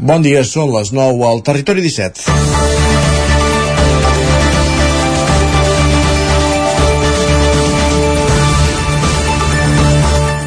[0.00, 2.22] Bon dia, són les 9 al Territori 17.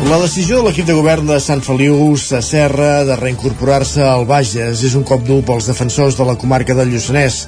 [0.09, 4.97] La decisió de l'equip de govern de Sant Feliu Sacerra de reincorporar-se al Bages és
[4.97, 7.43] un cop dur pels defensors de la comarca del Lluçanès.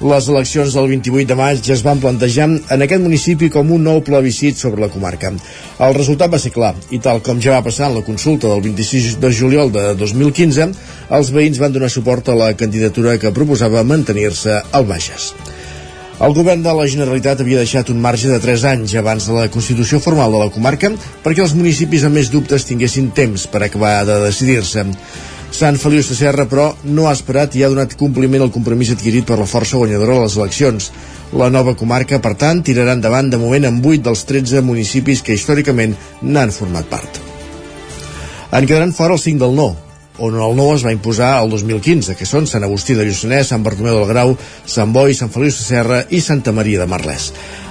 [0.00, 3.98] Les eleccions del 28 de maig es van plantejar en aquest municipi com un nou
[4.00, 5.28] plebiscit sobre la comarca.
[5.76, 8.62] El resultat va ser clar, i tal com ja va passar en la consulta del
[8.64, 10.70] 26 de juliol de 2015,
[11.18, 15.34] els veïns van donar suport a la candidatura que proposava mantenir-se al Bages.
[16.24, 19.50] El govern de la Generalitat havia deixat un marge de 3 anys abans de la
[19.52, 20.94] constitució formal de la comarca
[21.26, 24.86] perquè els municipis amb més dubtes tinguessin temps per acabar de decidir-se.
[25.50, 29.38] Sant Feliu Serra, però, no ha esperat i ha donat compliment al compromís adquirit per
[29.40, 30.90] la força guanyadora de les eleccions.
[31.36, 35.36] La nova comarca, per tant, tirarà endavant de moment amb 8 dels 13 municipis que
[35.36, 37.20] històricament n'han format part.
[38.50, 39.68] En quedaran fora els 5 del no,
[40.20, 43.64] on el nou es va imposar el 2015, que són Sant Agustí de Lluçanès, Sant
[43.64, 44.36] Bartomeu del Grau,
[44.68, 47.30] Sant Boi, Sant Feliu de Serra i Santa Maria de Marlès.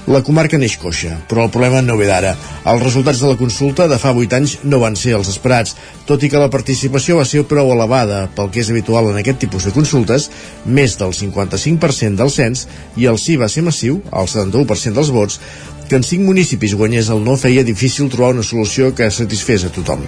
[0.10, 2.32] La comarca neix coixa, però el problema no ve d'ara.
[2.72, 5.76] Els resultats de la consulta de fa 8 anys no van ser els esperats,
[6.10, 9.44] tot i que la participació va ser prou elevada pel que és habitual en aquest
[9.46, 10.32] tipus de consultes,
[10.66, 12.66] més del 55% del cens,
[12.98, 15.38] i el sí va ser massiu, el 71% dels vots,
[15.90, 19.74] que en 5 municipis guanyés el no feia difícil trobar una solució que satisfés a
[19.74, 20.06] tothom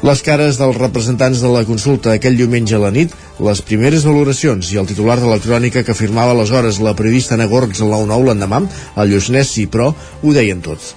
[0.00, 3.12] les cares dels representants de la consulta aquell diumenge a la nit,
[3.44, 7.48] les primeres valoracions i el titular de la crònica que firmava aleshores la periodista Ana
[7.50, 8.62] Gorgs al 9-9 l'endemà,
[8.96, 10.94] el Lluçanès sí, però ho deien tots.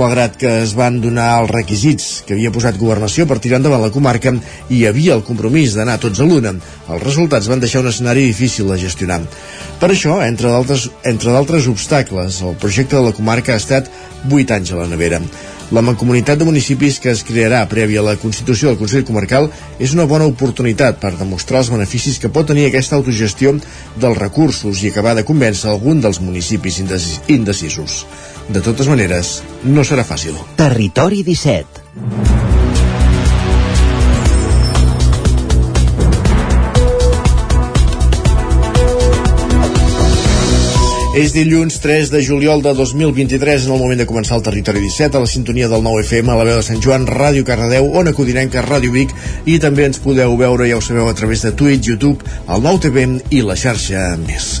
[0.00, 3.92] Malgrat que es van donar els requisits que havia posat Governació per tirar endavant la
[3.92, 4.34] comarca
[4.72, 6.54] hi havia el compromís d'anar tots a l'una,
[6.88, 9.20] els resultats van deixar un escenari difícil de gestionar.
[9.80, 13.92] Per això, entre d'altres obstacles, el projecte de la comarca ha estat
[14.28, 15.20] 8 anys a la nevera.
[15.70, 19.92] La mancomunitat de municipis que es crearà prèvia a la Constitució del Consell Comarcal és
[19.92, 23.52] una bona oportunitat per demostrar els beneficis que pot tenir aquesta autogestió
[24.00, 28.04] dels recursos i acabar de convèncer algun dels municipis indecisos.
[28.48, 30.40] De totes maneres, no serà fàcil.
[30.56, 32.57] Territori 17
[41.18, 45.18] És dilluns 3 de juliol de 2023 en el moment de començar el Territori 17
[45.18, 48.12] a la sintonia del 9 FM a la veu de Sant Joan, Ràdio Cardedeu, Ona
[48.14, 49.16] Codinenca, Ràdio Vic
[49.50, 52.84] i també ens podeu veure, ja ho sabeu, a través de Twitch, YouTube, el 9
[52.86, 54.60] TV i la xarxa més.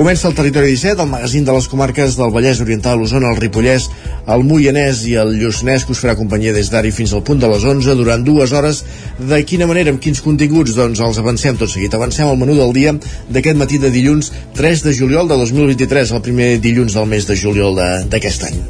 [0.00, 3.90] Comença el Territori 17, el magazín de les comarques del Vallès Oriental, l'Osona, el Ripollès,
[4.32, 7.50] el Moianès i el Lluçanès, que us farà companyia des d'ara fins al punt de
[7.52, 8.80] les 11 durant dues hores.
[9.20, 10.72] De quina manera, amb quins continguts?
[10.78, 11.92] Doncs els avancem tot seguit.
[11.92, 12.96] Avancem al menú del dia
[13.28, 17.36] d'aquest matí de dilluns 3 de juliol de 2023, el primer dilluns del mes de
[17.36, 17.76] juliol
[18.08, 18.60] d'aquest any.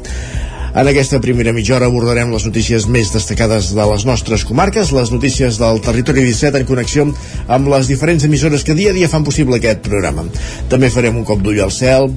[0.71, 5.09] En aquesta primera mitja hora abordarem les notícies més destacades de les nostres comarques, les
[5.11, 7.03] notícies del territori 17 en connexió
[7.51, 10.23] amb les diferents emissores que dia a dia fan possible aquest programa.
[10.71, 12.07] També farem un cop d'ull al cel,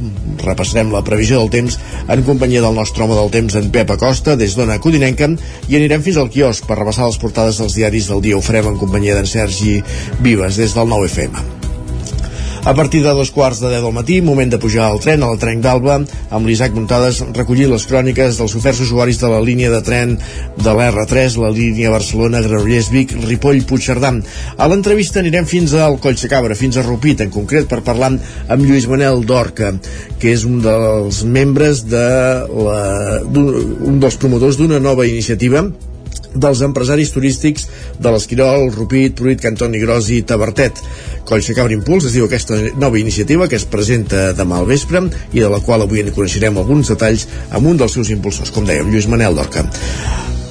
[0.44, 4.38] repassarem la previsió del temps en companyia del nostre home del temps, en Pep Acosta,
[4.38, 5.32] des d'Ona Codinenca,
[5.66, 8.38] i anirem fins al quios per repassar les portades dels diaris del dia.
[8.38, 9.81] Ho farem en companyia d'en Sergi
[10.22, 11.63] Vives, des del 9FM.
[12.64, 15.26] A partir de dos quarts de deu del matí, moment de pujar al tren a
[15.28, 15.98] la Trenc d'Alba,
[16.32, 20.14] amb l'Isaac Muntades recollir les cròniques dels oferts usuaris de la línia de tren
[20.56, 24.14] de l'R3, la línia Barcelona, Granollers, Vic, Ripoll, Puigcerdà.
[24.56, 28.14] A l'entrevista anirem fins al Coll de Cabra, fins a Rupit, en concret per parlar
[28.16, 29.75] amb Lluís Manel Dorca,
[30.16, 32.06] que és un dels membres de
[32.48, 32.84] la,
[33.28, 35.69] un dels promotors d'una nova iniciativa
[36.34, 37.69] dels empresaris turístics
[37.99, 40.83] de l'Esquirol, Rupit, Pruit, Cantoni Gros i Tabertet.
[41.25, 45.41] Coll Cabra Impuls es diu aquesta nova iniciativa que es presenta demà al vespre i
[45.41, 48.93] de la qual avui en coneixerem alguns detalls amb un dels seus impulsors, com dèiem,
[48.93, 49.67] Lluís Manel Dorca.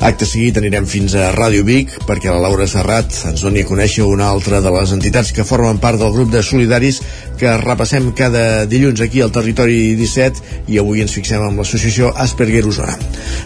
[0.04, 4.04] Acte seguit anirem fins a Ràdio Vic perquè la Laura Serrat ens doni a conèixer
[4.04, 6.98] una altra de les entitats que formen part del grup de solidaris
[7.40, 12.66] que repassem cada dilluns aquí al Territori 17 i avui ens fixem amb l'associació Asperger
[12.68, 12.98] Osona.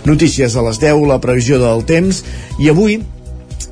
[0.09, 2.23] Notícies a les 10, la previsió del temps
[2.57, 2.97] i avui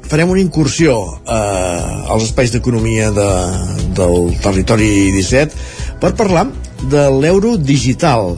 [0.05, 3.31] farem una incursió eh, als espais d'economia de,
[3.97, 6.45] del Territori 17 per parlar
[6.91, 8.35] de l'euro digital.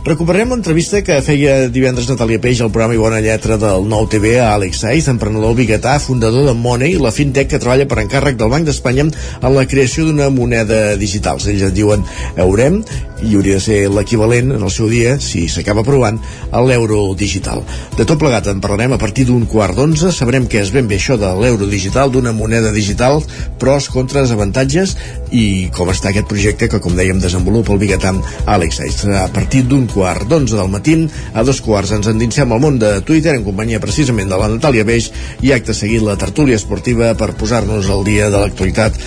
[0.00, 4.30] Recuperem l'entrevista que feia divendres Natàlia Peix al programa i bona lletra del nou TV
[4.40, 8.48] a Àlex Saiz, emprenedor biguetà, fundador de Money, la fintech que treballa per encàrrec del
[8.48, 11.36] Banc d'Espanya en la creació d'una moneda digital.
[11.44, 12.06] Ells en diuen
[12.40, 12.80] Eurem,
[13.22, 16.20] i hauria de ser l'equivalent en el seu dia, si s'acaba aprovant,
[16.50, 17.62] a l'euro digital.
[17.96, 20.98] De tot plegat en parlarem a partir d'un quart d'onze, sabrem què és ben bé
[21.00, 23.20] això de l'euro digital, d'una moneda digital,
[23.60, 24.96] pros, contres, avantatges
[25.30, 29.02] i com està aquest projecte que, com dèiem, desenvolupa el biguetam Àlex Eix.
[29.20, 30.96] A partir d'un quart d'onze del matí,
[31.34, 34.86] a dos quarts ens endinsem al món de Twitter en companyia precisament de la Natàlia
[34.86, 35.10] Beix
[35.46, 38.98] i acte seguit la tertúlia esportiva per posar-nos al dia de l'actualitat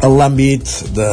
[0.00, 0.64] en l'àmbit
[0.96, 1.08] de,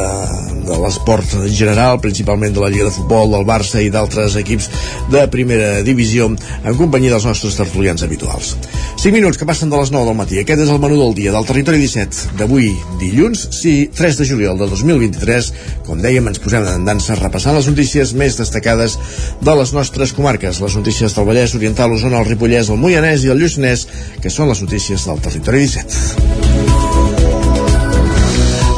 [0.68, 4.68] de l'esport en general, principalment de la Lliga de Futbol, del Barça i d'altres equips
[5.12, 8.54] de primera divisió, en companyia dels nostres tertulians habituals.
[8.98, 10.40] 5 minuts que passen de les 9 del matí.
[10.40, 14.58] Aquest és el menú del dia del Territori 17 d'avui, dilluns, sí, 3 de juliol
[14.60, 15.52] de 2023.
[15.86, 18.98] Com dèiem, ens posem en dansa repassant les notícies més destacades
[19.44, 23.32] de les nostres comarques, les notícies del Vallès Oriental, Osona, el Ripollès, el Moianès i
[23.34, 23.86] el Lluçanès,
[24.22, 27.27] que són les notícies del Territori 17.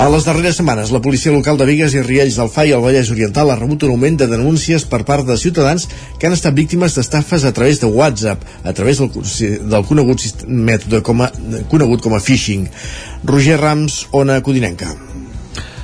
[0.00, 3.10] A les darreres setmanes, la policia local de Vigues i Riells del FAI al Vallès
[3.12, 5.84] Oriental ha rebut un augment de denúncies per part de ciutadans
[6.16, 9.12] que han estat víctimes d'estafes a través de WhatsApp, a través del,
[9.60, 11.28] del conegut mètode com a,
[11.68, 12.64] conegut com a phishing.
[13.28, 14.94] Roger Rams, Ona Codinenca.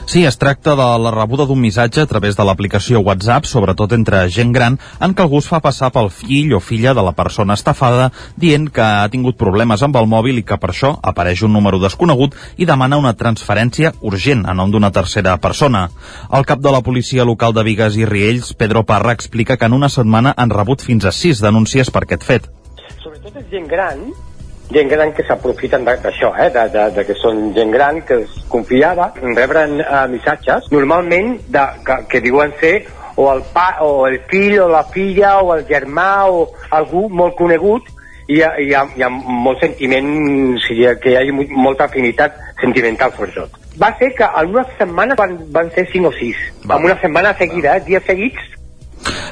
[0.06, 4.20] Sí, es tracta de la rebuda d'un missatge a través de l'aplicació WhatsApp, sobretot entre
[4.30, 7.56] gent gran, en què algú es fa passar pel fill o filla de la persona
[7.58, 11.52] estafada, dient que ha tingut problemes amb el mòbil i que per això apareix un
[11.58, 15.88] número desconegut i demana una transferència urgent a nom d'una tercera persona.
[16.30, 19.74] El cap de la policia local de Vigues i Riells, Pedro Parra, explica que en
[19.74, 22.46] una setmana han rebut fins a sis denúncies per aquest fet.
[23.02, 24.06] Sobretot és gent gran
[24.72, 26.50] gent gran que s'aprofiten d'això, eh?
[26.54, 31.66] de, de, de que són gent gran que es confiava, rebren uh, missatges, normalment de,
[31.86, 32.76] que, que diuen ser
[33.16, 37.36] o el, pa, o el fill o la filla o el germà o algú molt
[37.38, 37.88] conegut
[38.26, 40.10] i hi ha, hi ha, hi ha molt sentiment,
[40.56, 43.54] o sigui, que hi ha molta afinitat sentimental sobretot.
[43.78, 47.34] Va ser que en una setmana van, van ser 5 o 6, en una setmana
[47.38, 48.56] seguida, eh, dies seguits,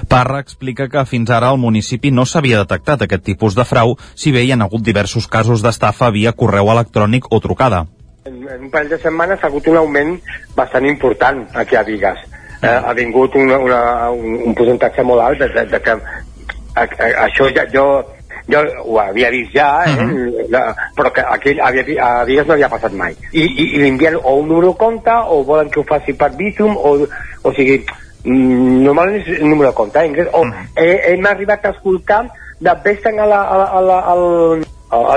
[0.08, 4.32] Parra explica que fins ara al municipi no s'havia detectat aquest tipus de frau, si
[4.32, 7.84] bé hi ha hagut diversos casos d'estafa via correu electrònic o trucada.
[8.24, 10.16] En, en un parell de setmanes ha hagut un augment
[10.56, 12.20] bastant important aquí a Vigas.
[12.62, 13.80] Eh, ha vingut una, una,
[14.10, 17.86] un, un percentatge molt alt de, de, de que a, a, això ja, jo
[18.44, 19.92] jo ho havia vist ja, eh?
[19.96, 20.46] Uh -huh.
[20.52, 20.62] la,
[20.96, 23.16] però que aquell havia, a Vigas no havia passat mai.
[23.32, 26.12] I, i, i li envien o un número de compte o volen que ho faci
[26.12, 27.06] per Bizum o,
[27.42, 30.28] o sigui, Mm, normalment és el número de compte, eh?
[30.32, 30.52] O mm.
[30.76, 32.22] eh, hem arribat a escoltar
[32.60, 33.26] de vés-te'n a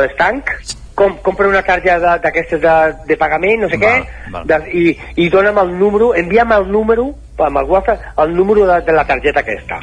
[0.01, 0.51] l'estanc,
[0.98, 2.75] com, compra una targeta d'aquestes de,
[3.07, 4.50] de pagament, no sé val, què, val.
[4.50, 8.81] De, i, i dona'm el número, envia'm el número, amb el WhatsApp, el número de,
[8.81, 9.80] de la targeta aquesta.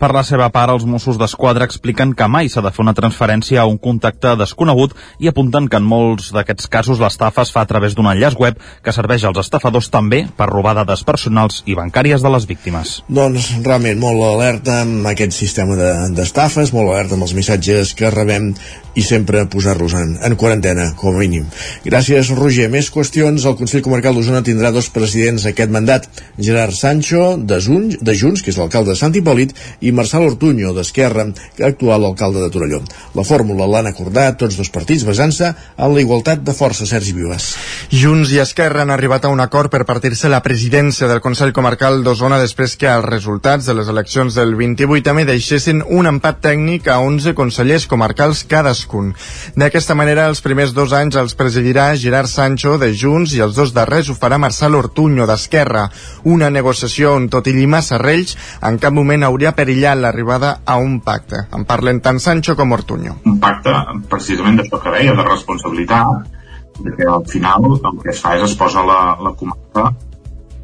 [0.00, 3.60] Per la seva part, els Mossos d'Esquadra expliquen que mai s'ha de fer una transferència
[3.60, 7.68] a un contacte desconegut i apunten que en molts d'aquests casos l'estafa es fa a
[7.68, 12.24] través d'un enllaç web que serveix als estafadors també per robar dades personals i bancàries
[12.24, 12.94] de les víctimes.
[13.12, 18.08] Doncs realment molt alerta amb aquest sistema d'estafes, de, molt alerta amb els missatges que
[18.08, 18.54] rebem
[18.94, 21.46] i sempre posar-los en, en quarantena, com a mínim.
[21.84, 22.68] Gràcies, Roger.
[22.72, 23.44] Més qüestions.
[23.46, 26.08] El Consell Comarcal d'Osona tindrà dos presidents aquest mandat.
[26.40, 30.72] Gerard Sancho, de, Junts, de Junts, que és l'alcalde de Sant Hipòlit, i Marçal Ortuño,
[30.76, 31.26] d'Esquerra,
[31.64, 32.80] actual alcalde de Torelló.
[33.14, 37.50] La fórmula l'han acordat tots dos partits basant-se en la igualtat de força, Sergi Vives.
[37.90, 42.04] Junts i Esquerra han arribat a un acord per partir-se la presidència del Consell Comarcal
[42.04, 46.88] d'Osona després que els resultats de les eleccions del 28 també deixessin un empat tècnic
[46.88, 49.12] a 11 consellers comarcals cadascun.
[49.56, 53.74] D'aquesta manera, els primers dos anys els presidirà Gerard Sancho de Junts i els dos
[53.74, 55.88] darrers ho farà Marçal Ortuño d'Esquerra.
[56.24, 60.76] Una negociació on tot i llimar serrells en cap moment hauria perillat perillar l'arribada a
[60.76, 61.46] un pacte.
[61.52, 63.16] En parlen tant Sancho com Ortuño.
[63.24, 63.72] Un pacte
[64.10, 66.28] precisament d'això que deia, de responsabilitat,
[66.80, 69.90] de que al final el que es fa és es posa la, la comarca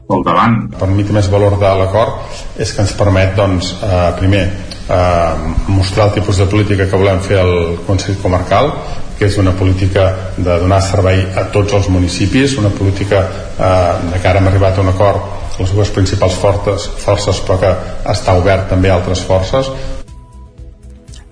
[0.06, 0.58] pel davant.
[0.76, 4.44] Per mi més valor de l'acord és que ens permet, doncs, eh, primer,
[4.88, 8.70] eh, mostrar el tipus de política que volem fer al Consell Comarcal,
[9.16, 14.20] que és una política de donar servei a tots els municipis, una política eh, de
[14.20, 17.74] que ara hem arribat a un acord les dues principals fortes, forces però que
[18.12, 19.70] està obert també a altres forces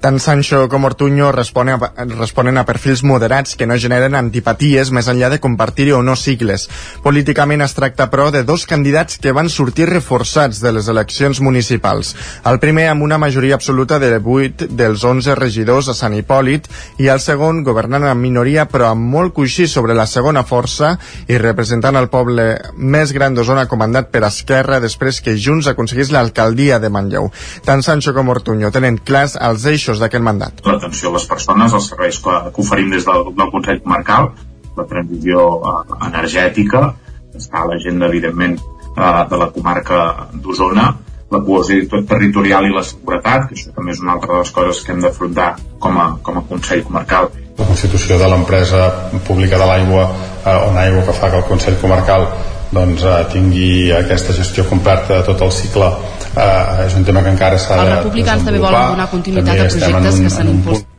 [0.05, 5.07] tant Sancho com Ortuño responen a, responen a perfils moderats que no generen antipaties més
[5.09, 6.67] enllà de compartir o no sigles.
[7.01, 12.13] Políticament es tracta, però, de dos candidats que van sortir reforçats de les eleccions municipals.
[12.45, 16.69] El primer amb una majoria absoluta de 8 dels 11 regidors a Sant Hipòlit
[17.01, 20.99] i el segon governant en minoria però amb molt coixí sobre la segona força
[21.33, 26.77] i representant el poble més gran d'Osona comandat per Esquerra després que Junts aconseguís l'alcaldia
[26.77, 27.33] de Manlleu.
[27.65, 30.61] Tant Sancho com Ortuño tenen clars els eixos eixos d'aquest mandat.
[30.67, 34.31] L'atenció a les persones, els serveis que, que oferim des del, del Consell Comarcal,
[34.75, 36.95] la transició eh, energètica,
[37.35, 40.93] està a l'agenda, evidentment, eh, de la comarca d'Osona
[41.33, 44.83] la cohesió territorial i la seguretat, que això també és una altra de les coses
[44.85, 47.31] que hem d'afrontar com, a, com a Consell Comarcal.
[47.59, 48.85] La constitució de l'empresa
[49.27, 52.29] pública de l'aigua eh, on aigua que fa que el Consell Comarcal
[52.75, 55.91] doncs, eh, tingui aquesta gestió completa de tot el cicle
[56.37, 59.71] eh, és un tema que encara s'ha de Els republicans també volen donar continuïtat a
[59.71, 60.94] projectes que s'han impulsat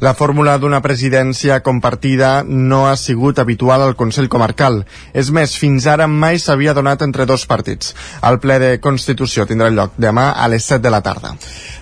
[0.00, 4.80] la fórmula d'una presidència compartida no ha sigut habitual al Consell Comarcal.
[5.12, 7.92] És més, fins ara mai s'havia donat entre dos partits.
[8.24, 11.34] El ple de Constitució tindrà lloc demà a les 7 de la tarda.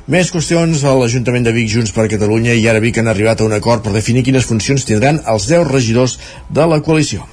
[0.08, 3.46] Més qüestions a l'Ajuntament de Vic Junts per Catalunya i ara Vic han arribat a
[3.46, 6.18] un acord per definir quines funcions tindran els 10 regidors
[6.50, 7.28] de la coalició.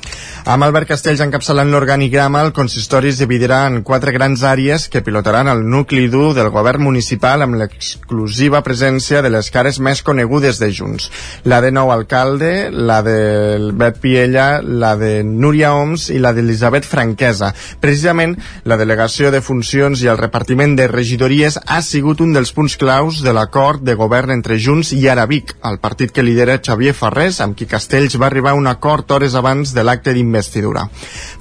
[0.46, 5.48] Amb Albert Castells encapçalant l'organigrama, el consistori es dividirà en quatre grans àrees que pilotaran
[5.50, 10.70] el nucli dur del govern municipal amb l'exclusiva presència de les cares més conegudes de
[10.76, 11.10] Junts.
[11.50, 16.86] La de nou alcalde, la de Bet Piella, la de Núria Oms i la d'Elisabet
[16.86, 17.54] Franquesa.
[17.82, 22.78] Precisament, la delegació de funcions i el repartiment de regidories ha sigut un dels punts
[22.78, 27.42] claus de l'acord de govern entre Junts i Arabic, el partit que lidera Xavier Ferrés,
[27.42, 30.90] amb qui Castells va arribar a un acord hores abans de l'acte d'investigació investidura.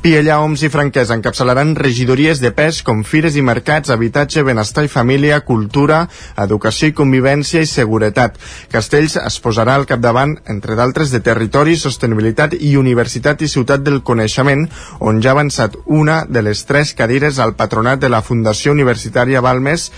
[0.02, 4.92] Piella, Oms i Franquesa encapçalaran regidories de pes com fires i mercats, habitatge, benestar i
[4.92, 6.04] família, cultura,
[6.44, 8.38] educació i convivència i seguretat.
[8.72, 14.02] Castells es posarà al capdavant, entre d'altres, de territori, sostenibilitat i universitat i ciutat del
[14.02, 14.66] coneixement,
[15.00, 19.42] on ja ha avançat una de les tres cadires al patronat de la Fundació Universitària
[19.44, 19.90] Balmes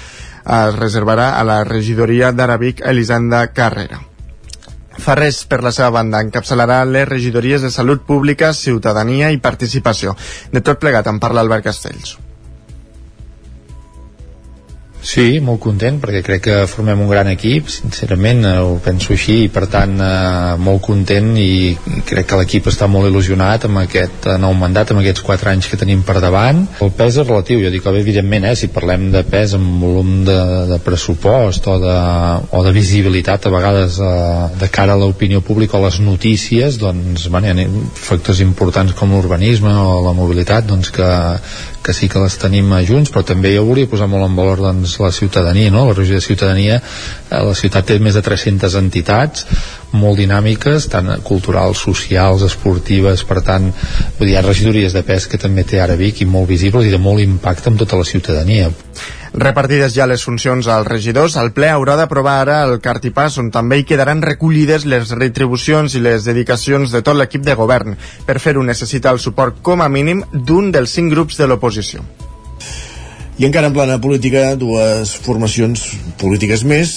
[0.46, 4.02] es reservarà a la regidoria d'Arabic Elisanda Carrera.
[4.96, 10.16] Ferrés, per la seva banda, encapçalarà les regidories de Salut Pública, Ciutadania i Participació.
[10.52, 12.16] De tot plegat en parla Albert Castells.
[15.06, 19.36] Sí, molt content perquè crec que formem un gran equip, sincerament eh, ho penso així
[19.44, 21.76] i per tant eh, molt content i
[22.08, 25.68] crec que l'equip està molt il·lusionat amb aquest eh, nou mandat, amb aquests 4 anys
[25.70, 26.64] que tenim per davant.
[26.82, 30.36] El pes és relatiu, jo dic, evidentment, eh, si parlem de pes en volum de,
[30.72, 31.94] de pressupost o de,
[32.50, 34.10] o de visibilitat a vegades eh,
[34.58, 39.14] de cara a l'opinió pública o les notícies, doncs bueno, hi ha factors importants com
[39.14, 41.14] l'urbanisme o la mobilitat doncs que,
[41.86, 44.95] que sí que les tenim junts, però també jo volia posar molt en valor doncs,
[45.00, 45.86] la ciutadania, no?
[45.88, 49.46] la regió de ciutadania, eh, la ciutat té més de 300 entitats,
[49.96, 53.70] molt dinàmiques, tant culturals, socials, esportives, per tant,
[54.18, 56.86] vull dir, hi ha regidories de pes que també té ara Vic i molt visibles
[56.86, 58.72] i de molt impacte amb tota la ciutadania.
[59.36, 63.80] Repartides ja les funcions als regidors, el ple haurà d'aprovar ara el cartipàs on també
[63.80, 67.98] hi quedaran recollides les retribucions i les dedicacions de tot l'equip de govern.
[68.24, 72.06] Per fer-ho necessita el suport com a mínim d'un dels cinc grups de l'oposició.
[73.36, 75.82] I encara en plana política, dues formacions
[76.16, 76.92] polítiques més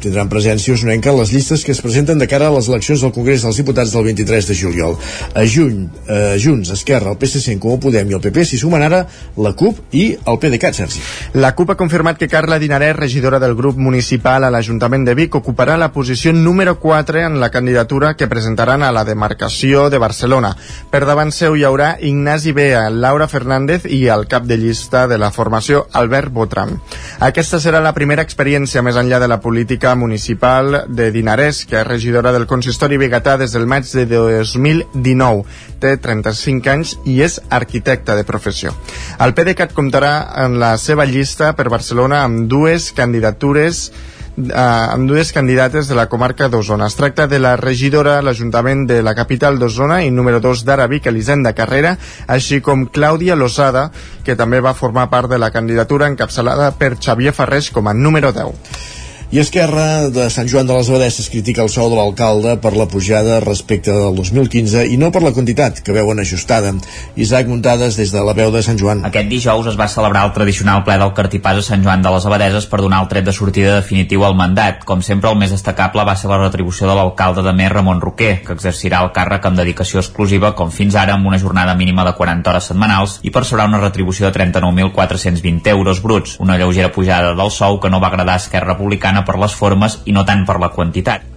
[0.00, 3.12] tindran presència usonenca en les llistes que es presenten de cara a les eleccions del
[3.12, 4.96] Congrés dels Diputats del 23 de juliol.
[5.36, 8.80] A juny, a Junts, Esquerra, el PSC, en Comú Podem i el PP s'hi sumen
[8.86, 9.02] ara
[9.36, 11.02] la CUP i el PDeCAT, Sergi.
[11.36, 15.36] La CUP ha confirmat que Carla Dinarès, regidora del grup municipal a l'Ajuntament de Vic,
[15.36, 20.56] ocuparà la posició número 4 en la candidatura que presentaran a la demarcació de Barcelona.
[20.88, 25.20] Per davant seu hi haurà Ignasi Bea, Laura Fernández i el cap de llista de
[25.20, 26.78] la formació Fundació Albert Botran.
[27.20, 31.86] Aquesta serà la primera experiència més enllà de la política municipal de Dinarès, que és
[31.86, 35.44] regidora del consistori Bigatà des del maig de 2019.
[35.80, 38.74] Té 35 anys i és arquitecta de professió.
[39.18, 40.14] El PDeCAT comptarà
[40.44, 43.90] en la seva llista per Barcelona amb dues candidatures
[44.36, 46.86] eh, amb dues candidates de la comarca d'Osona.
[46.86, 50.88] Es tracta de la regidora a l'Ajuntament de la capital d'Osona i número 2 d'ara
[50.90, 53.90] Vic, Elisenda Carrera, així com Clàudia Losada,
[54.24, 58.32] que també va formar part de la candidatura encapçalada per Xavier Ferrés com a número
[58.32, 58.93] 10.
[59.34, 62.84] I Esquerra de Sant Joan de les Abadesses critica el sou de l'alcalde per la
[62.86, 66.70] pujada respecte del 2015 i no per la quantitat que veuen ajustada.
[67.18, 69.02] Isaac Muntades des de la veu de Sant Joan.
[69.08, 72.26] Aquest dijous es va celebrar el tradicional ple del Cartipàs a Sant Joan de les
[72.30, 74.84] Abadeses per donar el tret de sortida definitiu al mandat.
[74.86, 78.44] Com sempre, el més destacable va ser la retribució de l'alcalde de Mer, Ramon Roquer,
[78.46, 82.14] que exercirà el càrrec amb dedicació exclusiva com fins ara amb una jornada mínima de
[82.14, 87.50] 40 hores setmanals i percebrà una retribució de 39.420 euros bruts, una lleugera pujada del
[87.50, 90.58] sou que no va agradar a Esquerra Republicana per les formes i no tant per
[90.62, 91.33] la quantitat,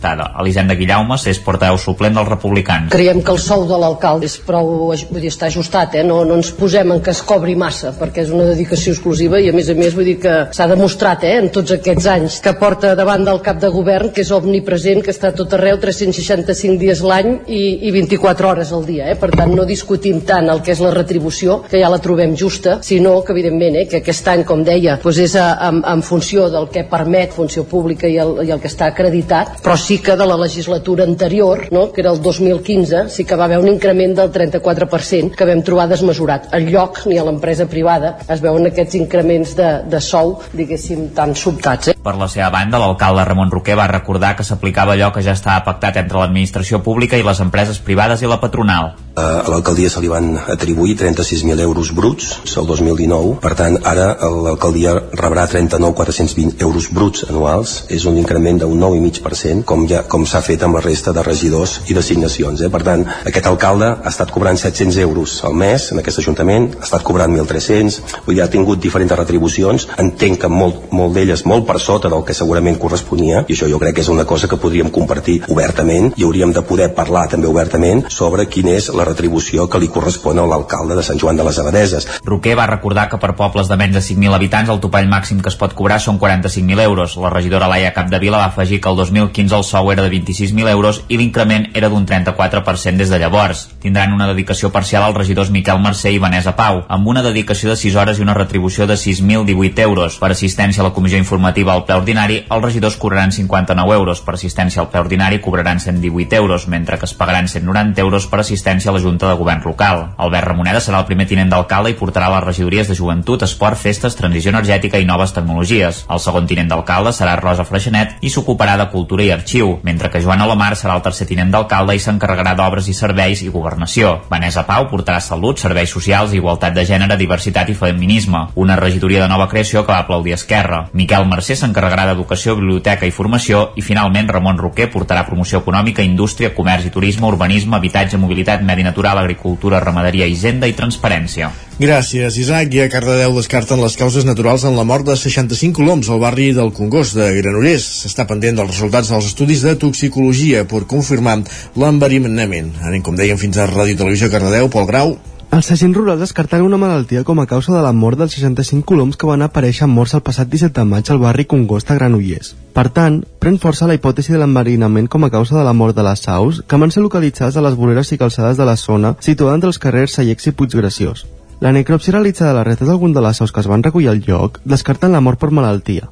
[0.00, 0.32] ajustada.
[0.40, 2.90] Elisenda Guillaumes és portaveu suplent dels republicans.
[2.90, 6.04] Creiem que el sou de l'alcalde és prou, vull dir, està ajustat, eh?
[6.04, 9.50] no, no ens posem en que es cobri massa, perquè és una dedicació exclusiva i
[9.50, 12.54] a més a més vull dir que s'ha demostrat eh, en tots aquests anys que
[12.58, 17.02] porta davant del cap de govern, que és omnipresent, que està tot arreu 365 dies
[17.04, 19.10] l'any i, i 24 hores al dia.
[19.12, 19.18] Eh?
[19.20, 22.78] Per tant, no discutim tant el que és la retribució, que ja la trobem justa,
[22.86, 26.48] sinó que evidentment eh, que aquest any, com deia, doncs és a, en, en funció
[26.52, 29.98] del que permet funció pública i el, i el que està acreditat, però sí sí
[29.98, 31.90] que de la legislatura anterior, no?
[31.90, 35.88] que era el 2015, sí que va haver un increment del 34% que vam trobar
[35.90, 36.46] desmesurat.
[36.54, 41.34] Al lloc, ni a l'empresa privada, es veuen aquests increments de, de sou, diguéssim, tan
[41.34, 41.90] sobtats.
[41.90, 41.98] Eh?
[41.98, 45.66] Per la seva banda, l'alcalde Ramon Roquer va recordar que s'aplicava allò que ja estava
[45.66, 48.92] pactat entre l'administració pública i les empreses privades i la patronal.
[49.18, 54.94] A l'alcaldia se li van atribuir 36.000 euros bruts el 2019, per tant ara l'alcaldia
[55.18, 60.62] rebrà 39.420 euros bruts anuals, és un increment d'un 9,5% com ja com s'ha fet
[60.66, 62.60] amb la resta de regidors i d'assignacions.
[62.60, 62.70] Eh?
[62.72, 66.86] Per tant, aquest alcalde ha estat cobrant 700 euros al mes en aquest ajuntament, ha
[66.88, 71.66] estat cobrant 1.300, vull dir, ha tingut diferents retribucions, entenc que molt, molt d'elles molt
[71.68, 74.58] per sota del que segurament corresponia, i això jo crec que és una cosa que
[74.60, 79.68] podríem compartir obertament i hauríem de poder parlar també obertament sobre quina és la retribució
[79.70, 82.08] que li correspon a l'alcalde de Sant Joan de les Abadeses.
[82.24, 85.50] Roquer va recordar que per pobles de menys de 5.000 habitants el topall màxim que
[85.52, 87.16] es pot cobrar són 45.000 euros.
[87.20, 91.04] La regidora Laia Capdevila va afegir que el 2015 el sou era de 26.000 euros
[91.08, 93.68] i l'increment era d'un 34% des de llavors.
[93.80, 97.76] Tindran una dedicació parcial als regidors Miquel Mercè i Vanessa Pau, amb una dedicació de
[97.78, 100.18] 6 hores i una retribució de 6.018 euros.
[100.18, 104.24] Per assistència a la comissió informativa al ple ordinari, els regidors cobraran 59 euros.
[104.26, 108.40] Per assistència al ple ordinari cobraran 118 euros, mentre que es pagaran 190 euros per
[108.40, 110.06] assistència a la Junta de Govern local.
[110.16, 114.16] Albert Ramoneda serà el primer tinent d'alcalde i portarà les regidories de Joventut, Esport, Festes,
[114.16, 116.04] Transició Energètica i Noves Tecnologies.
[116.10, 120.20] El segon tinent d'alcalde serà Rosa Freixenet i s'ocuparà de Cultura i Arxiu, mentre que
[120.22, 124.16] Joan Alamar serà el tercer tinent d'alcalde i s'encarregarà d'obres i serveis i governació.
[124.30, 129.30] Vanessa Pau portarà Salut, Serveis Socials, Igualtat de Gènere, Diversitat i Feminisme, una regidoria de
[129.30, 130.82] nova creació que va aplaudir Esquerra.
[130.92, 136.54] Miquel Mercè s'encarregarà d'Educació, Biblioteca i Formació i finalment Ramon Roquer portarà Promoció Econòmica, Indústria,
[136.54, 141.52] Comerç i Turisme, Urbanisme, Habitatge, Mobilitat, Medi Natural, Agricultura, Ramaderia, Hisenda i Transparència.
[141.80, 142.74] Gràcies, Isaac.
[142.76, 146.50] I a Cardedeu descarten les causes naturals en la mort de 65 coloms al barri
[146.52, 147.86] del Congost de Granollers.
[148.02, 151.38] S'està pendent dels resultats dels estudis de toxicologia per confirmar
[151.80, 152.74] l'enverinament.
[152.84, 154.68] Anem, com dèiem, fins a Ràdio Televisió Cardedeu.
[154.68, 155.16] Pol Grau.
[155.56, 159.16] Els agents rurals descarten una malaltia com a causa de la mort dels 65 coloms
[159.16, 162.52] que van aparèixer morts el passat 17 de maig al barri Congost a Granollers.
[162.76, 166.04] Per tant, pren força la hipòtesi de l'enverinament com a causa de la mort de
[166.04, 169.56] les aus, que van ser localitzades a les voreres i calçades de la zona situada
[169.56, 171.39] entre els carrers Sallecs i Puiggraciós.
[171.60, 174.22] La necropsia realitzada a les retes d'algun de les aus que es van recollir al
[174.24, 176.06] lloc descarten la mort per malaltia.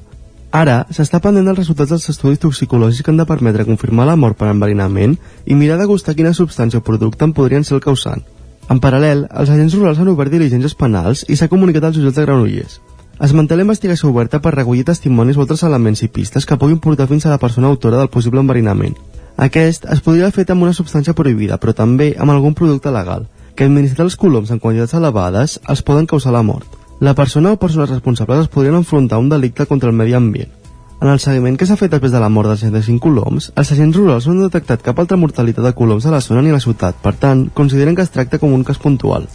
[0.53, 4.37] Ara, s'està pendent dels resultats dels estudis toxicològics que han de permetre confirmar la mort
[4.37, 5.15] per enverinament
[5.45, 8.21] i mirar de gustar quina substància o producte en podrien ser el causant.
[8.69, 12.27] En paral·lel, els agents rurals han obert diligències penals i s'ha comunicat als jutjats de
[12.27, 12.77] Granollers.
[13.19, 16.77] Es manté la investigació oberta per recollir testimonis o altres elements i pistes que puguin
[16.77, 18.93] portar fins a la persona autora del possible enverinament.
[19.37, 23.25] Aquest es podria haver fet amb una substància prohibida, però també amb algun producte legal,
[23.59, 26.77] que administrar els coloms en quantitats elevades els poden causar la mort.
[27.03, 30.53] La persona o persones responsables es podrien enfrontar a un delicte contra el medi ambient.
[31.01, 33.99] En el seguiment que s'ha fet després de la mort dels 65 coloms, els agents
[33.99, 36.63] rurals no han detectat cap altra mortalitat de coloms a la zona ni a la
[36.63, 37.03] ciutat.
[37.03, 39.27] Per tant, consideren que es tracta com un cas puntual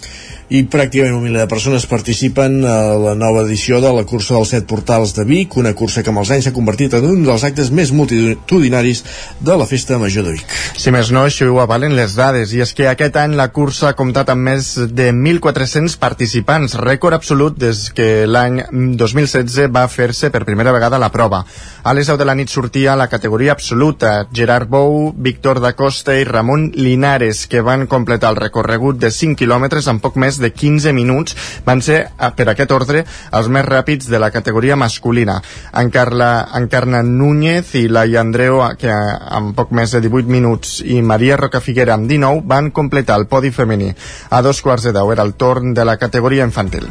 [0.55, 4.51] i pràcticament un miler de persones participen a la nova edició de la cursa dels
[4.53, 7.45] set portals de Vic, una cursa que amb els anys s'ha convertit en un dels
[7.47, 9.03] actes més multitudinaris
[9.41, 10.55] de la Festa Major de Vic.
[10.77, 13.91] Si més no, això ho avalen les dades, i és que aquest any la cursa
[13.91, 18.61] ha comptat amb més de 1.400 participants, rècord absolut des que l'any
[19.01, 21.45] 2016 va fer-se per primera vegada la prova.
[21.85, 26.19] A les 10 de la nit sortia la categoria absoluta Gerard Bou, Víctor da Costa
[26.19, 30.41] i Ramon Linares, que van completar el recorregut de 5 quilòmetres en poc més més
[30.45, 34.77] de 15 minuts van ser, eh, per aquest ordre, els més ràpids de la categoria
[34.77, 35.41] masculina.
[35.73, 41.01] Encarla, Encarna Núñez i Laia Andreu, eh, que amb poc més de 18 minuts, i
[41.03, 43.95] Maria Roca Figuera amb 19, van completar el podi femení.
[44.31, 46.89] A dos quarts de deu era el torn de la categoria infantil.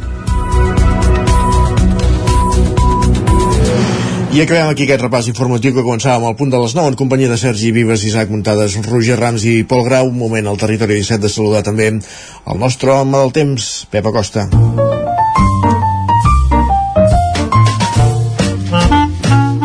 [4.34, 7.30] I acabem aquí aquest repàs informatiu que començàvem al punt de les 9 en companyia
[7.30, 10.08] de Sergi Vives, Isaac Muntades, Roger Rams i Pol Grau.
[10.10, 14.48] Un moment al territori 17 de saludar també el nostre home del temps, Pep Acosta.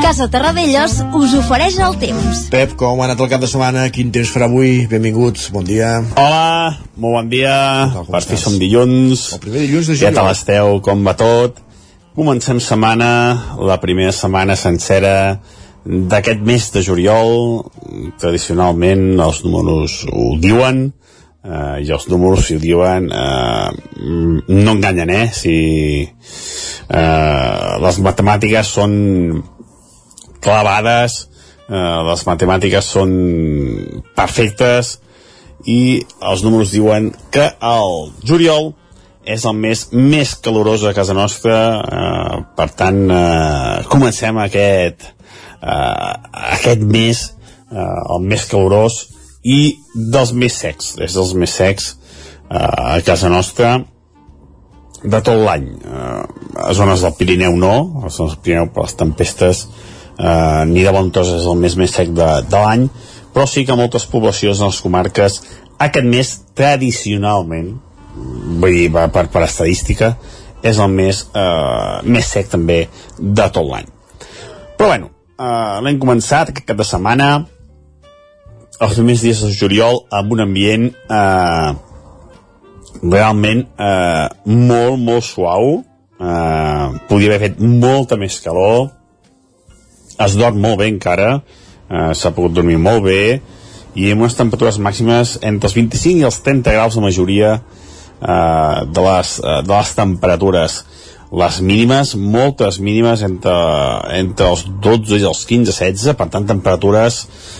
[0.03, 2.43] Casa Terradellos us ofereix el temps.
[2.53, 3.87] Pep, com ha anat el cap de setmana?
[3.93, 4.85] Quin temps farà avui?
[4.89, 5.95] Benvinguts, bon dia.
[6.17, 7.55] Hola, molt bon dia.
[8.09, 9.31] per fi som dilluns.
[9.37, 10.21] El primer dilluns de Ja juliol.
[10.21, 11.57] tal esteu, com va tot?
[12.19, 15.39] Comencem setmana, la primera setmana sencera
[15.87, 17.29] d'aquest mes de juliol.
[18.19, 20.81] Tradicionalment els números ho diuen,
[21.47, 23.69] eh, i els números si ho diuen eh,
[24.49, 25.29] no enganyen, eh?
[25.31, 25.55] Si
[26.03, 28.97] eh, les matemàtiques són
[30.43, 31.15] clavades,
[31.69, 33.15] eh, les matemàtiques són
[34.19, 34.97] perfectes
[35.63, 38.73] i els números diuen que el juliol
[39.29, 46.13] és el mes més calorós a casa nostra eh, per tant eh, comencem aquest eh,
[46.55, 47.21] aquest mes
[47.69, 49.03] eh, el més calorós
[49.45, 53.77] i dels més secs, és dels més secs eh, a casa nostra
[54.99, 55.69] de tot l'any.
[55.79, 56.23] Eh,
[56.65, 60.95] a zones del Pirineu no, a zones del Pirineu per les tempestes eh, ni de
[60.95, 62.89] bon tros és el mes més sec de, de l'any,
[63.33, 65.39] però sí que moltes poblacions en les comarques
[65.79, 67.77] aquest mes tradicionalment
[68.59, 70.13] vull dir, per, per estadística
[70.63, 72.81] és el mes eh, més sec també
[73.17, 73.87] de tot l'any.
[74.77, 77.29] Però bueno, eh, l'hem començat aquest cap de setmana
[78.79, 81.71] els primers dies de juliol amb un ambient eh,
[83.03, 85.81] realment eh, molt, molt suau.
[86.19, 88.87] Eh, podria haver fet molta més calor.
[90.19, 91.33] Es dorm molt bé encara.
[91.89, 93.21] Eh, s'ha pogut dormir molt bé.
[93.99, 97.53] I amb unes temperatures màximes entre els 25 i els 30 graus la majoria
[98.21, 100.79] de, les, eh, de les temperatures
[101.29, 103.53] les mínimes, moltes mínimes entre,
[104.17, 107.19] entre els 12 i els 15-16, per tant temperatures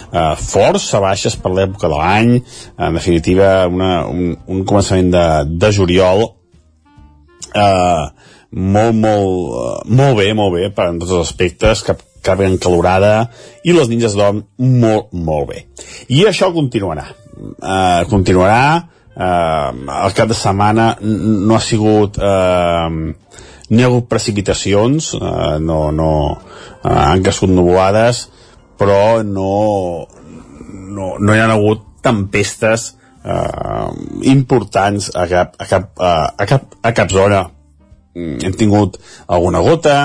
[0.09, 2.33] eh, força baixes per l'època de l'any,
[2.81, 5.25] en definitiva una, un, un començament de,
[5.61, 6.25] de juliol
[7.53, 8.05] eh,
[8.49, 13.29] molt, molt, eh, molt bé, molt bé per en tots els aspectes, cap, cap encalorada
[13.63, 15.65] i les nits es dorm molt, molt bé.
[16.09, 17.05] I això continuarà.
[17.39, 19.71] Uh, continuarà uh,
[20.03, 26.11] el cap de setmana no ha sigut no hi ha hagut precipitacions uh, no, no
[26.33, 28.27] uh, han crescut nuvolades
[28.79, 30.07] però no
[30.89, 32.93] no, no hi ha hagut tempestes
[33.23, 33.91] uh,
[34.23, 37.43] importants a cap, a cap, uh, a cap, a cap zona
[38.15, 39.97] mm, hem tingut alguna gota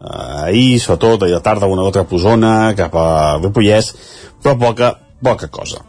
[0.00, 3.92] eh, ahir, sobretot, ahir a tarda, una altra posona, cap a Ripollès,
[4.42, 5.84] però poca, poca cosa.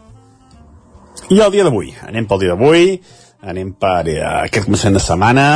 [1.32, 2.98] I el dia d'avui, anem pel dia d'avui,
[3.48, 5.46] anem per eh, aquest començament de setmana,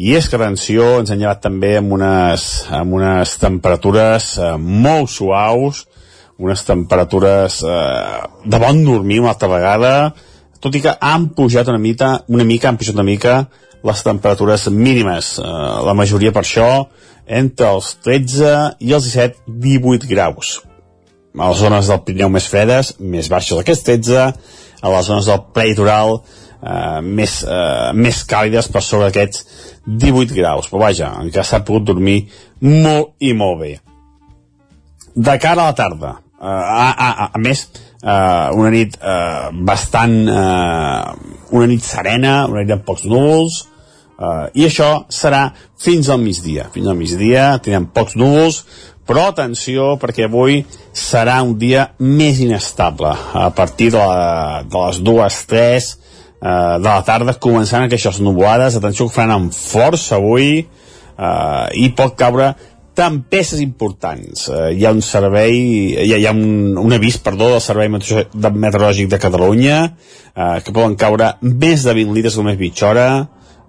[0.00, 5.12] i és que, atenció, ens han llevat també amb unes, amb unes temperatures eh, molt
[5.12, 5.82] suaus,
[6.40, 9.92] unes temperatures eh, de bon dormir una altra vegada,
[10.64, 13.36] tot i que han pujat una mica, una mica, han pujat una mica
[13.84, 15.34] les temperatures mínimes.
[15.42, 15.52] Eh,
[15.90, 16.70] la majoria per això
[17.28, 20.60] entre els 13 i els 17, 18 graus.
[21.36, 24.26] A les zones del Pirineu més fredes, més baixes aquests 13,
[24.82, 29.46] a les zones del preitoral eh, més, eh, més càlides per sobre aquests
[29.86, 30.68] 18 graus.
[30.70, 32.18] Però vaja, encara s'ha pogut dormir
[32.60, 33.72] molt i molt bé.
[35.12, 37.66] De cara a la tarda, eh, a, a, a, a més,
[38.02, 40.18] eh, una nit eh, bastant...
[40.28, 43.58] Eh, una nit serena, una nit amb pocs núvols,
[44.22, 45.48] Uh, I això serà
[45.82, 46.68] fins al migdia.
[46.70, 48.60] Fins al migdia tindrem pocs núvols,
[49.08, 50.62] però atenció perquè avui
[50.94, 53.12] serà un dia més inestable.
[53.34, 58.78] A partir de, la, de les dues, tres uh, de la tarda començaran aquestes nuvolades.
[58.78, 62.52] Atenció que faran amb força avui uh, i pot caure
[62.94, 64.46] tempestes importants.
[64.52, 65.58] Uh, hi ha un servei,
[66.04, 70.74] hi ha, hi ha un, un avís, perdó, del Servei Meteorològic de Catalunya uh, que
[70.74, 73.06] poden caure més de 20 litres només mitja hora,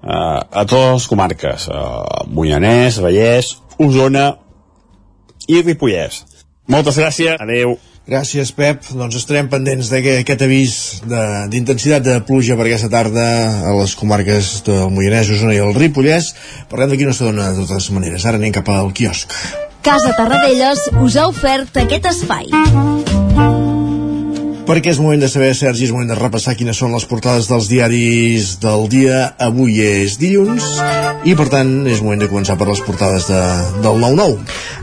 [0.04, 4.38] eh, a totes les comarques, eh, Moianès, Vallès, Osona
[5.48, 6.24] i Ripollès.
[6.72, 7.76] Moltes gràcies, adeu.
[8.04, 8.84] Gràcies, Pep.
[8.92, 10.74] Doncs estarem pendents d'aquest avís
[11.08, 13.28] d'intensitat de, de pluja per aquesta tarda
[13.70, 16.34] a les comarques del Moianès, Osona i el Ripollès.
[16.72, 18.28] Parlem d'aquí no estona, de totes maneres.
[18.28, 19.32] Ara anem cap al quiosc.
[19.84, 22.52] Casa Tarradellas us ha ofert aquest espai.
[24.74, 27.68] Perquè és moment de saber, Sergi, és moment de repassar quines són les portades dels
[27.70, 29.18] diaris del dia.
[29.46, 30.66] Avui és dilluns
[31.30, 33.42] i, per tant, és moment de començar per les portades de,
[33.84, 34.40] del 9-9.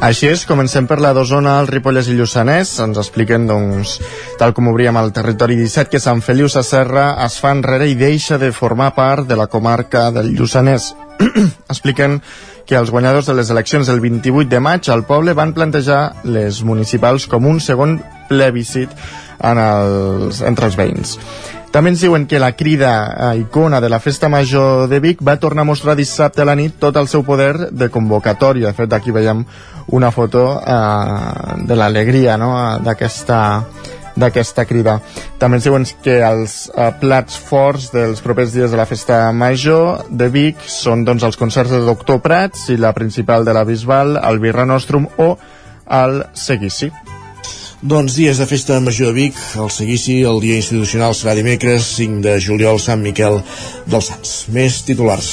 [0.06, 2.76] Així és, comencem per la d'Osona, el Ripollès i Lluçanès.
[2.84, 3.96] Ens expliquen, doncs,
[4.38, 8.38] tal com obríem al territori 17, que Sant Feliu Sacerra es fa enrere i deixa
[8.38, 10.92] de formar part de la comarca del Lluçanès.
[11.74, 12.20] expliquen
[12.62, 16.62] que els guanyadors de les eleccions del 28 de maig al poble van plantejar les
[16.62, 17.98] municipals com un segon
[18.30, 18.94] plebiscit
[19.42, 21.16] en els, entre els veïns.
[21.70, 22.90] També ens diuen que la crida
[23.30, 26.56] a icona de la Festa Major de Vic va tornar a mostrar dissabte a la
[26.58, 28.72] nit tot el seu poder de convocatòria.
[28.72, 29.44] De fet, aquí veiem
[29.94, 32.52] una foto eh, de l'alegria no?
[32.82, 33.40] d'aquesta
[34.20, 34.96] d'aquesta crida.
[35.38, 40.04] També ens diuen que els eh, plats forts dels propers dies de la Festa Major
[40.10, 44.18] de Vic són doncs, els concerts de Doctor Prats i la principal de la Bisbal,
[44.18, 45.36] el Birra Nostrum o
[46.02, 46.90] el Seguici.
[47.80, 52.20] Doncs dies de festa major de Vic, el seguici, el dia institucional serà dimecres 5
[52.26, 53.38] de juliol, Sant Miquel
[53.88, 54.32] dels Sants.
[54.52, 55.30] Més titulars.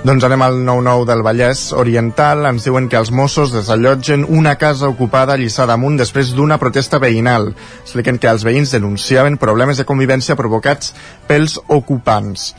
[0.00, 2.46] Doncs anem al 9-9 del Vallès Oriental.
[2.48, 7.02] Ens diuen que els Mossos desallotgen una casa ocupada a Lliçà d'Amunt després d'una protesta
[7.04, 7.50] veïnal.
[7.82, 10.94] Expliquen que els veïns denunciaven problemes de convivència provocats
[11.28, 12.54] pels ocupants.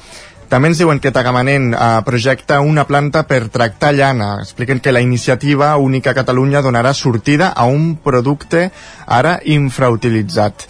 [0.55, 4.37] També ens diuen que Tagamanent eh, projecta una planta per tractar llana.
[4.39, 8.69] Expliquen que la iniciativa única Catalunya donarà sortida a un producte
[9.05, 10.63] ara infrautilitzat.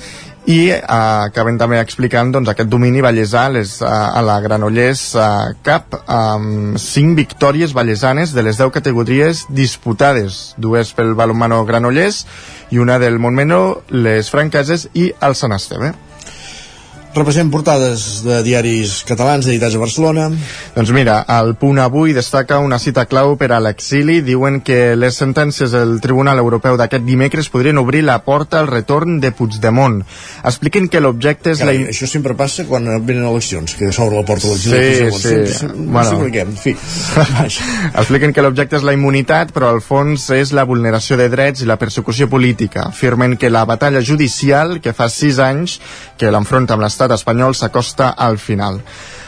[0.49, 5.29] I eh, acabem també explicant doncs, aquest domini ballesà les, eh, a la Granollers eh,
[5.69, 10.55] Cup amb 5 victòries ballesanes de les 10 categories disputades.
[10.57, 12.23] Dues pel balonmano Granollers
[12.73, 13.61] i una del Montmeno,
[13.93, 15.93] les franqueses i el Sant Esteve
[17.15, 20.25] Repassem portades de diaris catalans editats a Barcelona.
[20.75, 24.17] Doncs mira, el punt avui destaca una cita clau per a l'exili.
[24.19, 29.21] Diuen que les sentències del Tribunal Europeu d'aquest dimecres podrien obrir la porta al retorn
[29.23, 30.01] de Puigdemont.
[30.43, 31.93] Expliquen que l'objecte és Carai, la...
[31.93, 34.83] Això sempre passa quan venen eleccions, que s'obre la porta a l'exili.
[35.15, 35.55] Sí, sí.
[35.61, 36.19] Sempre, Bueno.
[36.19, 36.75] sempre, en fi.
[38.01, 41.71] Expliquen que l'objecte és la immunitat, però al fons és la vulneració de drets i
[41.71, 42.89] la persecució política.
[42.91, 45.79] Afirmen que la batalla judicial, que fa sis anys
[46.19, 48.81] que l'enfronta amb l'estat espanyol, s'acosta al final.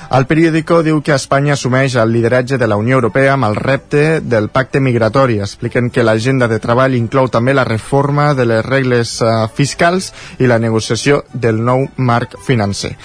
[0.07, 4.21] El periòdico diu que Espanya assumeix el lideratge de la Unió Europea amb el repte
[4.23, 5.41] del pacte migratori.
[5.43, 10.47] Expliquen que l'agenda de treball inclou també la reforma de les regles eh, fiscals i
[10.47, 12.95] la negociació del nou marc financer.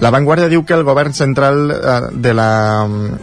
[0.00, 2.48] La Vanguardia diu que el govern central eh, de la,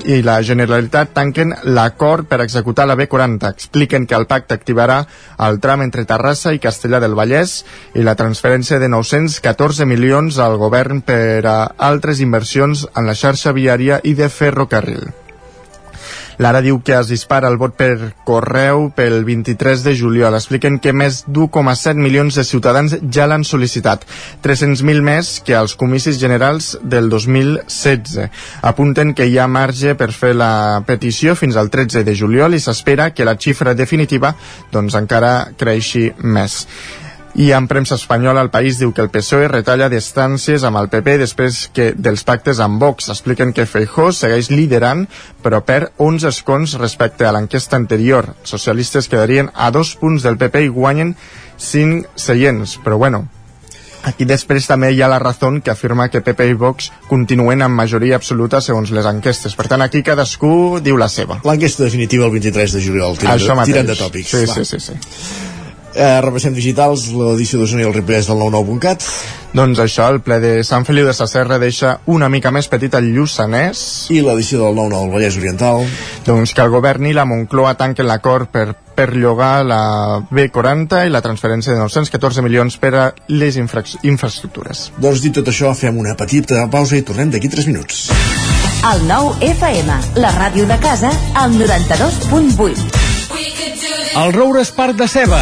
[0.05, 3.49] i la Generalitat tanquen l'acord per executar la B40.
[3.49, 4.99] Expliquen que el pacte activarà
[5.47, 7.63] el tram entre Terrassa i Castellà del Vallès
[7.97, 11.59] i la transferència de 914 milions al govern per a
[11.89, 15.07] altres inversions en la xarxa viària i de ferrocarril.
[16.38, 20.36] L'Ara diu que es dispara el vot per correu pel 23 de juliol.
[20.38, 24.06] Expliquen que més d'1,7 milions de ciutadans ja l'han sol·licitat,
[24.45, 28.30] 300.000 més que als comicis generals del 2016.
[28.69, 32.62] Apunten que hi ha marge per fer la petició fins al 13 de juliol i
[32.62, 34.36] s'espera que la xifra definitiva
[34.71, 36.63] doncs, encara creixi més.
[37.38, 41.19] I en premsa espanyola el país diu que el PSOE retalla distàncies amb el PP
[41.21, 43.12] després que dels pactes amb Vox.
[43.13, 45.06] Expliquen que Feijó segueix liderant
[45.45, 48.32] però perd 11 escons respecte a l'enquesta anterior.
[48.41, 51.13] Els socialistes quedarien a dos punts del PP i guanyen
[51.62, 53.28] 5 seients, però bueno,
[54.08, 57.76] Aquí després també hi ha la raó que afirma que PP i Vox continuen amb
[57.76, 59.56] majoria absoluta segons les enquestes.
[59.58, 61.41] Per tant, aquí cadascú diu la seva.
[61.43, 63.73] L'enquesta definitiva el 23 de juliol, tirant, Això mateix.
[63.73, 64.30] tirant de tòpics.
[64.32, 64.54] Sí, Va.
[64.54, 65.56] sí, sí, sí.
[65.97, 69.01] Eh, repassem digitals, l'edició d'Osona i el reprès del 99.cat.
[69.57, 73.07] Doncs això, el ple de Sant Feliu de Sacerra deixa una mica més petit el
[73.15, 74.12] Lluçanès.
[74.13, 75.88] I l'edició del 99 al Vallès Oriental.
[76.27, 79.81] Doncs que el govern i la Moncloa tanquen l'acord per perlllogar la
[80.29, 84.91] B40 i la transferència de 914 milions per a les infra infraestructures.
[85.01, 88.12] Doncs dit tot això, fem una petita pausa i tornem d'aquí 3 minuts.
[88.91, 92.86] El nou FM, la ràdio de casa, al 92.8.
[94.17, 95.41] El Roures Parc de Ceba.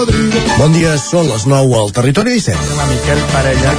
[0.00, 0.40] cocodrilo.
[0.58, 2.76] Bon dia, són les 9 al Territori 17.
[2.78, 3.72] La Miquel Parella.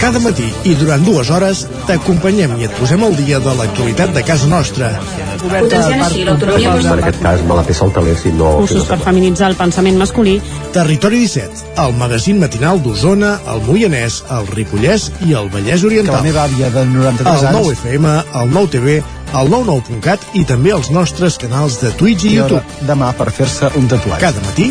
[0.00, 4.24] Cada matí i durant dues hores t'acompanyem i et posem al dia de l'actualitat de
[4.26, 4.92] casa nostra.
[5.42, 8.52] Potenciant així l'autonomia En aquest cas me la peça el teler si no...
[8.60, 10.36] Cursos per feminitzar el pensament masculí.
[10.76, 16.14] Territori 17, el magazín matinal d'Osona, el Moianès, el Ripollès i el Vallès Oriental.
[16.14, 17.58] Que la meva àvia de 93 el anys...
[17.58, 22.34] 9 FM, el 9 TV, el 99.cat i també els nostres canals de Twitch i
[22.34, 22.80] I YouTube.
[22.88, 24.20] demà per fer-se un tatuatge.
[24.22, 24.70] Cada matí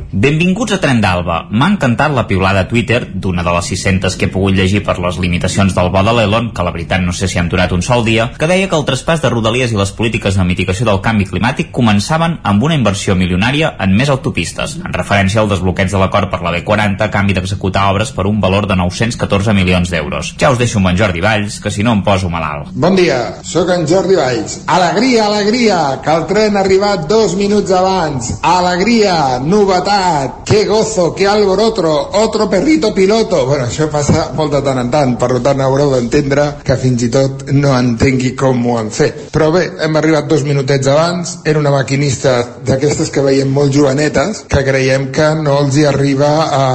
[0.11, 1.37] Benvinguts a Tren d'Alba.
[1.55, 4.97] M'ha encantat la piulada a Twitter d'una de les 600 que he pogut llegir per
[4.99, 7.79] les limitacions del bo de l'Elon, que la veritat no sé si han durat un
[7.81, 10.99] sol dia, que deia que el traspàs de Rodalies i les polítiques de mitigació del
[11.05, 16.03] canvi climàtic començaven amb una inversió milionària en més autopistes, en referència al desbloqueig de
[16.03, 20.33] l'acord per la B40 a canvi d'executar obres per un valor de 914 milions d'euros.
[20.35, 22.75] Ja us deixo amb en Jordi Valls, que si no em poso malalt.
[22.75, 24.59] Bon dia, sóc en Jordi Valls.
[24.67, 28.35] Alegria, alegria, que el tren ha arribat dos minuts abans.
[28.43, 30.00] Alegria, novetat,
[30.45, 33.45] que gozo, que alboroto, otro perrito piloto.
[33.45, 37.09] Bueno, això passa molt de tant en tant, per tant haureu d'entendre que fins i
[37.13, 39.27] tot no entengui com ho han fet.
[39.33, 42.37] Però bé, hem arribat dos minutets abans, era una maquinista
[42.67, 46.65] d'aquestes que veiem molt jovenetes, que creiem que no els hi arriba a,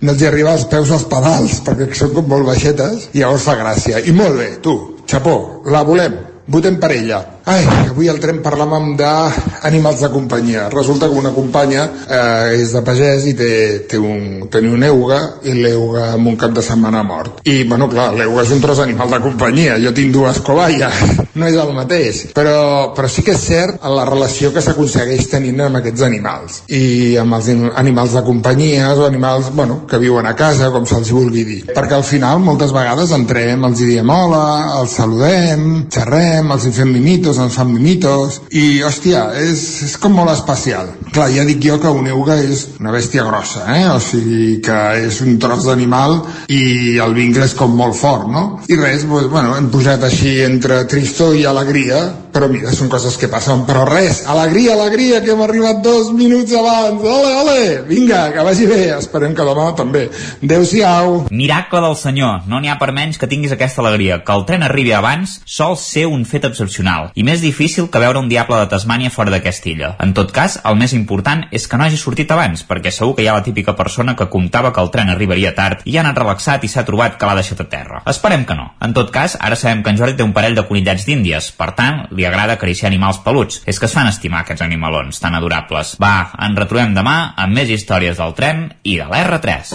[0.00, 3.48] no els hi arriba als peus als pedals, perquè són com molt baixetes, i llavors
[3.48, 4.02] fa gràcia.
[4.02, 4.76] I molt bé, tu,
[5.08, 5.36] xapó,
[5.72, 6.18] la volem,
[6.52, 7.22] votem per ella.
[7.44, 10.68] Ai, avui al tren parlàvem d'animals de companyia.
[10.70, 13.52] Resulta que una companya eh, és de pagès i té,
[13.90, 17.40] té un, tenia un euga i l'euga amb un cap de setmana mort.
[17.42, 19.78] I, bueno, clar, l'euga és un tros d'animal de companyia.
[19.82, 21.02] Jo tinc dues cobayes,
[21.38, 22.22] no és el mateix.
[22.36, 26.60] Però, però sí que és cert la relació que s'aconsegueix tenint amb aquests animals.
[26.70, 27.50] I amb els
[27.82, 31.60] animals de companyia o animals, bueno, que viuen a casa, com se'ls vulgui dir.
[31.74, 34.46] Perquè al final, moltes vegades entrem, els diem hola,
[34.78, 40.32] els saludem, xerrem, els fem mimitos, ens fan mimitos i, hòstia, és, és com molt
[40.34, 40.90] especial.
[41.12, 43.84] Clar, ja dic jo que un euga és una bèstia grossa, eh?
[43.92, 46.18] O sigui que és un tros d'animal
[46.52, 48.44] i el vincle és com molt fort, no?
[48.68, 53.18] I res, doncs, bueno, hem pujat així entre tristor i alegria, però mira, són coses
[53.20, 53.64] que passen.
[53.68, 57.02] Però res, alegria, alegria, que hem arribat dos minuts abans.
[57.02, 57.62] Ole, ole!
[57.88, 58.80] Vinga, que vagi bé.
[58.96, 60.06] Esperem que demà també.
[60.42, 61.26] Adéu-siau.
[61.30, 64.22] Miracle del senyor, no n'hi ha per menys que tinguis aquesta alegria.
[64.24, 68.20] Que el tren arribi abans sol ser un fet excepcional i més difícil que veure
[68.20, 69.92] un diable de Tasmània fora d'aquesta illa.
[70.02, 73.26] En tot cas, el més important és que no hagi sortit abans, perquè segur que
[73.26, 76.18] hi ha la típica persona que comptava que el tren arribaria tard i ha anat
[76.18, 78.02] relaxat i s'ha trobat que l'ha deixat a terra.
[78.08, 78.70] Esperem que no.
[78.80, 81.72] En tot cas, ara sabem que en Jordi té un parell de conillets d'índies, per
[81.78, 83.62] tant, li agrada acariciar animals peluts.
[83.66, 85.96] És que es fan estimar aquests animalons tan adorables.
[86.02, 89.74] Va, ens retrobem demà amb més històries del tren i de l'R3.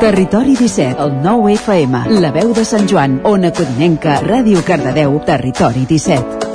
[0.00, 5.86] Territori 17, el 9 FM, la veu de Sant Joan, Ona Codinenca, Ràdio Cardedeu, Territori
[5.88, 6.46] 17.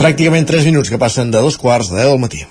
[0.00, 2.46] Pràcticament 3 minuts que passen de dos quarts de 10 del matí.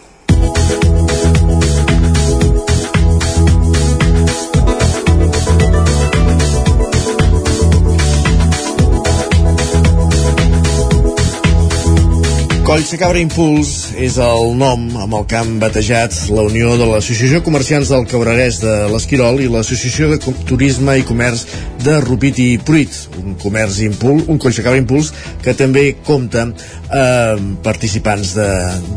[12.70, 16.86] Colls de Cabra Impuls és el nom amb el que han batejat la unió de
[16.88, 21.44] l'Associació Comerciants del Cabrerès de l'Esquirol i l'Associació de Turisme i Comerç
[21.84, 25.12] de Rupit i Pruit, un comerç impuls, un Cabra Impuls
[25.44, 27.36] que també compta eh,
[27.66, 28.48] participants de,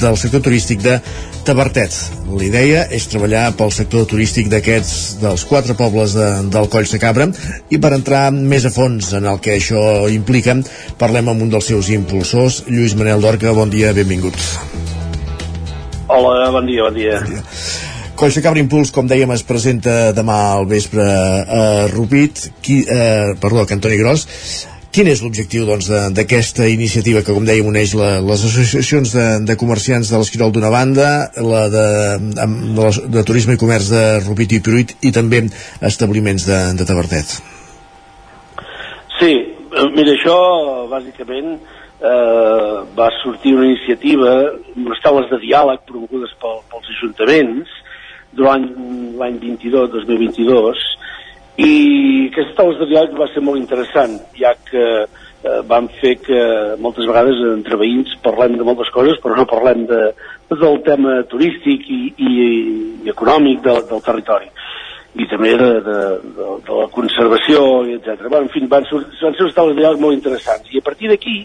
[0.02, 1.00] del sector turístic de
[1.42, 1.98] Tabertet.
[2.30, 7.02] La idea és treballar pel sector turístic d'aquests, dels quatre pobles de, del Colls de
[7.02, 7.26] Cabra
[7.74, 10.60] i per entrar més a fons en el que això implica,
[11.02, 14.38] parlem amb un dels seus impulsors, Lluís Manel Dorca, bon dia, benvingut.
[16.12, 17.20] Hola, bon dia, bon dia.
[17.20, 17.42] Bon dia.
[18.20, 23.32] Coix de Cabra Impuls, com dèiem, es presenta demà al vespre a Rupit, qui, eh,
[23.40, 24.26] perdó, a Cantoni Gros.
[24.92, 29.26] Quin és l'objectiu doncs, d'aquesta doncs, iniciativa que, com dèiem, uneix la, les associacions de,
[29.48, 31.08] de comerciants de l'Esquirol d'una banda,
[31.40, 31.86] la de,
[32.36, 35.46] de, de, de turisme i comerç de Rupit i Pruit i també
[35.80, 37.38] establiments de, de Tabertet?
[39.16, 39.32] Sí,
[39.96, 40.36] mira, això
[40.92, 41.56] bàsicament
[42.02, 44.34] eh, va sortir una iniciativa,
[44.76, 47.78] unes taules de diàleg promogudes pel, pels ajuntaments
[48.34, 48.66] durant
[49.20, 50.86] l'any 22, 2022,
[51.62, 51.72] i
[52.30, 56.40] aquestes taules de diàleg va ser molt interessant ja que eh, van fer que
[56.80, 60.00] moltes vegades entre veïns parlem de moltes coses però no parlem de,
[60.48, 62.32] del tema turístic i, i,
[63.04, 64.48] i econòmic del, del territori
[65.20, 65.98] i també de, de,
[66.38, 68.30] de, de la conservació, etc.
[68.30, 70.70] Bueno, en fi, van, van ser unes taules de diàleg molt interessants.
[70.72, 71.42] I a partir d'aquí,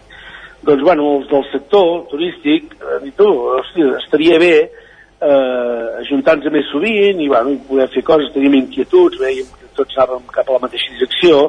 [0.67, 6.67] doncs, bueno, els del sector turístic, eh, i tu, hòstia, estaria bé eh, ajuntar-nos més
[6.71, 10.65] sovint i, bueno, poder fer coses, teníem inquietuds, veiem que tots anàvem cap a la
[10.67, 11.47] mateixa direcció,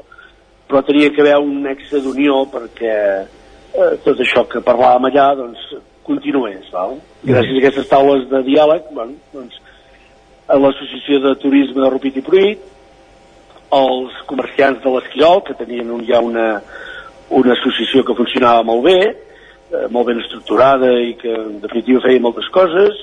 [0.68, 5.68] però tenia que haver un nexe d'unió perquè eh, tot això que parlàvem allà, doncs,
[6.08, 6.98] continués, val?
[7.26, 9.58] Gràcies a aquestes taules de diàleg, bueno, doncs,
[10.48, 12.60] a l'Associació de Turisme de Rupit i Pruit,
[13.76, 16.46] els comerciants de l'Esquiol, que tenien un, ja una,
[17.30, 22.22] una associació que funcionava molt bé, eh, molt ben estructurada i que en definitiva feia
[22.24, 22.96] moltes coses,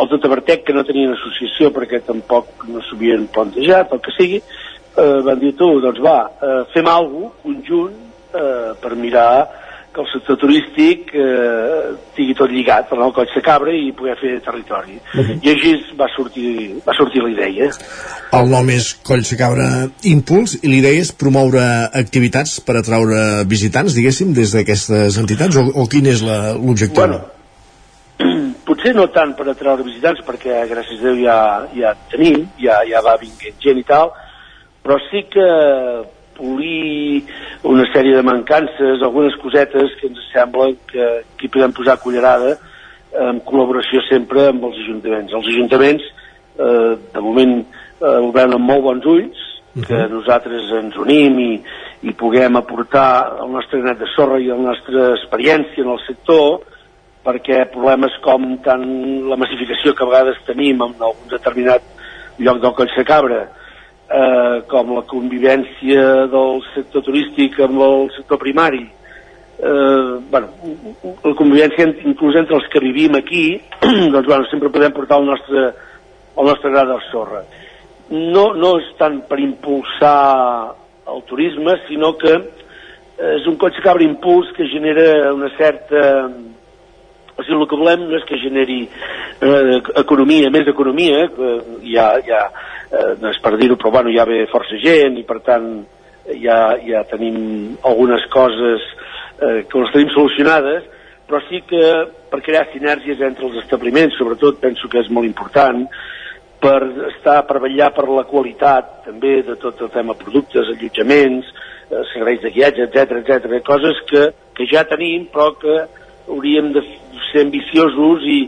[0.00, 4.40] els de Tabertec, que no tenien associació perquè tampoc no s'havien plantejat, el que sigui,
[4.40, 7.96] eh, van dir tu, doncs va, eh, fem alguna cosa conjunt
[8.34, 9.59] eh, per mirar
[9.94, 14.14] que el sector turístic eh, tingui tot lligat en el coll de cabra i poder
[14.20, 14.98] fer territori.
[15.14, 15.38] Uh -huh.
[15.42, 17.70] I així va sortir, va sortir la idea.
[18.32, 23.94] El nom és Coll de Cabra Impuls i l'idea és promoure activitats per atraure visitants,
[23.94, 26.94] diguéssim, des d'aquestes entitats o, o quin és l'objectiu?
[26.94, 27.20] Bueno,
[28.66, 33.00] potser no tant per atraure visitants perquè gràcies a Déu ja, ja tenim, ja, ja
[33.02, 34.12] va vinguent gent i tal,
[34.84, 35.46] però sí que
[36.40, 37.26] polir
[37.68, 42.56] una sèrie de mancances, algunes cosetes que ens sembla que aquí podem posar cullerada
[43.12, 45.36] en col·laboració sempre amb els ajuntaments.
[45.36, 46.08] Els ajuntaments,
[46.56, 47.54] eh, de moment,
[48.00, 49.46] eh, ho veuen amb molt bons ulls,
[49.86, 50.10] que uh -huh.
[50.10, 51.62] nosaltres ens unim i,
[52.02, 56.60] i puguem aportar el nostre granet de sorra i la nostra experiència en el sector,
[57.24, 58.84] perquè problemes com tant
[59.28, 61.82] la massificació que a vegades tenim en algun determinat
[62.38, 63.48] lloc del Coll de Cabra,
[64.10, 68.82] eh, com la convivència del sector turístic amb el sector primari,
[69.60, 70.50] eh, bueno,
[71.24, 73.44] la convivència inclús entre els que vivim aquí,
[74.14, 75.66] doncs bueno, sempre podem portar el nostre,
[76.36, 77.44] el nostre gra de sorra.
[78.10, 80.74] No, no és tant per impulsar
[81.10, 82.34] el turisme, sinó que
[83.20, 86.30] és un cotxe cabra impuls que genera una certa...
[87.36, 91.52] O sigui, el que volem no és que generi eh, economia, més economia, que
[91.88, 92.42] ja, ja,
[92.90, 95.68] eh, és per dir-ho, però bueno, ja ve força gent i per tant
[96.42, 98.86] ja, ja tenim algunes coses
[99.40, 100.86] eh, que les tenim solucionades,
[101.30, 101.84] però sí que
[102.30, 105.86] per crear sinergies entre els establiments, sobretot penso que és molt important,
[106.60, 111.48] per estar per vetllar per la qualitat també de tot el tema productes, allotjaments,
[111.88, 114.26] eh, serveis de guiatge, etc etc, coses que,
[114.56, 115.78] que ja tenim però que
[116.30, 116.82] hauríem de
[117.30, 118.40] ser ambiciosos i,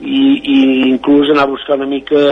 [0.00, 2.22] i, i inclús anar a buscar una mica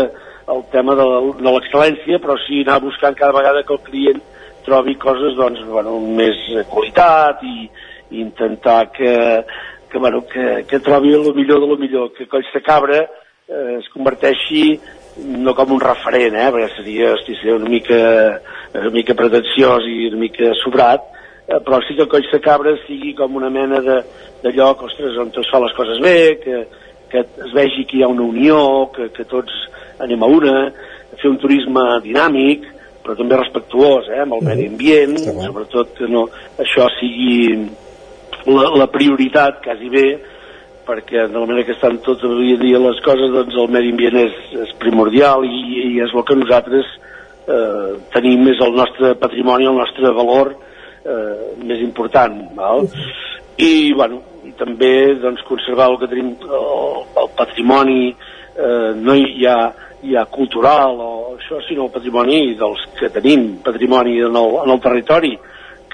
[0.54, 1.04] el tema de
[1.42, 4.20] l'excel·lència, però sí anar buscant cada vegada que el client
[4.66, 6.38] trobi coses doncs, bueno, més
[6.70, 7.68] qualitat i,
[8.10, 9.12] i intentar que,
[9.90, 13.76] que, bueno, que, que trobi el millor de lo millor, que Coll de Cabra eh,
[13.78, 14.78] es converteixi
[15.16, 18.00] no com un referent, eh, perquè seria, hosti, seria una mica,
[18.74, 21.06] una mica pretensiós i una mica sobrat,
[21.46, 24.00] eh, però sí que el Coll de Cabra sigui com una mena de,
[24.42, 26.66] de lloc, ostres, on es fa les coses bé, que,
[27.10, 28.58] que es vegi que hi ha una unió,
[28.94, 29.54] que, que tots
[30.02, 30.54] anem a una,
[31.20, 32.66] fer un turisme dinàmic,
[33.04, 36.26] però també respectuós eh, amb el medi ambient, sí, sobretot que no,
[36.62, 37.52] això sigui
[38.50, 40.06] la, la prioritat quasi bé,
[40.86, 44.20] perquè de la manera que estan tots avui dia les coses, doncs el medi ambient
[44.26, 44.36] és,
[44.66, 46.92] és primordial i, i és el que nosaltres
[47.46, 52.38] eh, tenim més el nostre patrimoni, el nostre valor eh, més important.
[52.58, 52.86] Val?
[53.62, 59.46] I, bueno, i també doncs, conservar el que tenim, el, el patrimoni, eh, no hi
[59.46, 59.85] ha ja
[60.30, 65.32] cultural o això, sinó el patrimoni dels que tenim, patrimoni en el, en el territori,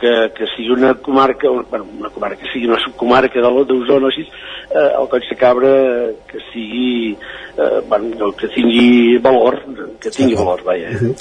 [0.03, 4.27] que, que sigui una comarca, bueno, una comarca, que sigui una subcomarca d'Osona, així,
[4.75, 5.73] eh, el Coll de Cabra
[6.29, 9.59] que sigui eh, bueno, que tingui valor
[10.01, 11.13] que tingui valor, vaja uh -huh.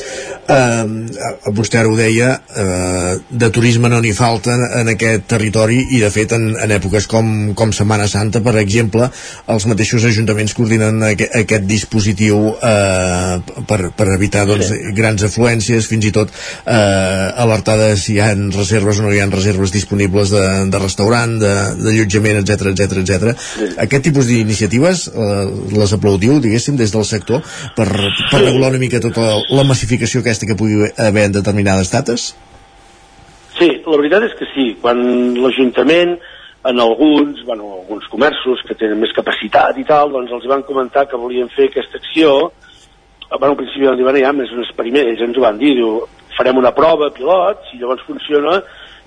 [0.55, 5.99] uh, vostè ara ho deia uh, de turisme no n'hi falta en aquest territori i
[5.99, 9.09] de fet en, en èpoques com, com Setmana Santa per exemple,
[9.47, 14.93] els mateixos ajuntaments coordinen aquest, aquest dispositiu uh, per, per evitar doncs, sí.
[14.95, 19.19] grans afluències, fins i tot uh, alertar de si hi ha reserves o no hi
[19.19, 23.33] ha reserves disponibles de, de restaurant, d'allotjament, etc etc etc
[23.85, 25.45] aquest tipus d'iniciatives eh,
[25.75, 27.43] les aplaudiu, diguéssim, des del sector
[27.75, 27.87] per,
[28.31, 32.31] per regular una mica tota la massificació aquesta que pugui haver en determinades dates?
[33.57, 34.71] Sí, la veritat és que sí.
[34.81, 35.01] Quan
[35.37, 36.15] l'Ajuntament
[36.69, 41.07] en alguns, bueno, alguns comerços que tenen més capacitat i tal, doncs els van comentar
[41.09, 42.51] que volien fer aquesta acció
[43.39, 45.71] bueno, al principi van dir, bueno, ja, és un experiment, ells ens ho van dir,
[45.77, 46.01] diu,
[46.41, 48.61] farem una prova pilot, si llavors funciona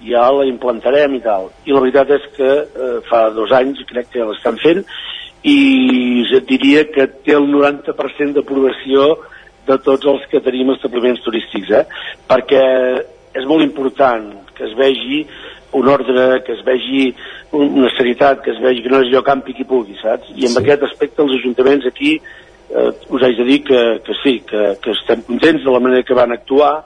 [0.04, 1.50] ja la implantarem i tal.
[1.66, 4.84] I la veritat és que eh, fa dos anys crec que l'estan fent
[5.44, 9.10] i et diria que té el 90% d'aprovació
[9.66, 11.84] de tots els que tenim establiments turístics, eh?
[12.28, 12.62] perquè
[13.34, 15.24] és molt important que es vegi
[15.74, 17.08] un ordre, que es vegi
[17.56, 20.30] una serietat, que es vegi que no és allò campi qui pugui, saps?
[20.36, 20.60] I en sí.
[20.60, 24.94] aquest aspecte els ajuntaments aquí eh, us haig de dir que, que sí, que, que
[24.94, 26.84] estem contents de la manera que van actuar,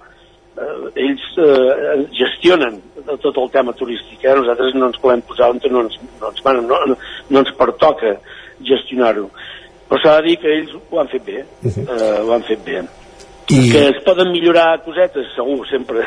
[0.59, 4.35] eh, ells eh, gestionen tot el tema turístic, eh?
[4.37, 6.81] nosaltres no ens podem posar on no ens, no ens, no,
[7.31, 8.17] no ens pertoca
[8.67, 9.29] gestionar-ho.
[9.89, 12.83] Però s'ha de dir que ells ho han fet bé, eh, ho han fet bé.
[13.49, 13.63] I...
[13.73, 16.05] Que es poden millorar cosetes, segur, sempre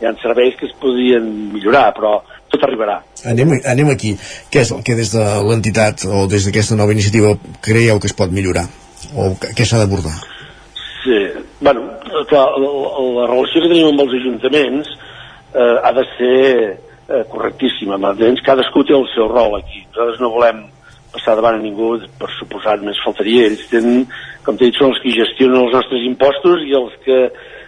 [0.00, 2.16] hi ha serveis que es podrien millorar, però
[2.50, 2.98] tot arribarà.
[3.30, 4.16] Anem, anem aquí.
[4.50, 8.16] Què és el que des de l'entitat o des d'aquesta nova iniciativa creieu que es
[8.16, 8.66] pot millorar?
[9.14, 10.16] O què s'ha d'abordar?
[11.00, 11.16] Sí,
[11.60, 11.86] bueno,
[12.28, 12.70] clar, la,
[13.20, 14.90] la relació que tenim amb els ajuntaments
[15.54, 16.40] eh, ha de ser
[17.10, 17.96] eh, correctíssima.
[17.96, 19.84] Almenys cadascú té el seu rol aquí.
[19.88, 20.66] Nosaltres no volem
[21.10, 23.48] passar davant a ningú, per suposat, més faltaria.
[23.48, 24.04] Ells tenen,
[24.46, 27.22] com t'he dit, són els que gestionen els nostres impostos i els que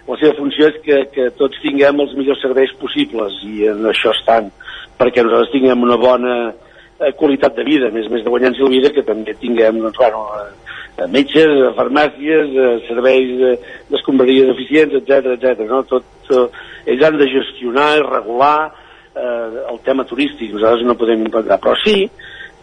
[0.09, 4.12] la seva funció és que, que tots tinguem els millors serveis possibles i en això
[4.16, 4.51] estan,
[4.99, 8.91] perquè nosaltres tinguem una bona eh, qualitat de vida, més més de guanyar-nos la vida,
[8.95, 10.24] que també tinguem, doncs, bueno,
[10.97, 13.59] eh, metges, farmàcies, eh, serveis
[13.90, 15.66] d'escombraries eficients, etc etc.
[15.70, 15.82] no?
[15.88, 21.24] Tot, tot, ells han de gestionar i regular eh, el tema turístic, nosaltres no podem
[21.26, 22.07] implantar, però sí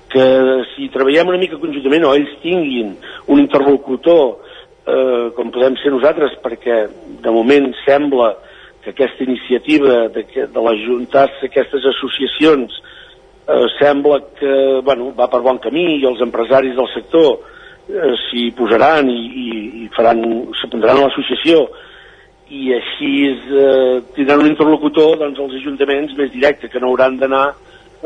[0.09, 0.25] que
[0.73, 2.95] si treballem una mica conjuntament o ells tinguin
[3.30, 4.23] un interlocutor
[4.89, 6.86] eh, com podem ser nosaltres, perquè
[7.23, 8.34] de moment sembla
[8.84, 14.53] que aquesta iniciativa de, de l'ajuntar-se aquestes associacions eh, sembla que
[14.86, 17.38] bueno, va per bon camí i els empresaris del sector
[17.89, 19.47] eh, s'hi posaran i, i,
[19.83, 20.21] i faran,
[20.61, 21.65] s'apuntaran a l'associació
[22.49, 27.47] i així eh, tindran un interlocutor doncs, els ajuntaments més directe, que no hauran d'anar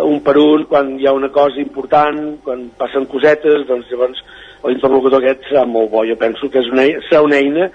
[0.04, 4.24] un per un quan hi ha una cosa important, quan passen cosetes, doncs llavors
[4.64, 6.06] l'interlocutor aquest serà molt bo.
[6.08, 7.70] Jo penso que és una, serà una eina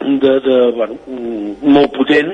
[0.00, 0.96] de, de, bueno,
[1.60, 2.30] molt potent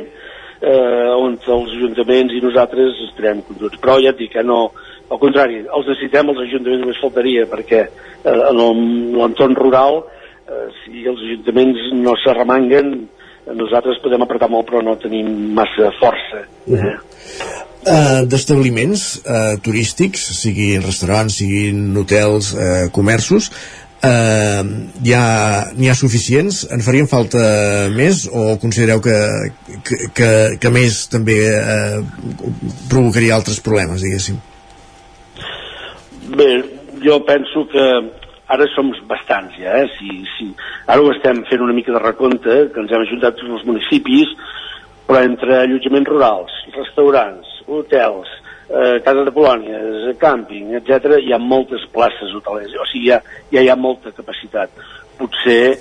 [0.60, 3.80] eh, on els ajuntaments i nosaltres estarem conjunts.
[3.82, 4.68] Però ja et dic que no,
[5.06, 8.62] al contrari, els necessitem els ajuntaments només faltaria perquè eh, en
[9.14, 12.96] l'entorn rural eh, si els ajuntaments no s'arremanguen
[13.54, 16.48] nosaltres podem apretar molt però no tenim massa força eh?
[16.66, 16.96] Uh -huh.
[17.86, 23.46] Uh, d'establiments uh, turístics, siguin restaurants, siguin hotels, uh, comerços,
[24.02, 24.62] uh,
[25.02, 26.66] n'hi ha, ha suficients?
[26.74, 27.38] En farien falta
[27.94, 29.14] més o considereu que,
[29.84, 32.02] que, que, que més també uh,
[32.88, 34.42] provocaria altres problemes, diguéssim?
[36.26, 36.64] Bé,
[37.04, 37.82] jo penso que
[38.48, 39.86] ara som bastants ja, eh?
[39.94, 40.46] si, si,
[40.86, 44.32] ara ho estem fent una mica de recompte, que ens hem ajuntat tots els municipis,
[45.06, 48.30] però entre allotjaments rurals, restaurants, hotels,
[48.66, 53.20] eh, casa de colònies, càmping, etc, hi ha moltes places hotelers, o sigui, ja,
[53.54, 54.74] ja hi ha molta capacitat.
[55.16, 55.76] Potser,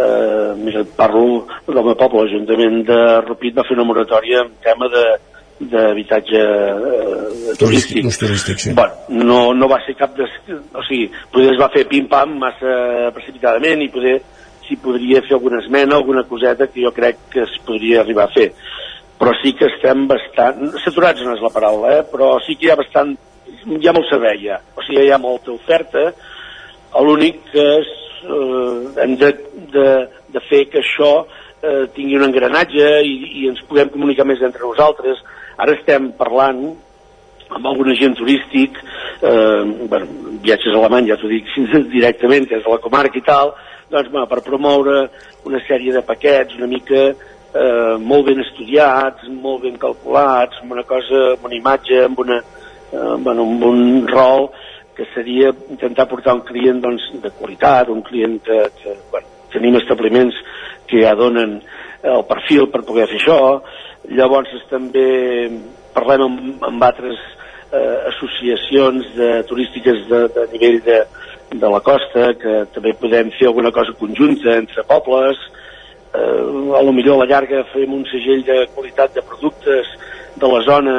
[0.00, 4.88] eh, mira, parlo del meu poble, l'Ajuntament de Rupit va fer una moratòria en tema
[4.92, 5.04] de
[5.60, 8.06] d'habitatge eh, turístic.
[8.18, 8.72] turístic sí.
[8.72, 10.26] bueno, no, no va ser cap de...
[10.72, 14.16] O sigui, poder es va fer pim-pam massa precipitadament i poder
[14.64, 18.32] s'hi podria fer alguna esmena, alguna coseta que jo crec que es podria arribar a
[18.32, 18.52] fer.
[19.20, 20.70] Però sí que estem bastant...
[20.84, 22.04] Saturats no és la paraula, eh?
[22.08, 23.16] però sí que hi ha bastant...
[23.60, 24.60] Hi ha molt servei, ja.
[24.78, 26.06] O sigui, hi ha molta oferta.
[27.04, 27.90] L'únic que és,
[28.24, 29.34] eh, hem de,
[29.74, 29.88] de,
[30.32, 31.10] de fer que això
[31.60, 35.20] eh, tingui un engranatge i, i ens puguem comunicar més entre nosaltres.
[35.60, 36.62] Ara estem parlant
[37.50, 38.78] amb algun agent turístic,
[39.26, 40.06] eh, bueno,
[40.44, 41.50] viatges a Alemany, ja t'ho dic
[41.96, 43.52] directament, és a la comarca i tal,
[43.90, 45.02] doncs, bueno, per promoure
[45.48, 50.86] una sèrie de paquets una mica eh, molt ben estudiats, molt ben calculats, amb una
[50.86, 52.38] cosa, amb una imatge, amb, una,
[52.92, 54.50] eh, bueno, amb un rol
[54.96, 59.78] que seria intentar portar un client doncs, de qualitat, un client que, que bueno, tenim
[59.80, 60.36] establiments
[60.86, 61.58] que ja donen
[62.00, 63.38] el perfil per poder fer això.
[64.08, 65.50] Llavors també
[65.94, 67.18] parlem amb, amb altres
[67.72, 71.00] eh, associacions de, turístiques de, de nivell de,
[71.52, 75.38] de la costa, que també podem fer alguna cosa conjunta entre pobles,
[76.14, 79.92] eh, a lo millor a la llarga fem un segell de qualitat de productes
[80.40, 80.96] de la zona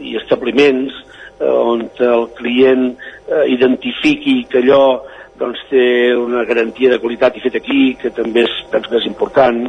[0.00, 0.94] i establiments
[1.38, 4.84] eh, on el client eh, identifiqui que allò
[5.40, 9.08] doncs, té una garantia de qualitat i fet aquí, que també és, penso que és
[9.08, 9.66] important.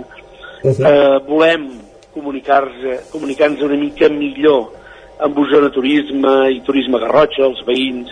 [0.64, 0.88] Uh -huh.
[0.88, 1.68] eh, volem
[2.14, 4.72] comunicar-nos comunicar una mica millor
[5.24, 8.12] amb zona turisme i turisme Garrotxa, els veïns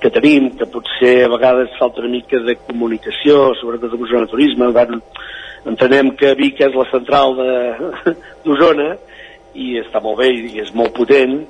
[0.00, 4.70] que tenim, que potser a vegades falta una mica de comunicació, sobretot amb zona turisme,
[4.74, 5.00] van,
[5.66, 7.34] entenem que Vic és la central
[8.44, 8.92] d'Osona
[9.58, 11.40] i està molt bé i és molt potent,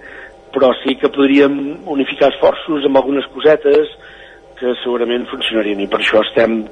[0.55, 3.93] però sí que podríem unificar esforços amb algunes cosetes
[4.59, 5.85] que segurament funcionarien.
[5.85, 6.63] I per això estem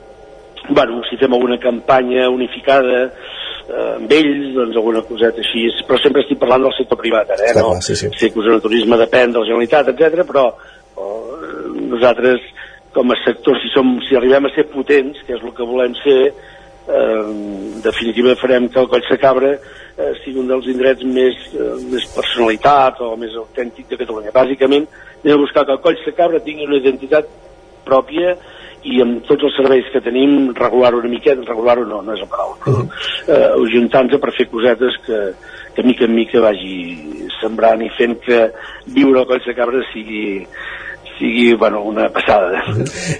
[0.69, 3.13] bueno, si fem alguna campanya unificada
[3.69, 7.45] eh, amb ells, doncs alguna coseta així, però sempre estic parlant del sector privat ara,
[7.45, 7.53] eh?
[7.55, 7.75] Està no?
[7.75, 8.11] clar, sí, sí.
[8.17, 11.09] sé que Osona Turisme depèn de la Generalitat, etc, però eh,
[11.93, 12.45] nosaltres
[12.97, 15.93] com a sector, si, som, si arribem a ser potents, que és el que volem
[16.01, 16.21] ser,
[16.89, 21.37] eh, en definitiva farem que el Coll de Cabra eh, sigui un dels indrets més,
[21.53, 24.33] eh, més personalitat o més autèntic de Catalunya.
[24.33, 24.89] Bàsicament,
[25.21, 27.29] anem a buscar que el Coll de Cabra tingui una identitat
[27.85, 28.33] pròpia
[28.87, 32.31] i amb tots els serveis que tenim regular-ho una miqueta, regular-ho no, no és la
[32.31, 32.87] paraula, -huh.
[33.27, 35.21] eh, ajuntant-nos per fer cosetes que,
[35.75, 38.41] que mica en mica vagi sembrant i fent que
[38.95, 40.47] viure al Coll de Cabra sigui,
[41.19, 42.63] sigui bueno, una passada.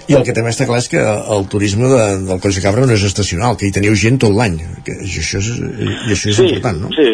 [0.09, 2.87] I el que també està clar és que el turisme de, del Coll de Cabra
[2.87, 6.33] no és estacional, que hi teniu gent tot l'any, que i això és, i això
[6.33, 6.91] és sí, important, no?
[6.95, 7.09] Sí,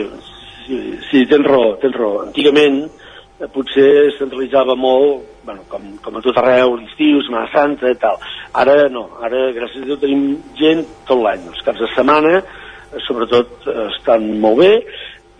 [0.67, 2.23] sí, sí, tens raó, tens raó.
[2.27, 7.97] Antigament eh, potser centralitzava molt, bueno, com, com a tot arreu, l'estiu, Setmana Santa i
[8.01, 8.19] tal.
[8.59, 11.47] Ara no, ara gràcies a Déu tenim gent tot l'any.
[11.51, 14.71] Els caps de setmana, eh, sobretot, eh, estan molt bé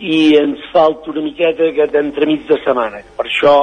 [0.04, 3.00] i ens falta una miqueta aquest entremig de setmana.
[3.16, 3.56] Per això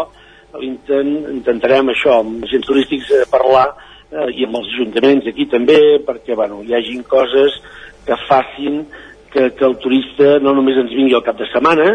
[0.59, 5.79] l'intent, intentarem això, amb agents turístics eh, parlar eh, i amb els ajuntaments aquí també,
[6.07, 7.59] perquè bueno, hi hagin coses
[8.07, 8.83] que facin
[9.31, 11.93] que, que el turista no només ens vingui al cap de setmana,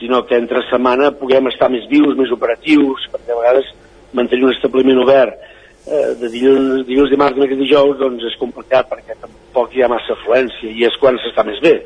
[0.00, 3.68] sinó que entre setmana puguem estar més vius, més operatius, perquè a vegades
[4.16, 5.36] mantenir un establiment obert
[5.86, 10.16] eh, de dilluns, dilluns, dimarts, dimecres, dijous, doncs és complicat perquè tampoc hi ha massa
[10.16, 11.76] afluència i és quan s'està més bé.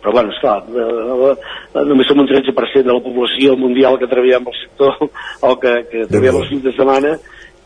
[0.00, 4.40] Però, bueno, esclar, eh, eh, només som un 13% de la població mundial que treballa
[4.40, 4.96] amb el sector
[5.50, 7.16] o que, que treballa els fins de setmana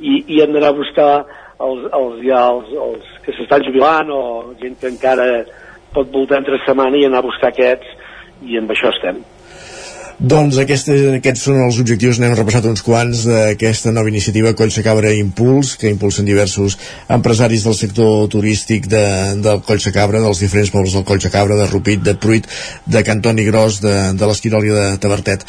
[0.01, 1.13] i, i hem d'anar a buscar
[1.63, 4.25] els, els, ja, els, els que s'estan jubilant o
[4.59, 5.29] gent que encara
[5.95, 7.95] pot voltar entre setmana i anar a buscar aquests
[8.51, 9.23] i amb això estem.
[10.15, 15.11] Doncs aquests, aquests són els objectius, n'hem repassat uns quants d'aquesta nova iniciativa Collse Cabra
[15.11, 16.77] Impuls, que impulsen diversos
[17.11, 19.03] empresaris del sector turístic de,
[19.43, 22.47] del Collse Cabra, dels diferents pobles del Collse Cabra, de Rupit, de Pruit,
[22.87, 25.43] de Cantoni Gros, de, de l'Esquirol i de Tabertet.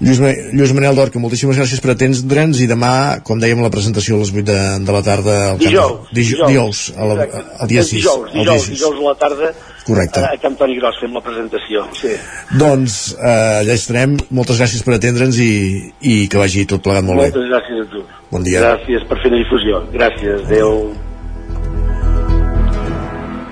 [0.00, 0.16] Lluís,
[0.56, 4.30] Lluís Manel Dorca, moltíssimes gràcies per atendre'ns i demà, com dèiem, la presentació a les
[4.32, 5.90] 8 de, de la tarda al Dijous.
[6.06, 7.26] Camp, dijous, dijous, a la,
[7.66, 7.92] el dia 6.
[7.98, 9.52] Dijous, el dijous, dijous a la tarda
[9.84, 10.24] Correcte.
[10.24, 11.84] a Camp Toni Gros fem la presentació.
[12.00, 12.14] Sí.
[12.56, 14.16] Doncs eh, allà estarem.
[14.32, 15.52] Moltes gràcies per atendre'ns i,
[16.00, 17.28] i que vagi tot plegat molt bé.
[17.28, 18.04] Moltes gràcies a tu.
[18.32, 18.64] Bon dia.
[18.64, 19.84] Gràcies per fer la difusió.
[19.92, 20.44] Gràcies.
[20.48, 20.76] Adéu.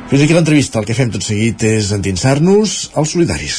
[0.09, 0.81] Fins aquí l'entrevista.
[0.81, 3.59] El que fem tot seguit és endinsar-nos als solidaris.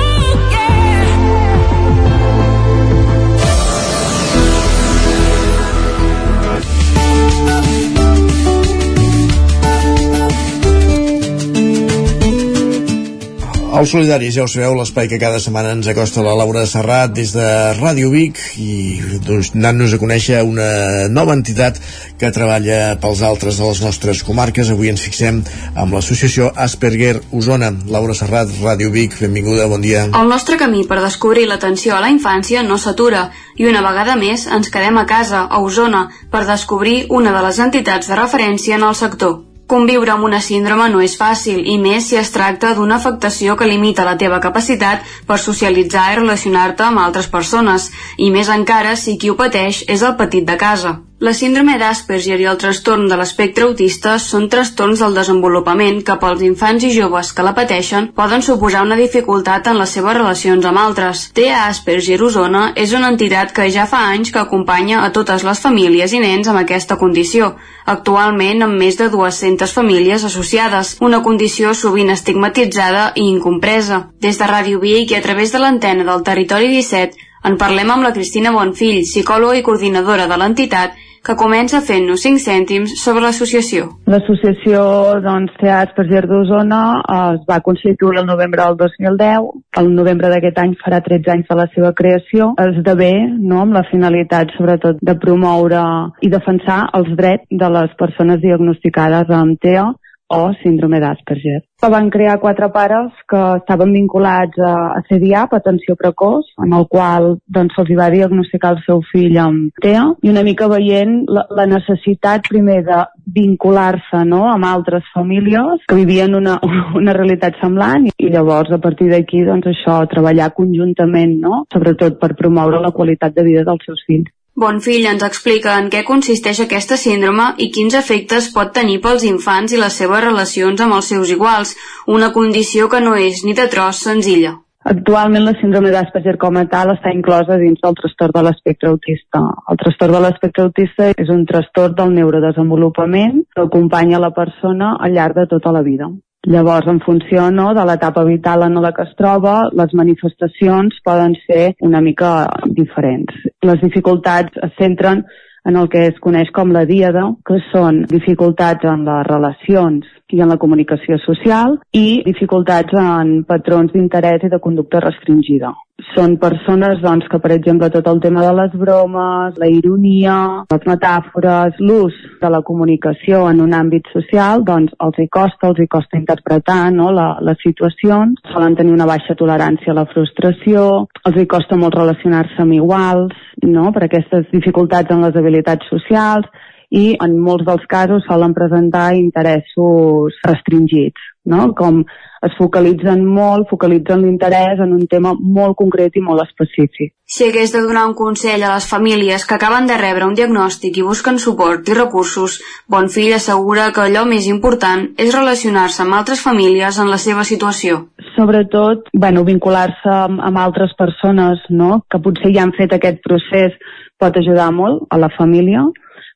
[13.71, 17.29] Els solidaris, ja ho sabeu, l'espai que cada setmana ens acosta la Laura Serrat des
[17.31, 17.43] de
[17.77, 21.79] Ràdio Vic i doncs, anant-nos a conèixer una nova entitat
[22.19, 24.73] que treballa pels altres de les nostres comarques.
[24.73, 25.39] Avui ens fixem
[25.71, 27.69] amb l'associació Asperger Osona.
[27.87, 30.03] Laura Serrat, Ràdio Vic, benvinguda, bon dia.
[30.19, 34.49] El nostre camí per descobrir l'atenció a la infància no s'atura i una vegada més
[34.51, 38.85] ens quedem a casa, a Osona, per descobrir una de les entitats de referència en
[38.89, 39.39] el sector.
[39.71, 43.69] Conviure amb una síndrome no és fàcil, i més si es tracta d'una afectació que
[43.69, 47.85] limita la teva capacitat per socialitzar i relacionar-te amb altres persones,
[48.17, 50.97] i més encara si qui ho pateix és el petit de casa.
[51.21, 56.41] La síndrome d'Asperger i el trastorn de l'espectre autista són trastorns del desenvolupament que pels
[56.47, 60.81] infants i joves que la pateixen poden suposar una dificultat en les seves relacions amb
[60.81, 61.27] altres.
[61.37, 65.61] TEA Asperger Osona és una entitat que ja fa anys que acompanya a totes les
[65.61, 67.53] famílies i nens amb aquesta condició,
[67.85, 74.07] actualment amb més de 200 famílies associades, una condició sovint estigmatitzada i incompresa.
[74.25, 78.05] Des de Ràdio Vic i a través de l'antena del Territori 17 en parlem amb
[78.05, 83.87] la Cristina Bonfill, psicòloga i coordinadora de l'entitat, que comença fent-nos 5 cèntims sobre l'associació.
[84.09, 84.81] L'associació
[85.21, 89.49] doncs, TEA Asperger d'Osona eh, es va constituir el novembre del 2010.
[89.81, 92.51] El novembre d'aquest any farà 13 anys de la seva creació.
[92.65, 95.83] Esdevé no, amb la finalitat sobretot de promoure
[96.25, 99.91] i defensar els drets de les persones diagnosticades amb TEA
[100.31, 101.61] o síndrome d'Asperger.
[101.91, 107.31] Van crear quatre pares que estaven vinculats a, a CDAP, atenció precoç, en el qual
[107.49, 111.65] doncs, se'ls va diagnosticar el seu fill amb TEA, i una mica veient la, la
[111.69, 113.01] necessitat primer de
[113.35, 116.57] vincular-se no, amb altres famílies que vivien una,
[117.01, 121.63] una realitat semblant i llavors a partir d'aquí doncs, això, treballar conjuntament, no?
[121.73, 124.29] sobretot per promoure la qualitat de vida dels seus fills.
[124.59, 129.71] Bonfill ens explica en què consisteix aquesta síndrome i quins efectes pot tenir pels infants
[129.71, 131.71] i les seves relacions amb els seus iguals,
[132.15, 134.57] una condició que no és ni de tros senzilla.
[134.91, 139.41] Actualment la síndrome d'Asperger com a tal està inclosa dins del trastorn de l'espectre autista.
[139.71, 145.15] El trastorn de l'espectre autista és un trastorn del neurodesenvolupament que acompanya la persona al
[145.15, 146.09] llarg de tota la vida.
[146.49, 151.35] Llavors, en funció no, de l'etapa vital en la que es troba, les manifestacions poden
[151.45, 152.31] ser una mica
[152.65, 153.35] diferents.
[153.61, 155.21] Les dificultats es centren
[155.69, 160.41] en el que es coneix com la díada, que són dificultats en les relacions i
[160.41, 165.73] en la comunicació social i dificultats en patrons d'interès i de conducta restringida.
[166.15, 170.37] Són persones doncs, que, per exemple, tot el tema de les bromes, la ironia,
[170.71, 175.83] les metàfores, l'ús de la comunicació en un àmbit social, doncs els hi costa, els
[175.83, 181.05] hi costa interpretar no, la, les situacions, solen tenir una baixa tolerància a la frustració,
[181.21, 186.49] els hi costa molt relacionar-se amb iguals, no, per aquestes dificultats en les habilitats socials,
[186.91, 191.71] i en molts dels casos solen presentar interessos restringits, no?
[191.75, 192.03] com
[192.43, 197.13] es focalitzen molt, focalitzen l'interès en un tema molt concret i molt específic.
[197.23, 200.99] Si hagués de donar un consell a les famílies que acaben de rebre un diagnòstic
[200.99, 202.57] i busquen suport i recursos,
[202.91, 208.07] Bonfill assegura que allò més important és relacionar-se amb altres famílies en la seva situació.
[208.35, 212.01] Sobretot, bueno, vincular-se amb, amb altres persones no?
[212.11, 213.79] que potser ja han fet aquest procés
[214.19, 215.87] pot ajudar molt a la família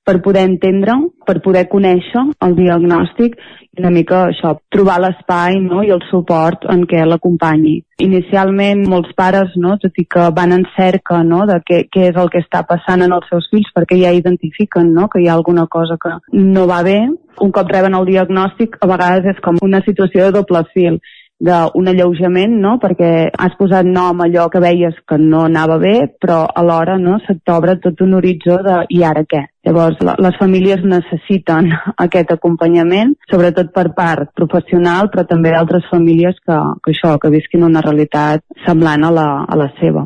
[0.05, 0.95] per poder entendre,
[1.25, 3.35] per poder conèixer el diagnòstic
[3.75, 5.81] i una mica això, trobar l'espai no?
[5.83, 7.79] i el suport en què l'acompanyi.
[8.05, 9.75] Inicialment molts pares, no?
[9.81, 11.43] tot i que van en cerca no?
[11.49, 14.93] de què, què és el que està passant en els seus fills perquè ja identifiquen
[14.93, 15.09] no?
[15.09, 17.01] que hi ha alguna cosa que no va bé,
[17.41, 21.01] un cop reben el diagnòstic a vegades és com una situació de doble fil
[21.45, 22.77] d'un alleujament, no?
[22.79, 27.17] perquè has posat nom a allò que veies que no anava bé, però alhora no?
[27.25, 29.43] se't t'obre tot un horitzó de i ara què?
[29.65, 31.71] Llavors, la, les famílies necessiten
[32.05, 37.65] aquest acompanyament, sobretot per part professional, però també d'altres famílies que, que això, que visquin
[37.65, 40.05] una realitat semblant a la, a la seva.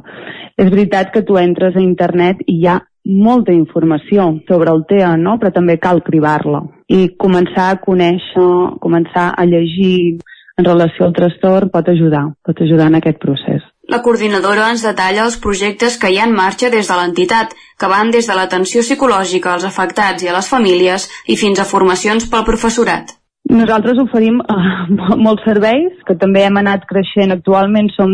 [0.60, 2.80] És veritat que tu entres a internet i hi ha
[3.10, 5.38] molta informació sobre el TEA, no?
[5.40, 8.50] però també cal cribar-la i començar a conèixer,
[8.84, 10.20] començar a llegir
[10.60, 13.64] en relació al trastorn pot ajudar, pot ajudar en aquest procés.
[13.90, 17.88] La coordinadora ens detalla els projectes que hi ha en marxa des de l'entitat, que
[17.90, 22.28] van des de l'atenció psicològica als afectats i a les famílies i fins a formacions
[22.30, 23.16] pel professorat.
[23.50, 28.14] Nosaltres oferim uh, molts serveis, que també hem anat creixent actualment, som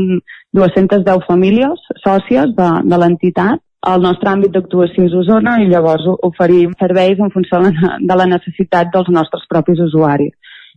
[0.55, 3.59] 210 famílies sòcies de, de l'entitat.
[3.91, 8.95] El nostre àmbit d'actuació és Osona i llavors oferim serveis en funció de la necessitat
[8.95, 10.31] dels nostres propis usuaris.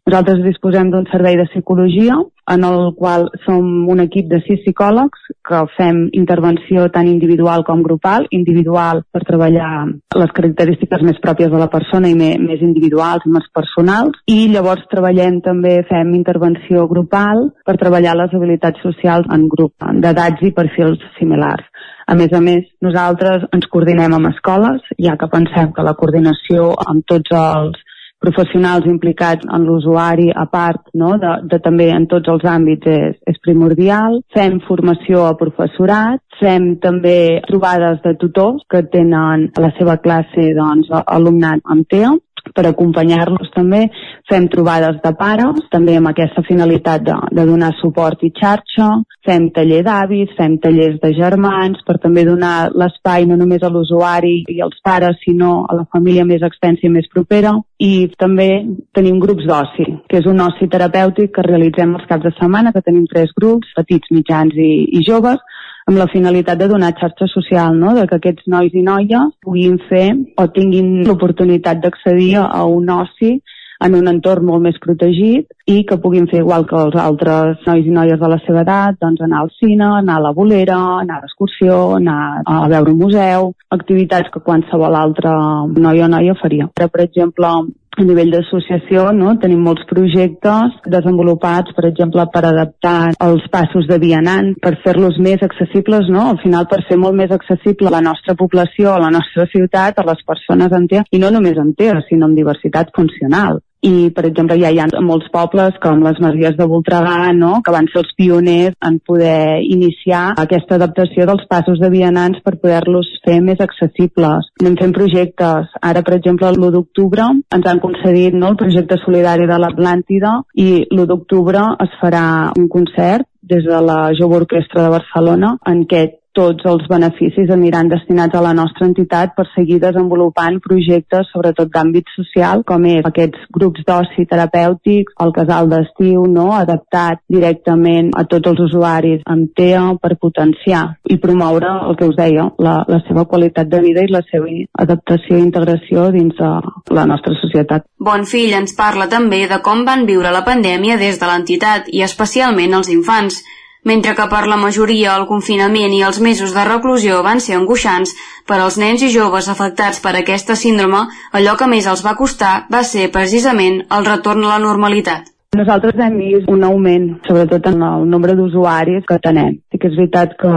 [0.09, 2.15] Nosaltres disposem d'un servei de psicologia
[2.49, 7.83] en el qual som un equip de sis psicòlegs que fem intervenció tant individual com
[7.85, 9.73] grupal, individual per treballar
[10.17, 15.43] les característiques més pròpies de la persona i més, individuals, més personals, i llavors treballem
[15.45, 21.69] també, fem intervenció grupal per treballar les habilitats socials en grup, d'edats i perfils similars.
[22.09, 26.71] A més a més, nosaltres ens coordinem amb escoles, ja que pensem que la coordinació
[26.89, 27.85] amb tots els
[28.23, 33.19] professionals implicats en l'usuari a part no, de, de també en tots els àmbits és,
[33.31, 34.21] és primordial.
[34.35, 40.51] Fem formació a professorat, fem també trobades de tutors que tenen a la seva classe
[40.59, 42.15] doncs, alumnat amb TEA
[42.55, 43.87] per acompanyar-los també.
[44.29, 48.89] Fem trobades de pares, també amb aquesta finalitat de, de donar suport i xarxa.
[49.29, 54.43] Fem taller d'avis, fem tallers de germans, per també donar l'espai no només a l'usuari
[54.49, 57.55] i als pares, sinó a la família més extensa i més propera.
[57.79, 58.49] I també
[58.97, 62.85] tenim grups d'oci, que és un oci terapèutic que realitzem els caps de setmana, que
[62.85, 65.41] tenim tres grups, petits, mitjans i, i joves,
[65.89, 67.95] amb la finalitat de donar xarxa social, no?
[67.97, 73.39] de que aquests nois i noies puguin fer o tinguin l'oportunitat d'accedir a un oci
[73.87, 77.87] en un entorn molt més protegit i que puguin fer igual que els altres nois
[77.87, 81.21] i noies de la seva edat, doncs anar al cine, anar a la bolera, anar
[81.21, 85.33] a l'excursió, anar a veure un museu, activitats que qualsevol altre
[85.79, 86.69] noi o noia faria.
[86.75, 87.55] Per exemple,
[88.01, 89.35] a nivell d'associació no?
[89.43, 95.43] tenim molts projectes desenvolupats, per exemple, per adaptar els passos de vianant, per fer-los més
[95.47, 96.29] accessibles, no?
[96.33, 99.99] al final per ser molt més accessible a la nostra població, a la nostra ciutat,
[99.99, 103.63] a les persones en TEA, i no només en TEA, sinó en diversitat funcional.
[103.83, 107.75] I, per exemple, ja hi ha molts pobles com les Masies de Voltregà, no?, que
[107.75, 113.11] van ser els pioners en poder iniciar aquesta adaptació dels passos de vianants per poder-los
[113.25, 114.51] fer més accessibles.
[114.63, 115.73] Anem fent projectes.
[115.83, 120.71] Ara, per exemple, l'1 d'octubre ens han concedit no, el projecte solidari de l'Atlàntida i
[120.89, 122.27] l'1 d'octubre es farà
[122.59, 126.03] un concert des de la Jove Orquestra de Barcelona en què
[126.39, 132.13] tots els beneficis aniran destinats a la nostra entitat per seguir desenvolupant projectes, sobretot d'àmbit
[132.15, 136.53] social, com és aquests grups d'oci terapèutics, el casal d'estiu, no?
[136.55, 142.17] adaptat directament a tots els usuaris amb TEA per potenciar i promoure el que us
[142.19, 144.47] deia, la, la seva qualitat de vida i la seva
[144.85, 146.53] adaptació i integració dins de
[146.95, 147.89] la nostra societat.
[147.99, 152.79] Bonfill ens parla també de com van viure la pandèmia des de l'entitat i especialment
[152.79, 153.43] els infants
[153.91, 158.15] mentre que per la majoria el confinament i els mesos de reclusió van ser angoixants,
[158.49, 162.55] per als nens i joves afectats per aquesta síndrome, allò que més els va costar
[162.75, 165.38] va ser precisament el retorn a la normalitat.
[165.57, 169.55] Nosaltres hem vist un augment, sobretot en el nombre d'usuaris que tenem.
[169.73, 170.51] Sí que és veritat que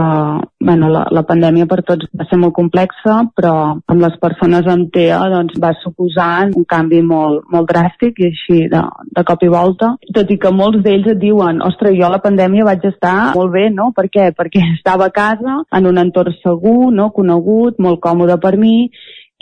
[0.62, 4.90] bueno, la, la pandèmia per tots va ser molt complexa, però amb les persones amb
[4.92, 8.82] TEA doncs, va suposar un canvi molt, molt dràstic i així de,
[9.16, 9.94] de cop i volta.
[10.12, 13.70] Tot i que molts d'ells et diuen ostres, jo la pandèmia vaig estar molt bé,
[13.72, 13.94] no?
[13.96, 14.28] Per què?
[14.36, 17.08] Perquè estava a casa, en un entorn segur, no?
[17.16, 18.90] conegut, molt còmode per mi,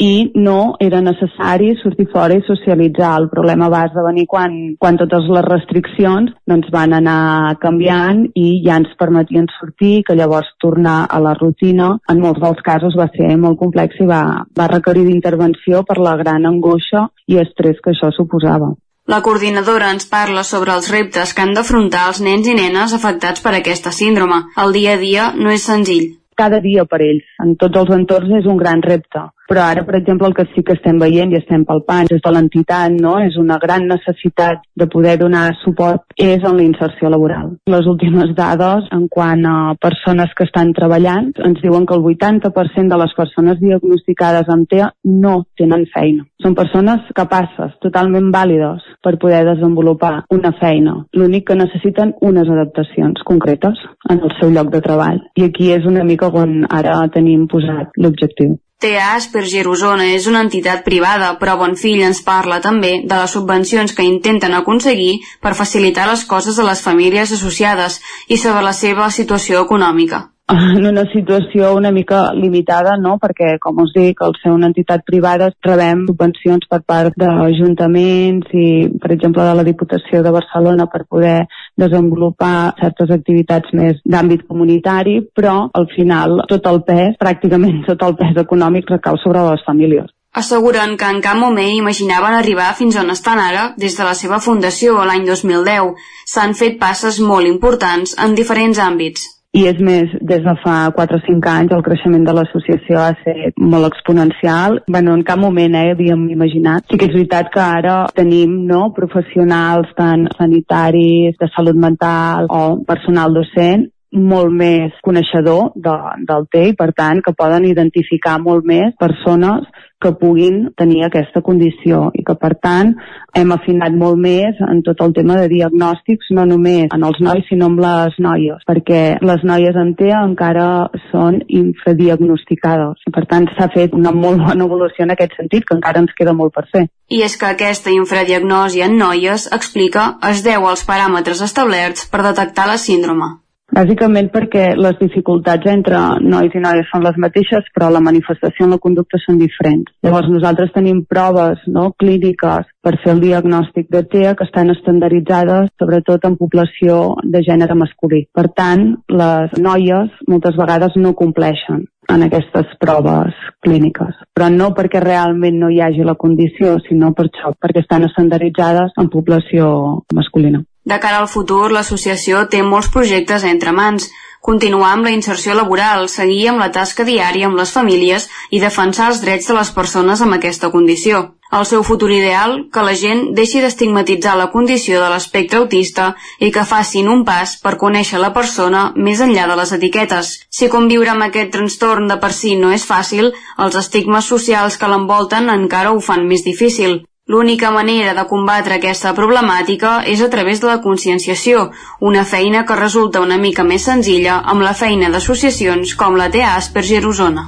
[0.01, 3.12] i no era necessari sortir fora i socialitzar.
[3.20, 8.78] El problema va esdevenir quan, quan totes les restriccions doncs, van anar canviant i ja
[8.80, 13.34] ens permetien sortir, que llavors tornar a la rutina en molts dels casos va ser
[13.36, 14.22] molt complex i va,
[14.57, 18.72] va requerir d'intervenció per la gran angoixa i estrès que això suposava.
[19.11, 23.42] La coordinadora ens parla sobre els reptes que han d'afrontar els nens i nenes afectats
[23.44, 24.44] per aquesta síndrome.
[24.64, 26.09] El dia a dia no és senzill
[26.40, 27.26] cada dia per ells.
[27.44, 29.26] En tots els entorns és un gran repte.
[29.51, 32.30] Però ara, per exemple, el que sí que estem veient i estem palpant des de
[32.30, 33.16] l'entitat, no?
[33.18, 37.57] és una gran necessitat de poder donar suport és en la inserció laboral.
[37.74, 42.94] Les últimes dades en quant a persones que estan treballant ens diuen que el 80%
[42.94, 46.28] de les persones diagnosticades amb TEA no tenen feina.
[46.46, 50.94] Són persones capaces, totalment vàlides per poder desenvolupar una feina.
[51.18, 55.24] L'únic que necessiten unes adaptacions concretes en el seu lloc de treball.
[55.34, 58.61] I aquí és una mica on ara tenim posat l'objectiu.
[58.81, 63.93] TEA Asperger Osona és una entitat privada, però Bonfill ens parla també de les subvencions
[63.93, 69.11] que intenten aconseguir per facilitar les coses a les famílies associades i sobre la seva
[69.12, 73.16] situació econòmica en una situació una mica limitada, no?
[73.22, 78.66] perquè, com us dic, al ser una entitat privada rebem subvencions per part d'ajuntaments i,
[79.01, 81.38] per exemple, de la Diputació de Barcelona per poder
[81.78, 88.16] desenvolupar certes activitats més d'àmbit comunitari, però al final tot el pes, pràcticament tot el
[88.18, 90.11] pes econòmic recau sobre les famílies.
[90.30, 94.38] Asseguren que en cap moment imaginaven arribar fins on estan ara des de la seva
[94.38, 95.98] fundació l'any 2010.
[96.30, 101.18] S'han fet passes molt importants en diferents àmbits i és més, des de fa 4
[101.18, 104.78] o 5 anys el creixement de l'associació ha estat molt exponencial.
[104.86, 106.86] Bueno, en cap moment eh, havíem imaginat.
[106.86, 112.62] Sí que és veritat que ara tenim no, professionals tant sanitaris, de salut mental o
[112.86, 115.94] personal docent molt més coneixedor de,
[116.26, 119.68] del té i per tant que poden identificar molt més persones
[120.00, 122.94] que puguin tenir aquesta condició i que per tant
[123.36, 127.44] hem afinat molt més en tot el tema de diagnòstics no només en els nois
[127.50, 130.66] sinó amb les noies perquè les noies en TEA encara
[131.11, 136.02] són infradiagnosticades per tant s'ha fet una molt bona evolució en aquest sentit que encara
[136.02, 136.86] ens queda molt per fer.
[137.11, 142.68] I és que aquesta infradiagnosi en noies, explica, es deu als paràmetres establerts per detectar
[142.70, 143.34] la síndrome.
[143.71, 148.75] Bàsicament perquè les dificultats entre nois i noies són les mateixes, però la manifestació en
[148.75, 149.93] la conducta són diferents.
[150.03, 155.71] Llavors nosaltres tenim proves no, clíniques per fer el diagnòstic de TEA que estan estandarditzades
[155.79, 158.25] sobretot en població de gènere masculí.
[158.35, 158.85] Per tant,
[159.23, 164.16] les noies moltes vegades no compleixen en aquestes proves clíniques.
[164.35, 168.99] Però no perquè realment no hi hagi la condició, sinó per això, perquè estan estandarditzades
[168.99, 169.71] en població
[170.16, 170.64] masculina.
[170.85, 174.09] De cara al futur, l'associació té molts projectes entre mans,
[174.41, 179.11] continuar amb la inserció laboral, seguir amb la tasca diària amb les famílies i defensar
[179.11, 181.20] els drets de les persones amb aquesta condició.
[181.59, 186.53] El seu futur ideal, que la gent deixi d'estigmatitzar la condició de l'espectre autista i
[186.55, 190.33] que facin un pas per conèixer la persona més enllà de les etiquetes.
[190.49, 194.95] Si conviure amb aquest trastorn de per si no és fàcil, els estigmes socials que
[194.95, 197.01] l'envolten encara ho fan més difícil.
[197.31, 201.68] L'única manera de combatre aquesta problemàtica és a través de la conscienciació,
[202.03, 206.57] una feina que resulta una mica més senzilla amb la feina d'associacions com la TA
[206.57, 207.47] Asperger Osona.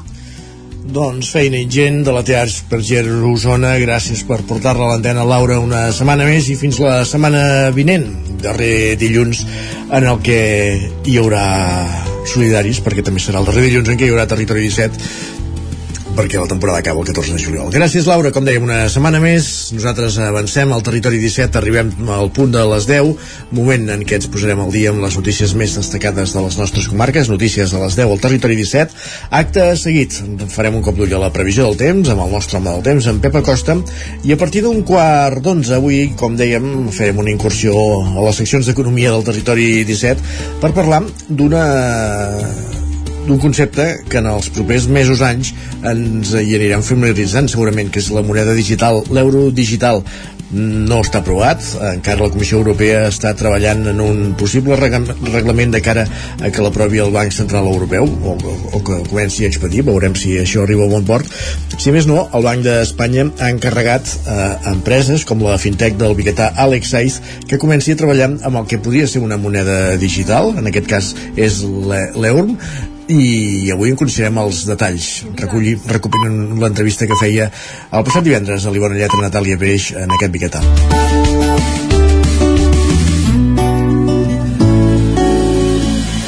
[0.94, 2.78] doncs feina ingent de la Tears per
[3.32, 8.06] Osona gràcies per portar-la a l'antena Laura una setmana més i fins la setmana vinent
[8.42, 9.46] darrer dilluns
[9.90, 10.40] en el que
[11.06, 11.44] hi haurà
[12.26, 15.42] solidaris perquè també serà el darrer dilluns en què hi haurà Territori 17
[16.16, 17.70] perquè la temporada acaba el 14 de juliol.
[17.72, 18.32] Gràcies, Laura.
[18.34, 19.46] Com dèiem, una setmana més.
[19.72, 23.14] Nosaltres avancem al territori 17, arribem al punt de les 10,
[23.56, 26.88] moment en què ens posarem al dia amb les notícies més destacades de les nostres
[26.92, 28.98] comarques, notícies de les 10 al territori 17.
[29.40, 30.18] Acte seguit,
[30.52, 33.08] farem un cop d'ull a la previsió del temps, amb el nostre home del temps,
[33.08, 33.78] en Pepa Costa,
[34.24, 38.68] i a partir d'un quart d'onze avui, com dèiem, farem una incursió a les seccions
[38.68, 42.81] d'economia del territori 17 per parlar d'una
[43.26, 45.52] d'un concepte que en els propers mesos anys
[45.88, 50.02] ens hi anirem familiaritzant segurament que és la moneda digital, l'euro digital
[50.52, 51.64] no està aprovat,
[51.94, 57.00] encara la Comissió Europea està treballant en un possible reglament de cara a que l'aprovi
[57.00, 60.92] el Banc Central Europeu o, o que comenci a expedir, veurem si això arriba a
[60.92, 61.28] bon port.
[61.78, 66.16] Si més no, el Banc d'Espanya ha encarregat eh, a empreses com la fintech del
[66.18, 70.52] biguetà Alex Saiz que comenci a treballar amb el que podria ser una moneda digital,
[70.60, 72.58] en aquest cas és l'EURM,
[73.12, 75.10] i avui en considerem els detalls.
[75.38, 77.50] Recollir, recuperant l'entrevista que feia
[77.92, 80.62] el passat divendres a l'Ibona Lletra Natàlia Peix en aquest biquetà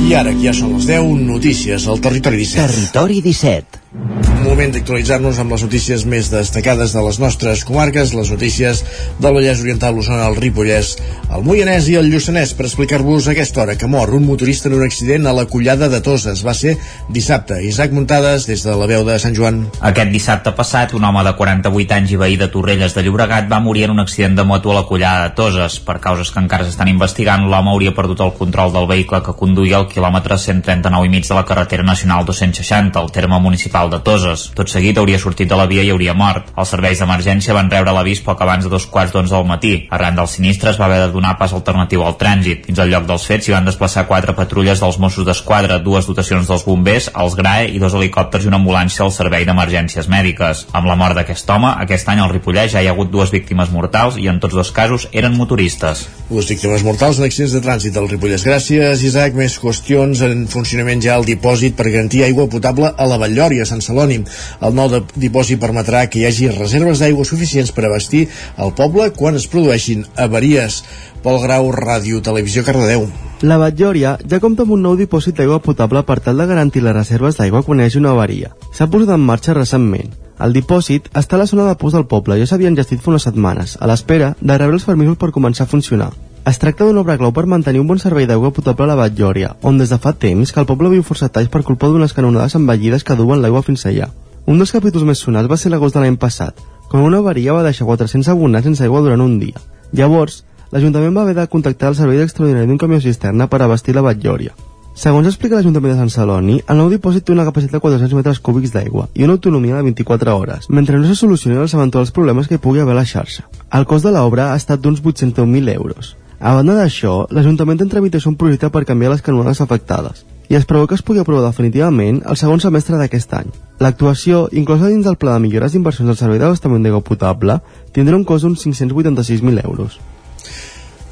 [0.05, 2.69] I ara, que ja són les 10, notícies al Territori 17.
[2.69, 8.83] Territori 17 moment d'actualitzar-nos amb les notícies més destacades de les nostres comarques, les notícies
[9.19, 10.93] del Vallès Oriental, l'Osona, el Ripollès,
[11.35, 14.85] el Moianès i el Lluçanès, per explicar-vos aquesta hora que mor un motorista en un
[14.87, 16.45] accident a la Collada de Toses.
[16.47, 16.77] Va ser
[17.11, 17.59] dissabte.
[17.67, 19.59] Isaac Muntades, des de la veu de Sant Joan.
[19.81, 23.59] Aquest dissabte passat, un home de 48 anys i veí de Torrelles de Llobregat va
[23.65, 25.81] morir en un accident de moto a la Collada de Toses.
[25.83, 29.83] Per causes que encara s'estan investigant, l'home hauria perdut el control del vehicle que conduïa
[29.83, 34.44] al quilòmetre 139 i mig de la carretera nacional 260, al terme municipal de Toses.
[34.55, 36.51] Tot seguit hauria sortit de la via i hauria mort.
[36.57, 39.75] Els serveis d'emergència van rebre l'avís poc abans de dos quarts d'onze del matí.
[39.91, 42.67] Arran del sinistre es va haver de donar pas alternatiu al trànsit.
[42.69, 46.49] Fins al lloc dels fets s'hi van desplaçar quatre patrulles dels Mossos d'Esquadra, dues dotacions
[46.51, 50.67] dels bombers, els GRAE i dos helicòpters i una ambulància al servei d'emergències mèdiques.
[50.73, 53.71] Amb la mort d'aquest home, aquest any al Ripollès ja hi ha hagut dues víctimes
[53.71, 56.07] mortals i en tots dos casos eren motoristes.
[56.31, 58.47] Dues víctimes mortals en accidents de trànsit al Ripollès.
[58.49, 59.37] Gràcies, Isaac.
[59.39, 63.83] Més qüestions en funcionament ja el dipòsit per garantir aigua potable a la Vallòria, Sant
[63.85, 64.24] Celoni.
[64.61, 68.27] El nou dipòsit permetrà que hi hagi reserves d'aigua suficients per abastir
[68.59, 70.83] el poble quan es produeixin avaries.
[71.25, 73.07] Pol Grau, Ràdio, Televisió, Cardedeu.
[73.45, 76.97] La Batllòria ja compta amb un nou dipòsit d'aigua potable per tal de garantir les
[76.97, 78.53] reserves d'aigua quan hi hagi una avaria.
[78.73, 80.13] S'ha posat en marxa recentment.
[80.45, 83.13] El dipòsit està a la zona de pous del poble i ja s'havia engestit fa
[83.13, 86.11] unes setmanes, a l'espera de rebre els permisos per començar a funcionar.
[86.45, 89.55] Es tracta d'una obra clau per mantenir un bon servei d'aigua potable a la Batllòria,
[89.65, 92.57] on des de fa temps que el poble viu força talls per culpa d'unes canonades
[92.59, 94.11] envellides que duen l'aigua fins allà.
[94.45, 96.59] Un dels capítols més sonats va ser l'agost de l'any passat,
[96.91, 99.57] quan una avaria va deixar 400 abonats sense aigua durant un dia.
[99.97, 104.03] Llavors, l'Ajuntament va haver de contactar el servei d'extraordinari d'un camió cisterna per abastir la
[104.05, 104.53] Batllòria.
[104.95, 108.43] Segons explica l'Ajuntament de Sant Celoni, el nou dipòsit té una capacitat de 400 metres
[108.45, 112.53] cúbics d'aigua i una autonomia de 24 hores, mentre no se solucionin els eventuals problemes
[112.53, 113.49] que hi pugui haver a la xarxa.
[113.73, 116.13] El cost de l'obra ha estat d'uns 810.000 euros.
[116.45, 120.59] A banda d'això, l'Ajuntament té en tramitació un projecte per canviar les canonades afectades, i
[120.59, 123.49] es preveu que es pugui aprovar definitivament el segon semestre d'aquest any.
[123.81, 127.63] L'actuació, inclosa dins del pla de millores d'inversions del servei d'abastament d'aigua potable,
[127.97, 129.97] tindrà un cost d'uns 586.000 euros.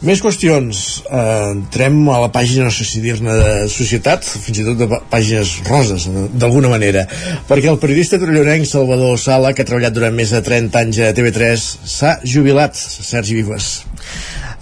[0.05, 0.83] Més qüestions.
[1.07, 5.01] Uh, entrem a la pàgina, no sé si dir-ne de societat, fins i tot de
[5.15, 7.07] pàgines roses, d'alguna manera,
[7.49, 11.13] perquè el periodista trollonenc Salvador Sala, que ha treballat durant més de 30 anys a
[11.17, 12.77] TV3, s'ha jubilat.
[12.77, 13.77] Sergi Vives.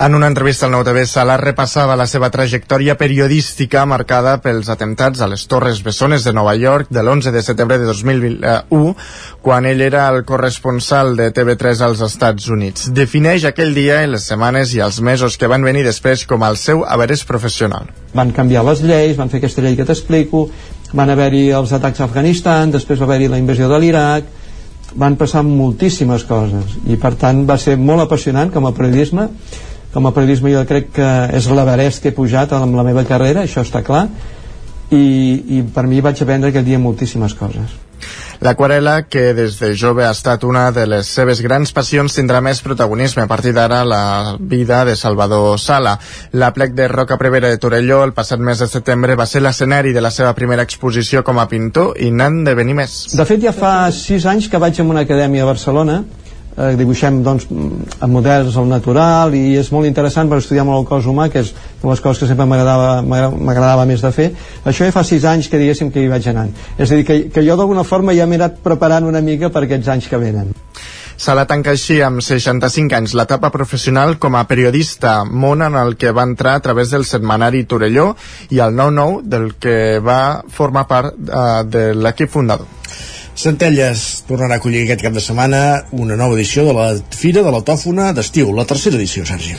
[0.01, 5.21] En una entrevista al Nou TV, Sala repassava la seva trajectòria periodística marcada pels atemptats
[5.21, 8.95] a les Torres Bessones de Nova York de l'11 de setembre de 2001,
[9.45, 12.89] quan ell era el corresponsal de TV3 als Estats Units.
[12.97, 16.57] Defineix aquell dia i les setmanes i els mesos que van venir després com el
[16.57, 17.93] seu haveres professional.
[18.17, 20.47] Van canviar les lleis, van fer aquesta llei que t'explico,
[20.97, 24.37] van haver-hi els atacs a Afganistan, després va haver-hi la invasió de l'Iraq,
[24.97, 29.29] van passar moltíssimes coses i per tant va ser molt apassionant com a periodisme
[29.95, 33.45] com a periodisme jo crec que és l'Everest que he pujat amb la meva carrera,
[33.45, 34.07] això està clar
[34.91, 35.05] i,
[35.59, 37.79] i per mi vaig aprendre aquell dia moltíssimes coses
[38.41, 42.63] L'aquarela, que des de jove ha estat una de les seves grans passions, tindrà més
[42.65, 45.99] protagonisme a partir d'ara la vida de Salvador Sala.
[46.33, 49.93] La plec de Roca Prevera de Torelló el passat mes de setembre va ser l'escenari
[49.93, 52.97] de la seva primera exposició com a pintor i n'han de venir més.
[53.13, 56.01] De fet, ja fa sis anys que vaig a una acadèmia a Barcelona
[56.61, 60.89] eh, dibuixem doncs, amb models al natural i és molt interessant per estudiar molt el
[60.91, 64.31] cos humà que és una de les coses que sempre m'agradava més de fer.
[64.65, 66.55] Això ja fa sis anys que diguéssim que hi vaig anant.
[66.79, 69.65] És a dir, que, que jo d'alguna forma ja m'he anat preparant una mica per
[69.67, 70.53] aquests anys que venen.
[71.21, 75.99] Se la tanca així amb 65 anys l'etapa professional com a periodista, món en el
[76.01, 78.15] que va entrar a través del setmanari Torelló
[78.49, 82.65] i el 9-9 del que va formar part eh, de l'equip fundador.
[83.41, 85.61] Centelles tornarà a acollir aquest cap de setmana
[85.97, 89.57] una nova edició de la Fira de l'Autòfona d'estiu, la tercera edició, Sergi.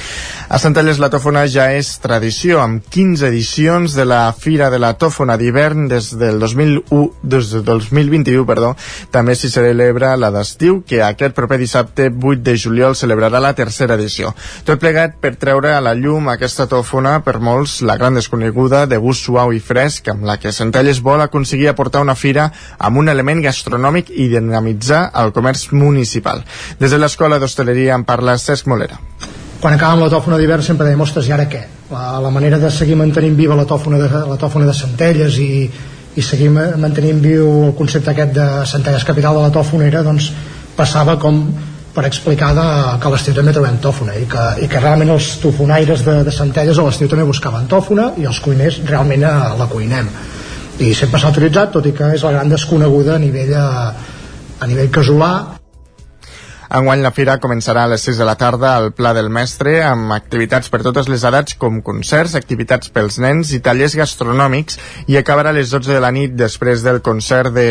[0.51, 4.89] A Centelles la tòfona ja és tradició, amb 15 edicions de la Fira de la
[4.99, 8.73] Tòfona d'hivern des del 2001, des del 2021, perdó.
[9.15, 13.95] També s'hi celebra la d'estiu, que aquest proper dissabte 8 de juliol celebrarà la tercera
[13.95, 14.33] edició.
[14.67, 18.99] Tot plegat per treure a la llum aquesta tòfona, per molts, la gran desconeguda, de
[18.99, 23.07] gust suau i fresc, amb la que Centelles vol aconseguir aportar una fira amb un
[23.07, 26.43] element gastronòmic i dinamitzar el comerç municipal.
[26.83, 28.99] Des de l'Escola d'Hostaleria en parla Cesc Molera.
[29.61, 31.59] Quan acabem la tòfona d'hivern sempre dèiem, ostres, i ara què?
[31.91, 35.67] La, la manera de seguir mantenint viva la tòfona de, la tòfona de Centelles i,
[36.17, 40.31] i seguir mantenint viu el concepte aquest de Centelles capital de la tòfona era, doncs,
[40.73, 41.43] passava com
[41.93, 42.65] per explicar de,
[42.97, 46.33] que a l'estiu també trobem tòfona i que, i que realment els tofonaires de, de
[46.33, 50.09] Centelles a l'estiu també buscaven tòfona i els cuiners realment eh, la cuinem
[50.81, 53.91] i sempre s'ha utilitzat tot i que és la gran desconeguda a nivell, a,
[54.57, 55.33] a nivell casolà
[56.71, 60.13] Enguany la fira començarà a les 6 de la tarda al Pla del Mestre amb
[60.15, 64.79] activitats per totes les edats com concerts, activitats pels nens i tallers gastronòmics
[65.11, 67.65] i acabarà a les 12 de la nit després del concert de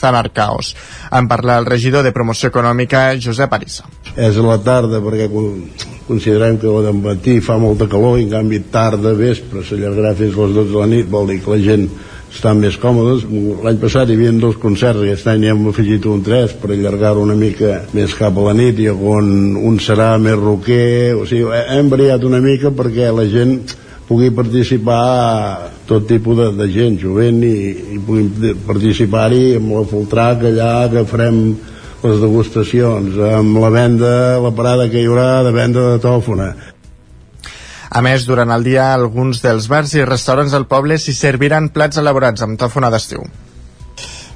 [0.00, 0.72] Zanarcaos.
[1.12, 3.84] En parla el regidor de Promoció Econòmica, Josep Arissa.
[4.16, 5.28] És a la tarda perquè
[6.08, 10.46] considerem que el matí fa molta calor i en canvi tarda, vespre, s'allargarà fins a
[10.46, 11.90] les 12 de la nit, vol dir que la gent
[12.38, 13.24] estan més còmodes.
[13.64, 17.36] L'any passat hi havia dos concerts, aquest any hem afegit un tres per allargar-ho una
[17.38, 21.90] mica més cap a la nit i on un serà més roquer, o sigui, hem
[21.90, 23.58] variat una mica perquè la gent
[24.08, 27.56] pugui participar tot tipus de, de gent, jovent i,
[27.96, 31.42] i pugui participar-hi amb la Foltrac allà que farem
[31.98, 36.52] les degustacions, amb la venda, la parada que hi haurà de venda de tòfona
[37.90, 42.00] a més, durant el dia, alguns dels bars i restaurants del poble s'hi serviran plats
[42.00, 43.24] elaborats amb tòfona d'estiu.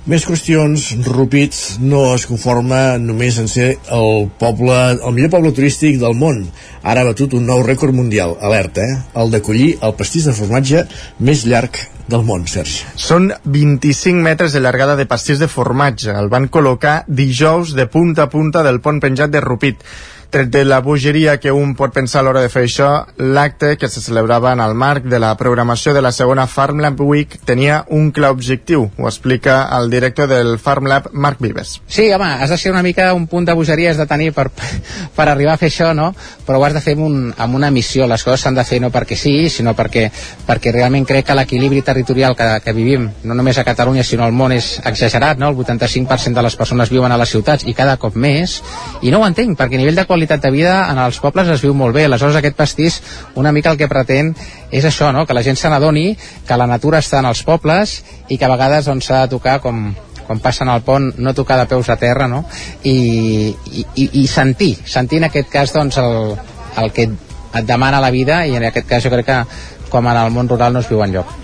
[0.02, 6.00] Més qüestions, Rupit no es conforma només en ser el poble, el millor poble turístic
[6.00, 6.40] del món.
[6.82, 8.96] Ara ha batut un nou rècord mundial, alerta, eh?
[9.22, 10.82] el d'acollir el pastís de formatge
[11.22, 11.78] més llarg
[12.10, 12.82] del món, Sergi.
[12.98, 16.10] Són 25 metres de llargada de pastís de formatge.
[16.10, 19.86] El van col·locar dijous de punta a punta del pont penjat de Rupit.
[20.32, 22.86] Tret de la bogeria que un pot pensar a l'hora de fer això,
[23.20, 27.34] l'acte, que se celebrava en el marc de la programació de la segona Farmlab Week,
[27.44, 28.86] tenia un clar objectiu.
[28.96, 31.74] Ho explica el director del Farmlab, Marc Vives.
[31.84, 34.46] Sí, home, has de ser una mica un punt de bogeria has de tenir per,
[35.18, 36.14] per arribar a fer això, no?
[36.46, 38.08] Però ho has de fer amb, un, amb una missió.
[38.08, 40.06] Les coses s'han de fer no perquè sí, sinó perquè,
[40.48, 44.32] perquè realment crec que l'equilibri territorial que, que vivim, no només a Catalunya, sinó al
[44.32, 45.52] món, és exagerat, no?
[45.52, 48.62] El 85% de les persones viuen a les ciutats i cada cop més,
[49.04, 51.48] i no ho entenc, perquè a nivell de qualitat qualitat de vida en els pobles
[51.50, 52.04] es viu molt bé.
[52.06, 53.00] Aleshores aquest pastís
[53.34, 54.30] una mica el que pretén
[54.70, 55.26] és això, no?
[55.26, 56.14] que la gent se n'adoni
[56.46, 59.34] que la natura està en els pobles i que a vegades doncs, s'ha doncs, de
[59.34, 59.82] tocar com,
[60.26, 62.44] quan passen al pont, no tocar de peus a terra, no?
[62.84, 63.50] I,
[63.96, 66.36] i, i sentir, sentir en aquest cas doncs, el,
[66.78, 69.42] el que et demana la vida i en aquest cas jo crec que
[69.90, 71.34] com en el món rural no es viu enlloc.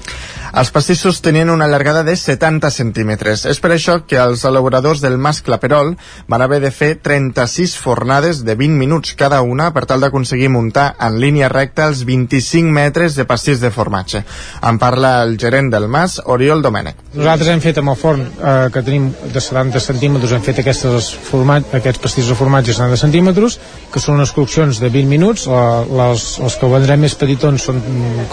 [0.59, 3.45] Els pastissos tenien una llargada de 70 centímetres.
[3.47, 5.93] És per això que els elaboradors del Mas Claperol
[6.27, 10.89] van haver de fer 36 fornades de 20 minuts cada una per tal d'aconseguir muntar
[10.99, 14.25] en línia recta els 25 metres de pastís de formatge.
[14.67, 17.07] En parla el gerent del Mas, Oriol Domènech.
[17.15, 21.13] Nosaltres hem fet amb el forn eh, que tenim de 70 centímetres, hem fet aquestes
[21.29, 23.61] format, aquests pastissos de formatge de 70 centímetres,
[23.95, 27.79] que són unes coccions de 20 minuts, les, els que vendrem més petitons són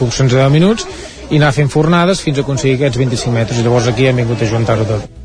[0.02, 0.90] coccions de 10 minuts,
[1.30, 3.62] i anar fent fornades fins a aconseguir aquests 25 metres.
[3.66, 5.25] Llavors aquí hem vingut a juntar-ho tot.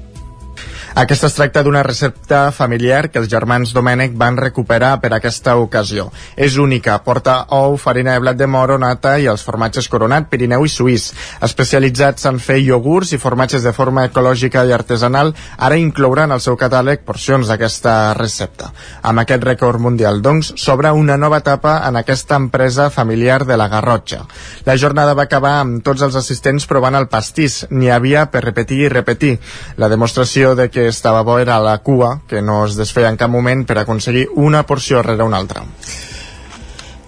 [0.98, 6.08] Aquesta es tracta d'una recepta familiar que els germans Domènec van recuperar per aquesta ocasió.
[6.34, 10.66] És única, porta ou, farina de blat de moro, nata i els formatges coronat, Pirineu
[10.66, 11.12] i Suís.
[11.46, 16.58] Especialitzats en fer iogurts i formatges de forma ecològica i artesanal, ara inclouran al seu
[16.58, 18.72] catàleg porcions d'aquesta recepta.
[19.06, 23.68] Amb aquest rècord mundial, doncs, s'obre una nova etapa en aquesta empresa familiar de la
[23.70, 24.24] Garrotxa.
[24.66, 27.62] La jornada va acabar amb tots els assistents provant el pastís.
[27.70, 29.36] N'hi havia per repetir i repetir.
[29.78, 33.18] La demostració de que que estava bo era la cua, que no es desfeia en
[33.20, 35.64] cap moment per aconseguir una porció rere una altra.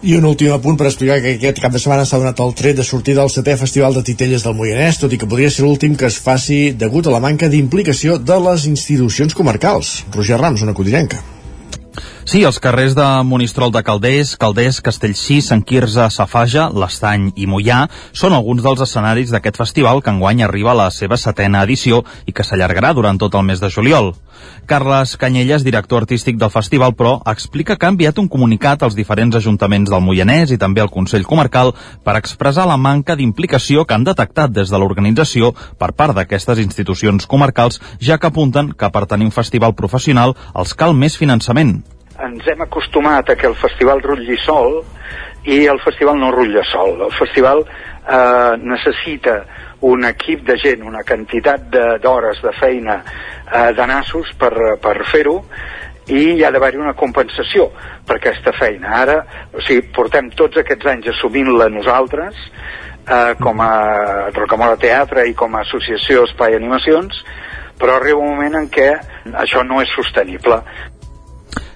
[0.03, 2.77] I un últim apunt per explicar que aquest cap de setmana s'ha donat el tret
[2.77, 5.95] de sortida al setè Festival de Titelles del Moianès, tot i que podria ser l'últim
[5.97, 10.01] que es faci degut a la manca d'implicació de les institucions comarcals.
[10.17, 11.23] Roger Rams, una codinenca.
[12.23, 17.81] Sí, els carrers de Monistrol de Calders, Calders, Castellcí, Sant Quirze, Safaja, l'Estany i Mollà
[18.15, 22.33] són alguns dels escenaris d'aquest festival que enguany arriba a la seva setena edició i
[22.33, 24.13] que s'allargarà durant tot el mes de juliol.
[24.71, 29.37] Carles Canyelles, director artístic del festival, però, explica que ha enviat un comunicat als diferents
[29.41, 31.75] ajuntaments del Moianès i també al Consell Comarcal
[32.07, 37.27] per expressar la manca d'implicació que han detectat des de l'organització per part d'aquestes institucions
[37.27, 41.83] comarcals, ja que apunten que per tenir un festival professional els cal més finançament
[42.23, 44.83] ens hem acostumat a que el festival rutlli sol
[45.45, 47.01] i el festival no rutlla sol.
[47.09, 49.43] El festival eh, necessita
[49.83, 51.67] un equip de gent, una quantitat
[52.03, 55.41] d'hores de, de feina eh, de nassos per, per fer-ho
[56.13, 57.69] i hi ha d'haver-hi una compensació
[58.07, 58.95] per aquesta feina.
[59.03, 59.19] Ara,
[59.55, 62.39] o sigui, portem tots aquests anys assumint-la nosaltres
[63.07, 63.73] eh, com a
[64.35, 67.23] Rocamora Teatre i com a associació Espai Animacions,
[67.79, 68.91] però arriba un moment en què
[69.43, 70.61] això no és sostenible.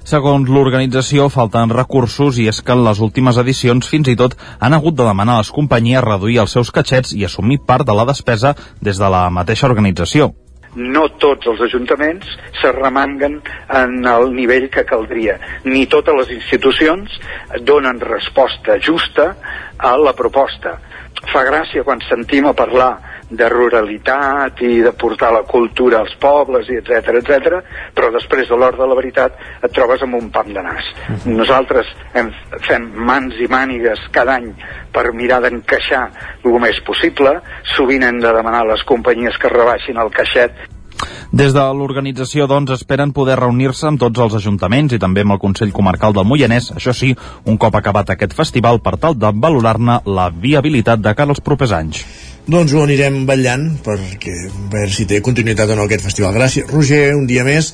[0.07, 4.77] Segons l'organització, falten recursos i és que en les últimes edicions fins i tot han
[4.77, 8.07] hagut de demanar a les companyies reduir els seus catxets i assumir part de la
[8.07, 10.31] despesa des de la mateixa organització
[10.77, 12.29] no tots els ajuntaments
[12.61, 13.39] se remanguen
[13.81, 17.15] en el nivell que caldria, ni totes les institucions
[17.65, 19.31] donen resposta justa
[19.79, 20.77] a la proposta.
[21.33, 22.91] Fa gràcia quan sentim a parlar
[23.31, 27.59] de ruralitat i de portar la cultura als pobles i etc etc.
[27.95, 30.85] però després de l'hora de la veritat et trobes amb un pam de nas.
[31.09, 31.37] Mhm.
[31.37, 32.31] Nosaltres hem,
[32.69, 34.53] fem mans i mànigues cada any
[34.93, 36.07] per mirar d'encaixar
[36.45, 37.41] el més possible,
[37.77, 40.53] sovint hem de demanar a les companyies que rebaixin el caixet
[41.33, 45.43] des de l'organització, doncs, esperen poder reunir-se amb tots els ajuntaments i també amb el
[45.43, 47.13] Consell Comarcal del Moianès, això sí,
[47.45, 51.75] un cop acabat aquest festival per tal de valorar-ne la viabilitat de cara als propers
[51.77, 52.05] anys.
[52.47, 56.37] Doncs ho anirem vetllant perquè a veure si té continuïtat o no aquest festival.
[56.37, 57.73] Gràcies, Roger, un dia més.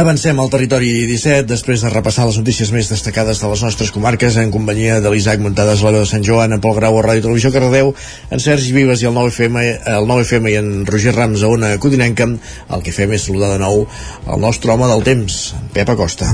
[0.00, 4.36] Avancem al territori 17 després de repassar les notícies més destacades de les nostres comarques
[4.42, 7.50] en companyia de l'Isaac Montades, veu de Sant Joan, en Pol Grau a Ràdio Televisió
[7.54, 7.94] Cardeu,
[8.30, 9.62] en Sergi Vives i el 9FM,
[9.94, 12.26] el 9FM i en Roger Rams a Ona Codinenca.
[12.70, 13.84] El que fem és saludar de nou
[14.26, 15.42] el nostre home del temps,
[15.74, 16.30] Pep Acosta.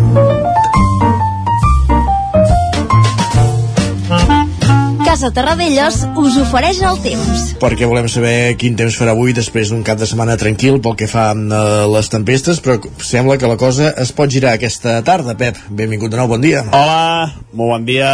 [5.16, 7.44] Casa Terradellos us ofereix el temps.
[7.56, 11.08] Perquè volem saber quin temps farà avui després d'un cap de setmana tranquil pel que
[11.08, 15.32] fa a eh, les tempestes, però sembla que la cosa es pot girar aquesta tarda.
[15.40, 16.66] Pep, benvingut de nou, bon dia.
[16.68, 18.12] Hola, molt bon dia.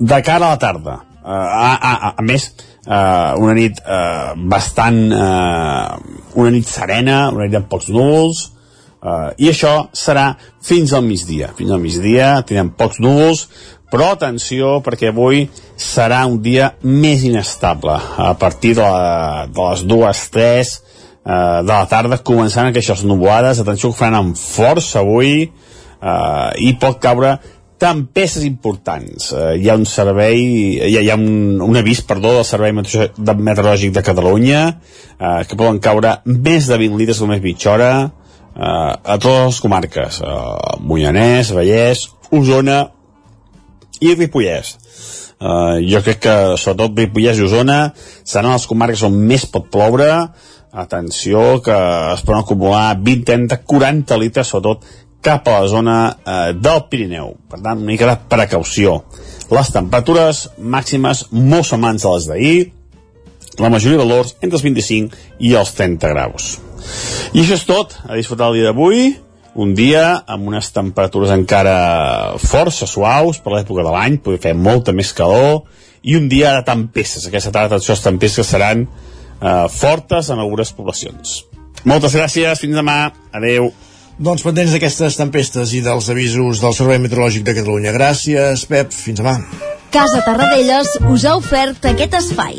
[0.00, 0.96] De cara a la tarda.
[1.20, 2.54] Uh, a, a, a, a més,
[2.86, 5.02] uh, una nit uh, bastant...
[5.12, 8.46] Uh, una nit serena, una nit amb pocs núvols,
[9.04, 10.30] uh, i això serà
[10.64, 11.52] fins al migdia.
[11.58, 13.50] Fins al migdia tindrem pocs núvols,
[13.92, 15.46] però atenció perquè avui
[15.78, 17.96] serà un dia més inestable.
[17.96, 23.62] A partir de, la, de les dues, tres eh, de la tarda començant aquestes nuvolades.
[23.62, 27.38] Atenció que faran amb força avui eh, i pot caure
[27.78, 29.30] tempestes importants.
[29.32, 30.42] Eh, hi ha un servei,
[30.88, 34.62] hi ha, hi ha un, un avís, perdó, del Servei Meteorològic de Catalunya,
[35.16, 39.60] eh, que poden caure més de 20 litres només mitja hora eh, a totes les
[39.64, 42.82] comarques, eh, Moianès, Vallès, Osona,
[44.00, 44.76] i Ripollès.
[45.38, 47.80] Uh, jo crec que sobretot Ripollès i Osona
[48.26, 50.08] seran les comarques on més pot ploure.
[50.78, 51.76] Atenció que
[52.12, 54.88] es poden acumular 20, 30, 40 litres sobretot
[55.24, 57.34] cap a la zona uh, del Pirineu.
[57.50, 59.02] Per tant una mica de precaució.
[59.54, 62.58] Les temperatures màximes molt semblants a les d'ahir.
[63.58, 66.58] La majoria de valors entre els 25 i els 30 graus.
[67.34, 69.08] I això és tot, a disfrutar el dia d'avui
[69.54, 74.92] un dia amb unes temperatures encara força suaus per l'època de l'any, podria fer molta
[74.92, 75.64] més calor,
[76.02, 77.26] i un dia de tempestes.
[77.26, 81.42] Aquesta tarda, atenció, les tempestes seran eh, fortes en algunes poblacions.
[81.88, 83.00] Moltes gràcies, fins demà,
[83.34, 83.70] adeu.
[84.18, 87.94] Doncs pendents d'aquestes tempestes i dels avisos del Servei Meteorològic de Catalunya.
[87.94, 88.90] Gràcies, Pep.
[88.94, 89.38] Fins demà.
[89.94, 92.58] Casa Tarradellas us ha ofert aquest espai.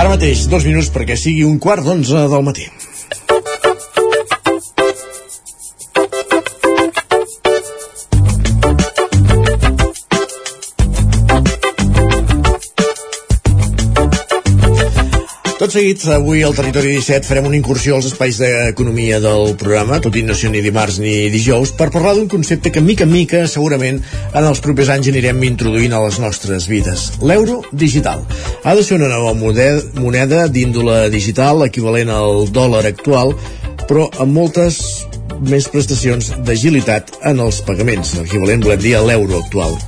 [0.00, 2.62] Ara mateix, dos minuts perquè sigui un quart d'onze del matí.
[15.60, 20.14] Tot seguit, avui al Territori 17 farem una incursió als espais d'economia del programa, tot
[20.16, 23.42] i no ser ni dimarts ni dijous, per parlar d'un concepte que mica en mica,
[23.44, 24.00] segurament,
[24.32, 27.10] en els propers anys anirem introduint a les nostres vides.
[27.20, 28.24] L'euro digital.
[28.64, 33.36] Ha de ser una nova moneda d'índole digital, equivalent al dòlar actual,
[33.84, 34.80] però amb moltes
[35.40, 39.78] més prestacions d'agilitat en els pagaments, equivalent, volem dir, a l'euro actual.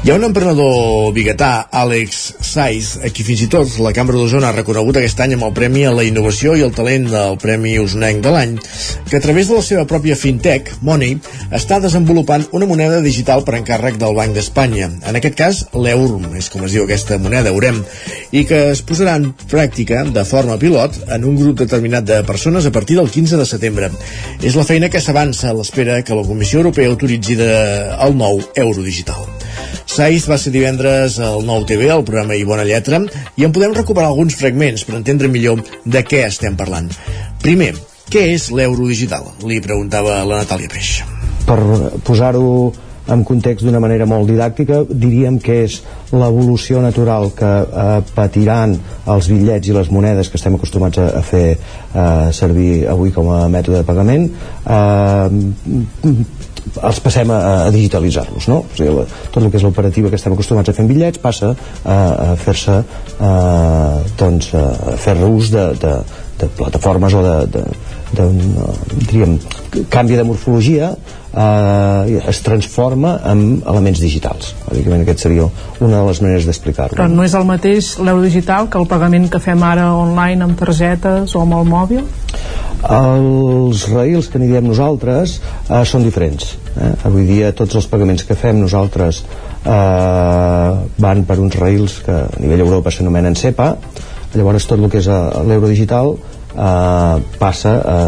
[0.00, 4.48] Hi ha un emprenedor biguetà, Àlex Saiz, a qui fins i tot la Cambra d'Osona
[4.48, 7.74] ha reconegut aquest any amb el Premi a la Innovació i el Talent del Premi
[7.82, 8.54] Osonenc de l'any,
[9.10, 11.18] que a través de la seva pròpia fintech, Money,
[11.52, 14.88] està desenvolupant una moneda digital per encàrrec del Banc d'Espanya.
[15.04, 17.82] En aquest cas, l'EURM, és com es diu aquesta moneda, EUREM,
[18.32, 22.64] i que es posarà en pràctica de forma pilot en un grup determinat de persones
[22.64, 23.92] a partir del 15 de setembre.
[24.40, 27.50] És la feina que s'avança a l'espera que la Comissió Europea autoritzi de,
[28.06, 29.26] el nou euro digital.
[29.90, 33.02] Saiz va ser divendres al Nou TV, al programa I Bona Lletra,
[33.36, 36.88] i en podem recuperar alguns fragments per entendre millor de què estem parlant.
[37.42, 37.74] Primer,
[38.10, 39.26] què és l'euro digital?
[39.44, 41.00] Li preguntava la Natàlia Peix.
[41.44, 41.58] Per
[42.06, 42.70] posar-ho
[43.08, 45.80] en context d'una manera molt didàctica, diríem que és
[46.12, 48.76] l'evolució natural que eh, patiran
[49.10, 53.30] els bitllets i les monedes que estem acostumats a, a fer eh, servir avui com
[53.32, 55.28] a mètode de pagament eh,
[56.70, 58.60] els passem a, a digitalitzar-los no?
[58.62, 61.54] o sigui, tot el que és l'operativa que estem acostumats a fer en bitllets passa
[61.54, 62.82] a, a fer-se
[64.20, 65.94] doncs a fer ús de, de,
[66.42, 67.64] de plataformes o de, de,
[68.16, 68.38] d'un
[69.06, 69.38] diríem,
[69.92, 70.92] canvi de morfologia
[71.34, 75.48] eh, es transforma en elements digitals bàsicament aquest seria
[75.80, 79.30] una de les maneres d'explicar-ho però no és el mateix l'euro digital que el pagament
[79.30, 82.04] que fem ara online amb targetes o amb el mòbil?
[82.80, 85.38] els rails que n'hi diem nosaltres
[85.68, 86.94] eh, són diferents eh?
[87.08, 89.22] avui dia tots els pagaments que fem nosaltres
[89.64, 90.70] eh,
[91.06, 93.74] van per uns rails que a nivell Europa s'anomenen SEPA
[94.34, 96.14] llavors tot el que és eh, l'euro digital
[96.54, 97.98] eh, passa a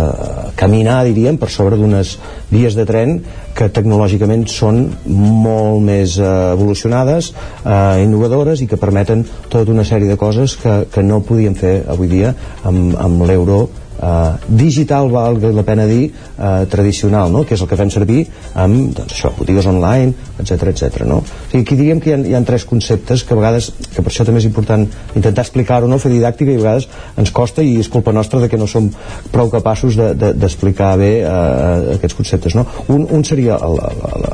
[0.56, 2.16] caminar, diríem, per sobre d'unes
[2.52, 3.18] vies de tren
[3.56, 7.32] que tecnològicament són molt més eh, evolucionades,
[7.64, 11.82] eh, innovadores i que permeten tota una sèrie de coses que, que no podíem fer
[11.92, 13.66] avui dia amb, amb l'euro
[14.02, 17.44] eh, digital val la pena dir eh, tradicional, no?
[17.46, 18.24] que és el que fem servir
[18.58, 20.12] amb doncs, això, botigues online
[20.42, 21.04] etc etc.
[21.08, 21.20] no?
[21.22, 24.02] o sigui, aquí diríem que hi ha, hi ha tres conceptes que a vegades que
[24.02, 26.00] per això també és important intentar explicar-ho no?
[26.02, 26.88] fer didàctica i a vegades
[27.20, 28.90] ens costa i és culpa nostra de que no som
[29.32, 32.66] prou capaços d'explicar de, de, bé eh, aquests conceptes no?
[32.88, 34.26] un, un seria el, el,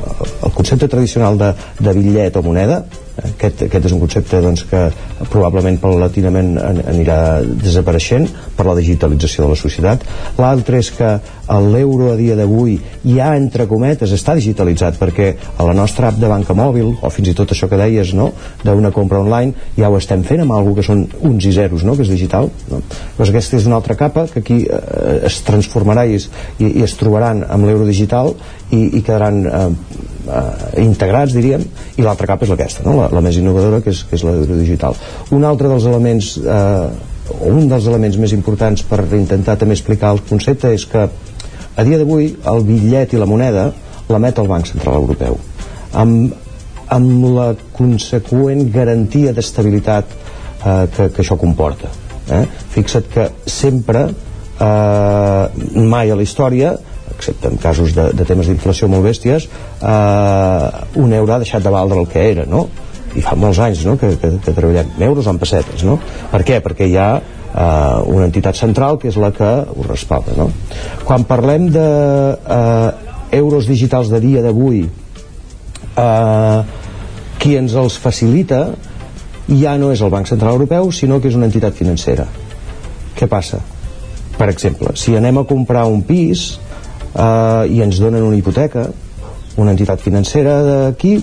[0.49, 2.83] el concepte tradicional de, de bitllet o moneda
[3.31, 4.85] aquest, aquest és un concepte doncs, que
[5.31, 10.05] probablement paulatinament anirà desapareixent per la digitalització de la societat.
[10.39, 11.17] L'altre és que
[11.57, 16.29] l'euro a dia d'avui ja entre cometes està digitalitzat perquè a la nostra app de
[16.29, 18.29] banca mòbil o fins i tot això que deies no?
[18.63, 21.95] d'una compra online ja ho estem fent amb alguna que són uns i zeros no?
[21.97, 22.81] que és digital no?
[23.17, 26.29] doncs aquesta és una altra capa que aquí eh, es transformarà i es,
[26.59, 28.35] i, i es trobaran amb l'euro digital
[28.69, 29.67] i, i quedaran eh,
[30.29, 31.65] eh, integrats, diríem,
[31.97, 32.95] i l'altra capa és aquesta, no?
[33.01, 34.97] la, la més innovadora, que és, que és digital.
[35.35, 40.13] Un altre dels elements, eh, o un dels elements més importants per intentar també explicar
[40.15, 41.05] el concepte és que
[41.79, 43.69] a dia d'avui el bitllet i la moneda
[44.09, 45.37] l'emet el Banc Central Europeu
[46.01, 46.33] amb,
[46.95, 51.91] amb la conseqüent garantia d'estabilitat eh, que, que això comporta
[52.33, 52.43] eh?
[52.73, 55.43] fixa't que sempre eh,
[55.93, 56.75] mai a la història
[57.19, 61.73] excepte en casos de, de temes d'inflació molt bèsties eh, un euro ha deixat de
[61.73, 62.67] valdre el que era no?
[63.17, 63.97] i fa molts anys no?
[63.99, 65.99] que, que, que treballem euros en pessetes no?
[66.31, 66.61] per què?
[66.65, 70.49] perquè hi ha eh, una entitat central que és la que ho respalda no?
[71.05, 71.87] quan parlem de
[72.39, 72.89] eh,
[73.39, 76.59] euros digitals de dia d'avui eh,
[77.39, 78.69] qui ens els facilita
[79.49, 82.29] ja no és el Banc Central Europeu sinó que és una entitat financera
[83.19, 83.59] què passa?
[84.39, 86.53] per exemple, si anem a comprar un pis
[87.13, 88.87] eh, i ens donen una hipoteca
[89.59, 91.17] una entitat financera d'aquí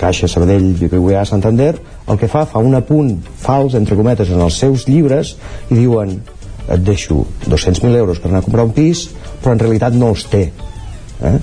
[0.00, 1.74] Caixa, Sabadell, BBVA, Santander
[2.08, 5.34] el que fa, fa un apunt fals entre cometes en els seus llibres
[5.70, 6.16] i diuen
[6.64, 9.08] et deixo 200.000 euros per anar a comprar un pis
[9.42, 11.36] però en realitat no els té eh?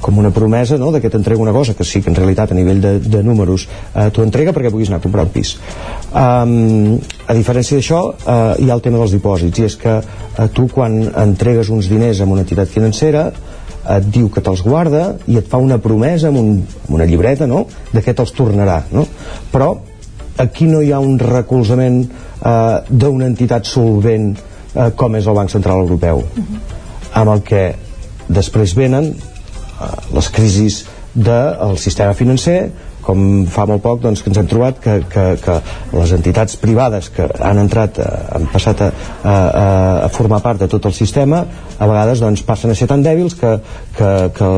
[0.00, 2.56] Com una promesa no, de que t'entrega una cosa que sí que en realitat a
[2.56, 5.54] nivell de, de números eh, t'ho entrega perquè puguis anar a comprar un pis
[6.12, 10.48] um, a diferència d'això uh, hi ha el tema dels dipòsits i és que uh,
[10.52, 13.30] tu quan entregues uns diners a una entitat financera
[13.96, 16.54] et diu que te'ls guarda i et fa una promesa amb, un,
[16.84, 17.64] amb una llibreta no?
[17.92, 19.06] de que te'ls tornarà no?
[19.52, 19.74] però
[20.44, 25.52] aquí no hi ha un recolzament uh, d'una entitat solvent uh, com és el Banc
[25.52, 26.64] Central Europeu uh -huh.
[27.20, 27.64] amb el que
[28.28, 29.14] després venen
[30.14, 30.84] les crisis
[31.14, 32.58] del sistema financer
[33.04, 35.56] com fa molt poc doncs, que ens hem trobat que, que, que
[35.92, 38.90] les entitats privades que han entrat, eh, han passat a,
[39.22, 39.34] a,
[40.06, 43.36] a formar part de tot el sistema a vegades doncs, passen a ser tan dèbils
[43.40, 43.56] que,
[43.98, 44.52] que, que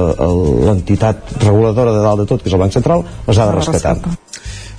[0.69, 3.97] l'entitat reguladora de dalt de tot, que és el Banc Central, les ha de rescatar.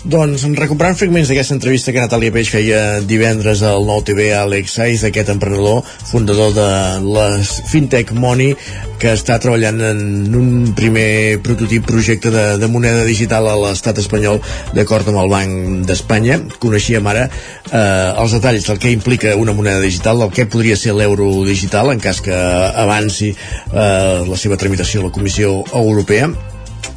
[0.08, 5.04] Doncs recuperant fragments d'aquesta entrevista que Natàlia Peix feia divendres al nou TV Alex Saiz,
[5.04, 6.68] aquest emprenedor, fundador de
[7.04, 8.54] la Fintech Money,
[9.02, 10.00] que està treballant en
[10.40, 14.40] un primer prototip projecte de, de moneda digital a l'estat espanyol
[14.72, 16.40] d'acord amb el Banc d'Espanya.
[16.64, 20.96] Coneixíem ara eh, els detalls del que implica una moneda digital, del que podria ser
[20.96, 22.44] l'euro digital en cas que
[22.88, 26.32] avanci eh, la seva tramitació a la Comissió Europea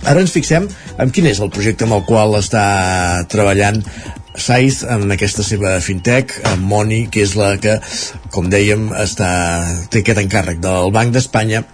[0.09, 0.65] Ara ens fixem
[1.03, 2.65] en quin és el projecte amb el qual està
[3.33, 3.83] treballant
[4.41, 7.77] Saiz en aquesta seva fintech, en Moni, que és la que,
[8.31, 9.31] com dèiem, està,
[9.91, 11.65] té aquest encàrrec del Banc d'Espanya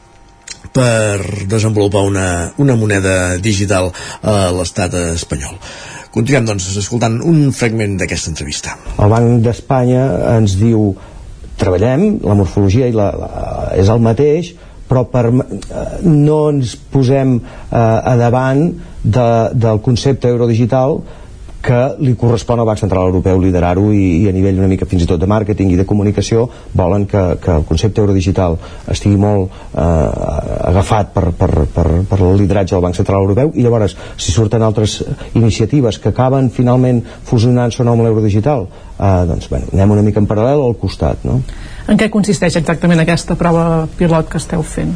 [0.76, 2.28] per desenvolupar una,
[2.62, 3.92] una moneda digital
[4.22, 5.60] a l'estat espanyol.
[6.16, 8.76] Continuem, doncs, escoltant un fragment d'aquesta entrevista.
[8.96, 10.06] El Banc d'Espanya
[10.38, 10.94] ens diu
[11.60, 13.30] treballem, la morfologia i la, la,
[13.76, 14.54] és el mateix,
[14.88, 18.68] però per, eh, no ens posem eh, a davant
[19.02, 21.00] de, del concepte eurodigital
[21.66, 25.02] que li correspon al Banc Central Europeu liderar-ho i, i a nivell una mica fins
[25.02, 26.44] i tot de màrqueting i de comunicació
[26.78, 28.54] volen que, que el concepte eurodigital
[28.92, 29.82] estigui molt eh,
[30.70, 34.62] agafat per, per, per, per el lideratge del Banc Central Europeu i llavors si surten
[34.62, 35.00] altres
[35.34, 40.62] iniciatives que acaben finalment fusionant-se amb l'eurodigital eh, doncs bueno, anem una mica en paral·lel
[40.68, 41.40] al costat no?
[41.86, 44.94] En què consisteix exactament aquesta prova pilot que esteu fent?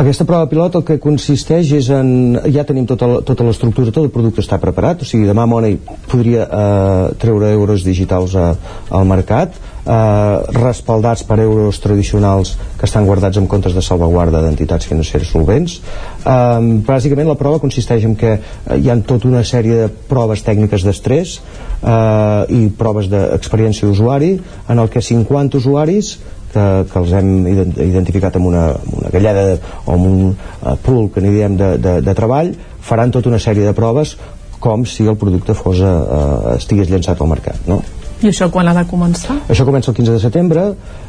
[0.00, 2.38] Aquesta prova pilot el que consisteix és en...
[2.54, 5.76] Ja tenim tota, tota l'estructura, tot el producte està preparat, o sigui, demà Money
[6.08, 8.52] podria eh, treure euros digitals a,
[8.96, 14.88] al mercat, eh, respaldats per euros tradicionals que estan guardats en comptes de salvaguarda d'entitats
[14.90, 15.78] financeres solvents.
[16.24, 18.36] Eh, bàsicament la prova consisteix en que
[18.76, 24.36] hi ha tota una sèrie de proves tècniques d'estrès eh, i proves d'experiència d'usuari
[24.68, 26.18] en el que 50 usuaris
[26.52, 30.74] que, que els hem identificat amb una, amb una gallada de, o amb un uh,
[30.82, 32.52] pool que n'hi diem de, de, de treball
[32.90, 34.16] faran tota una sèrie de proves
[34.60, 37.80] com si el producte fos, uh, estigués llançat al mercat no?
[38.20, 39.38] I això quan ha de començar?
[39.48, 40.64] Això comença el 15 de setembre.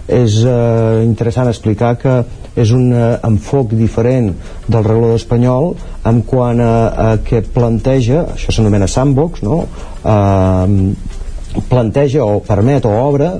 [0.07, 2.13] És eh, interessant explicar que
[2.55, 4.31] és un eh, enfoc diferent
[4.67, 5.73] del regulador espanyol
[6.07, 9.65] en quant a, a que planteja, això s'anomena sandbox, no?
[10.03, 13.33] Eh, planteja o permet o obre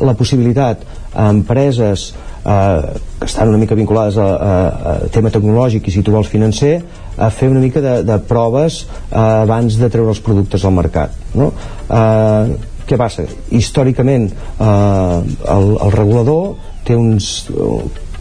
[0.00, 2.14] la possibilitat a empreses
[2.44, 2.80] eh,
[3.18, 4.54] que estan una mica vinculades a, a,
[4.92, 6.78] a tema tecnològic i si tu vols financer
[7.18, 11.14] a fer una mica de, de proves eh, abans de treure els productes al mercat
[11.36, 11.52] no?
[11.90, 12.56] eh,
[12.88, 13.26] què passa?
[13.54, 16.54] històricament eh, el, el regulador
[16.88, 17.46] té uns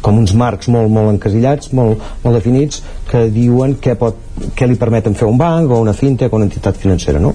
[0.01, 4.19] com uns marcs molt, molt encasillats, molt, molt definits, que diuen què, pot,
[4.55, 7.19] què li permeten fer un banc o una fintech o una entitat financera.
[7.23, 7.33] No?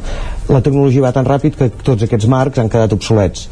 [0.48, 3.48] La tecnologia va tan ràpid que tots aquests marcs han quedat obsolets.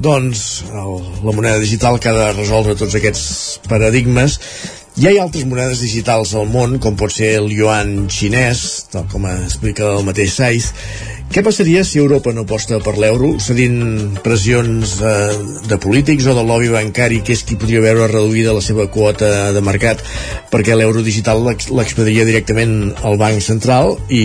[0.00, 0.92] Doncs el,
[1.26, 3.24] la moneda digital que ha de resoldre tots aquests
[3.68, 4.38] paradigmes
[4.98, 9.28] hi ha altres monedes digitals al món, com pot ser el yuan xinès, tal com
[9.30, 10.70] explica el mateix Saiz.
[11.30, 15.36] Què passaria si Europa no aposta per l'euro, cedint pressions eh,
[15.70, 19.52] de polítics o del lobby bancari, que és qui podria veure reduïda la seva quota
[19.54, 20.02] de mercat,
[20.50, 24.24] perquè l'euro digital l'expediria directament al Banc Central i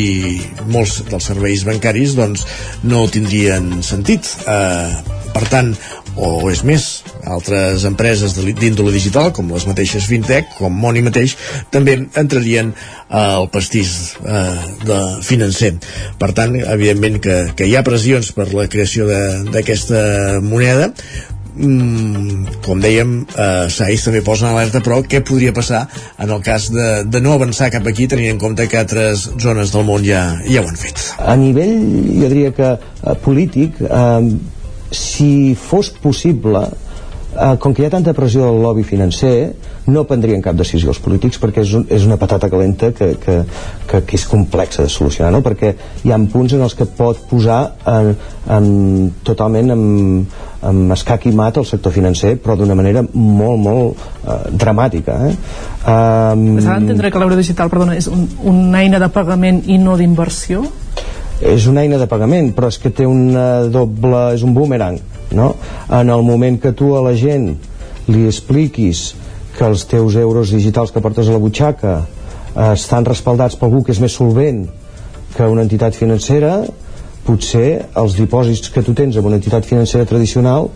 [0.65, 2.47] molts dels serveis bancaris doncs,
[2.89, 4.33] no tindrien sentit.
[4.49, 5.75] Eh, per tant,
[6.15, 6.85] o és més,
[7.27, 11.35] altres empreses d'índole digital, com les mateixes fintech, com Moni mateix,
[11.73, 12.71] també entrarien
[13.09, 14.55] al pastís eh,
[14.85, 15.75] de financer.
[16.21, 19.07] Per tant, evidentment que, que hi ha pressions per la creació
[19.51, 20.91] d'aquesta moneda,
[21.55, 25.85] mm, com dèiem, eh, Saiz també posa en alerta, però què podria passar
[26.19, 29.75] en el cas de, de no avançar cap aquí, tenint en compte que altres zones
[29.75, 31.09] del món ja, ja ho han fet?
[31.19, 31.79] A nivell,
[32.21, 34.53] jo diria que eh, polític, eh,
[34.97, 36.65] si fos possible
[37.35, 39.53] eh, com que hi ha tanta pressió del lobby financer
[39.91, 43.37] no prendrien cap decisió els polítics perquè és, un, és una patata calenta que, que,
[43.89, 45.43] que, que és complexa de solucionar no?
[45.45, 47.59] perquè hi ha punts en els que pot posar
[47.91, 48.13] en,
[48.57, 48.69] en,
[49.27, 49.83] totalment en,
[50.65, 55.35] en escac i mat el sector financer però d'una manera molt, molt eh, dramàtica eh?
[55.85, 59.99] Um, S'ha d'entendre que l'euro digital perdona, és un, una eina de pagament i no
[59.99, 60.63] d'inversió?
[61.41, 64.99] És una eina de pagament però és que té una doble és un boomerang
[65.35, 65.53] no?
[65.89, 67.51] en el moment que tu a la gent
[68.07, 69.13] li expliquis
[69.57, 73.83] que els teus euros digitals que portes a la butxaca eh, estan respaldats per algú
[73.83, 74.65] que és més solvent
[75.35, 76.61] que una entitat financera
[77.25, 80.69] potser els dipòsits que tu tens en una entitat financera tradicional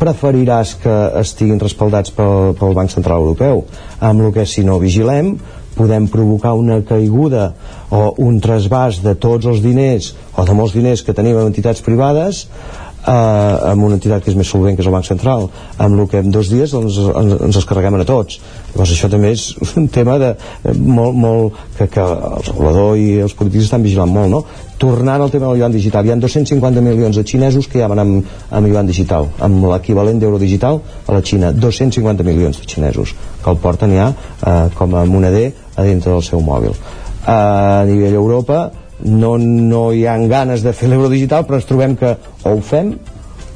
[0.00, 3.66] preferiràs que estiguin respaldats pel, pel Banc Central Europeu
[4.00, 5.34] amb el que si no vigilem
[5.76, 7.52] podem provocar una caiguda
[7.90, 11.82] o un trasbàs de tots els diners o de molts diners que tenim en entitats
[11.86, 12.46] privades
[13.06, 15.48] eh, amb una entitat que és més solvent que és el Banc Central
[15.78, 18.40] amb el que en dos dies doncs, ens, ens els carreguem a tots
[18.72, 20.34] llavors això també és un tema de,
[20.78, 24.44] molt, molt, que, que el regulador i els polítics estan vigilant molt no?
[24.80, 28.00] Tornant al tema del yuan digital hi ha 250 milions de xinesos que ja van
[28.00, 33.12] amb, amb yuan digital amb l'equivalent d'euro digital a la Xina 250 milions de xinesos
[33.44, 36.72] que el porten ja eh, com a moneder a dintre del seu mòbil.
[36.72, 38.70] Eh, a nivell Europa
[39.04, 42.60] no, no hi ha ganes de fer l'euro digital però ens trobem que o ho
[42.64, 42.94] fem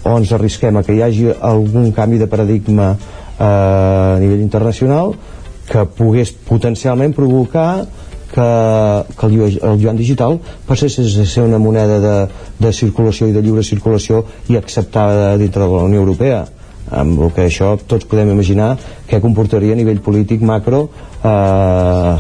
[0.05, 5.17] o ens arrisquem a que hi hagi algun canvi de paradigma eh, a nivell internacional
[5.65, 7.87] que pogués potencialment provocar
[8.35, 8.49] que,
[9.19, 12.17] que el, yuan digital passés a ser una moneda de,
[12.59, 16.45] de circulació i de lliure circulació i acceptada dintre de la Unió Europea
[16.91, 18.75] amb el que això tots podem imaginar
[19.09, 20.89] què comportaria a nivell polític macro
[21.23, 22.15] eh,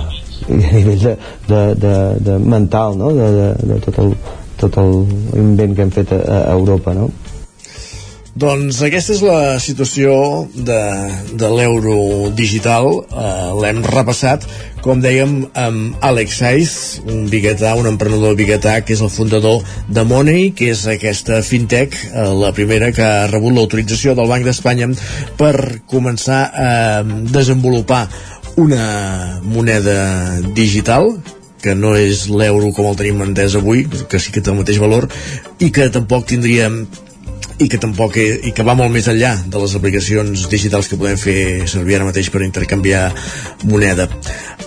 [0.55, 1.16] i a nivell de,
[1.51, 1.95] de, de,
[2.31, 3.12] de mental no?
[3.16, 4.16] de, de, de tot, el,
[4.61, 4.97] tot el
[5.41, 7.11] invent que hem fet a, a Europa no?
[8.35, 10.15] Doncs aquesta és la situació
[10.51, 10.78] de,
[11.39, 14.49] de l'euro digital, eh, l'hem repassat,
[14.85, 16.73] com dèiem, amb Alex Saiz,
[17.09, 21.97] un biguetà, un emprenedor biguetà, que és el fundador de Money, que és aquesta fintech,
[22.11, 24.90] eh, la primera que ha rebut l'autorització del Banc d'Espanya
[25.40, 26.74] per començar a
[27.32, 28.02] desenvolupar
[28.61, 29.97] una moneda
[30.52, 31.15] digital
[31.65, 34.77] que no és l'euro com el tenim entès avui, que sí que té el mateix
[34.82, 35.09] valor
[35.65, 36.82] i que tampoc tindríem
[37.58, 41.20] i que tampoc i que va molt més enllà de les aplicacions digitals que podem
[41.20, 41.38] fer
[41.70, 43.06] servir ara mateix per intercanviar
[43.70, 44.08] moneda.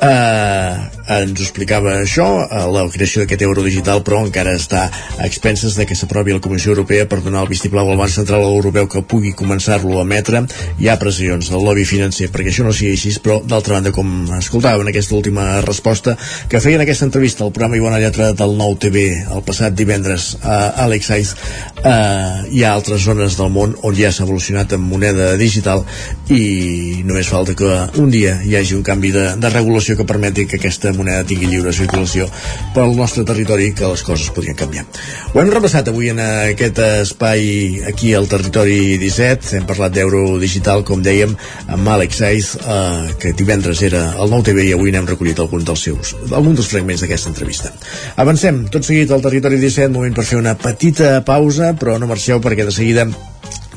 [0.02, 5.78] Eh, ens explicava això eh, la creació d'aquest euro digital però encara està a expenses
[5.80, 9.04] de que s'aprovi la Comissió Europea per donar el vistiplau al Banc Central Europeu que
[9.08, 10.44] pugui començar-lo a emetre.
[10.80, 14.28] Hi ha pressions del lobby financer perquè això no sigui així però d'altra banda com
[14.38, 16.18] escoltàvem en aquesta última resposta
[16.50, 20.58] que feien aquesta entrevista al programa Ivona Lletra del Nou TV el passat divendres a
[20.86, 21.34] Alex Saiz
[21.84, 25.86] eh, hi ha altres zones del món on ja s'ha evolucionat en moneda digital
[26.34, 27.72] i només falta que
[28.02, 31.50] un dia hi hagi un canvi de, de regulació que permeti que aquesta moneda tingui
[31.52, 32.28] lliure circulació
[32.76, 34.86] pel nostre territori que les coses podrien canviar.
[35.34, 40.84] Ho hem repassat avui en aquest espai aquí al territori 17, hem parlat d'euro digital
[40.88, 41.36] com dèiem
[41.68, 45.68] amb Àlex Saiz eh, que divendres era al Nou TV i avui n'hem recollit alguns
[45.68, 47.74] dels seus, alguns dels fragments d'aquesta entrevista.
[48.18, 52.42] Avancem tot seguit al territori 17, moment per fer una petita pausa però no marxeu
[52.44, 53.08] perquè de seguida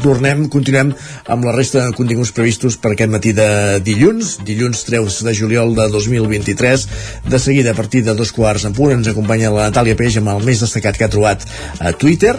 [0.02, 0.93] tornem, continuem
[1.31, 5.74] amb la resta de continguts previstos per aquest matí de dilluns, dilluns 3 de juliol
[5.77, 6.86] de 2023.
[7.28, 10.32] De seguida, a partir de dos quarts en punt, ens acompanya la Natàlia Peix amb
[10.35, 11.47] el més destacat que ha trobat
[11.78, 12.39] a Twitter.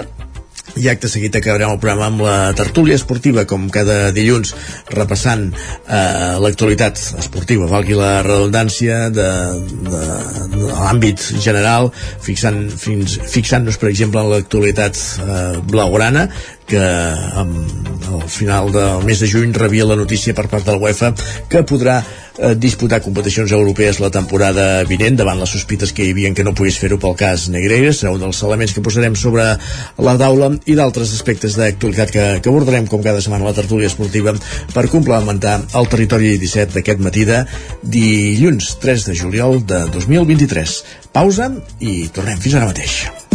[0.79, 4.53] I acte seguit acabarem el programa amb la tertúlia esportiva, com cada dilluns,
[4.93, 9.27] repassant eh, l'actualitat esportiva, valgui la redundància de,
[9.89, 10.01] de,
[10.53, 11.91] de l'àmbit general,
[12.23, 16.29] fixant-nos, fixant per exemple, en l'actualitat eh, blaugrana,
[16.71, 16.81] que
[17.41, 21.11] amb, al final del mes de juny rebia la notícia per part del UEFA
[21.51, 26.31] que podrà eh, disputar competicions europees la temporada vinent davant les sospites que hi havia
[26.37, 27.91] que no pogués fer-ho pel cas Negreira.
[27.95, 29.47] Serà un dels elements que posarem sobre
[30.07, 33.91] la taula i d'altres aspectes d'actualitat que, que abordarem com cada setmana a la tertúlia
[33.91, 34.35] esportiva
[34.73, 37.43] per complementar el territori 17 d'aquest matí de
[37.83, 40.79] dilluns 3 de juliol de 2023
[41.11, 42.39] pausa i tornem.
[42.39, 43.30] Fins ara mateix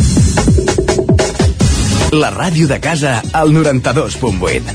[2.12, 4.74] la ràdio de casa al 92.8.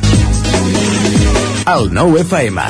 [1.75, 2.61] El 9 FM.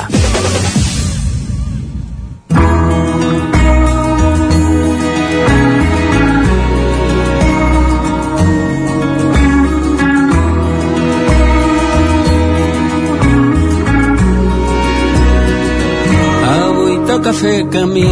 [17.12, 18.08] Toca fer camí,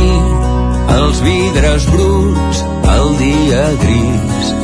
[0.92, 2.60] els vidres bruts,
[2.94, 4.59] el dia gris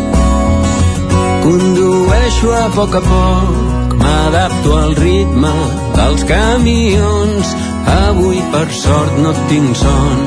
[1.47, 5.53] Condueixo a poc a poc, m'adapto al ritme
[5.95, 7.53] dels camions.
[7.93, 10.25] Avui, per sort, no tinc son.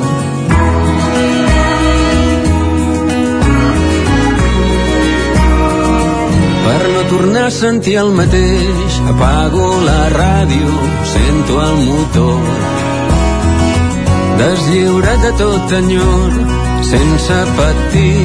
[6.64, 10.72] Per no tornar a sentir el mateix, apago la ràdio,
[11.16, 12.52] sento el motor.
[14.40, 16.44] Deslliurat de tot enyor,
[16.96, 18.20] sense patir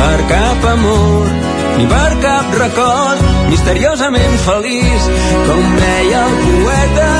[0.00, 5.08] per cap amor ni per cap record misteriosament feliç
[5.48, 7.10] com deia el poeta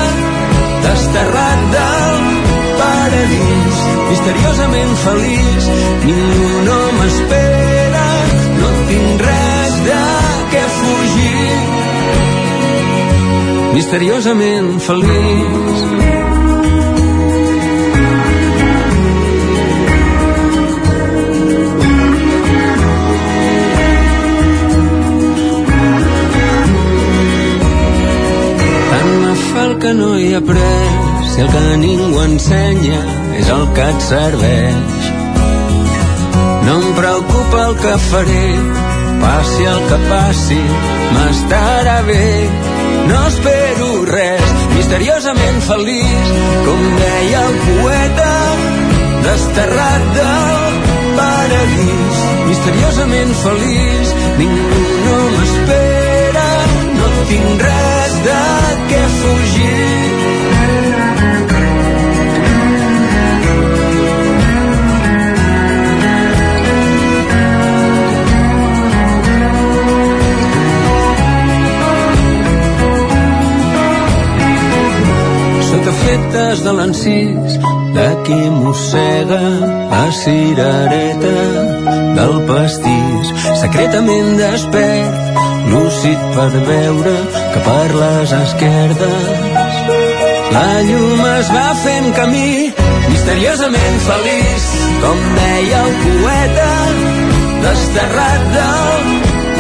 [0.87, 2.23] desterrat del
[2.81, 3.83] paradís.
[4.11, 5.69] Misteriosament feliç
[6.07, 8.07] ningú no m'espera
[8.61, 10.03] no tinc res de
[10.55, 11.51] què fugir.
[13.77, 16.26] Misteriosament feliç
[31.37, 33.01] si el que ningú ensenya
[33.39, 35.05] és el que et serveix.
[36.67, 38.49] No em preocupa el que faré,
[39.23, 40.59] passi el que passi,
[41.15, 42.27] m'estarà bé.
[43.11, 46.33] No espero res, misteriosament feliç,
[46.67, 48.33] com deia el poeta,
[49.29, 50.81] desterrat del
[51.21, 52.25] paradís.
[52.49, 56.49] Misteriosament feliç, ningú no m'espera,
[56.99, 57.95] no tinc res
[76.06, 77.59] fetes de l'encís
[77.97, 79.43] de qui mossega
[79.90, 81.95] la cirereta
[82.27, 83.31] del pastís.
[83.61, 85.39] Secretament despert
[85.70, 87.15] lúcid per veure
[87.53, 89.28] que per les esquerdes
[90.57, 92.51] la llum es va fent camí
[93.11, 94.66] misteriosament feliç
[95.05, 96.74] com deia el poeta
[97.66, 99.09] desterrat del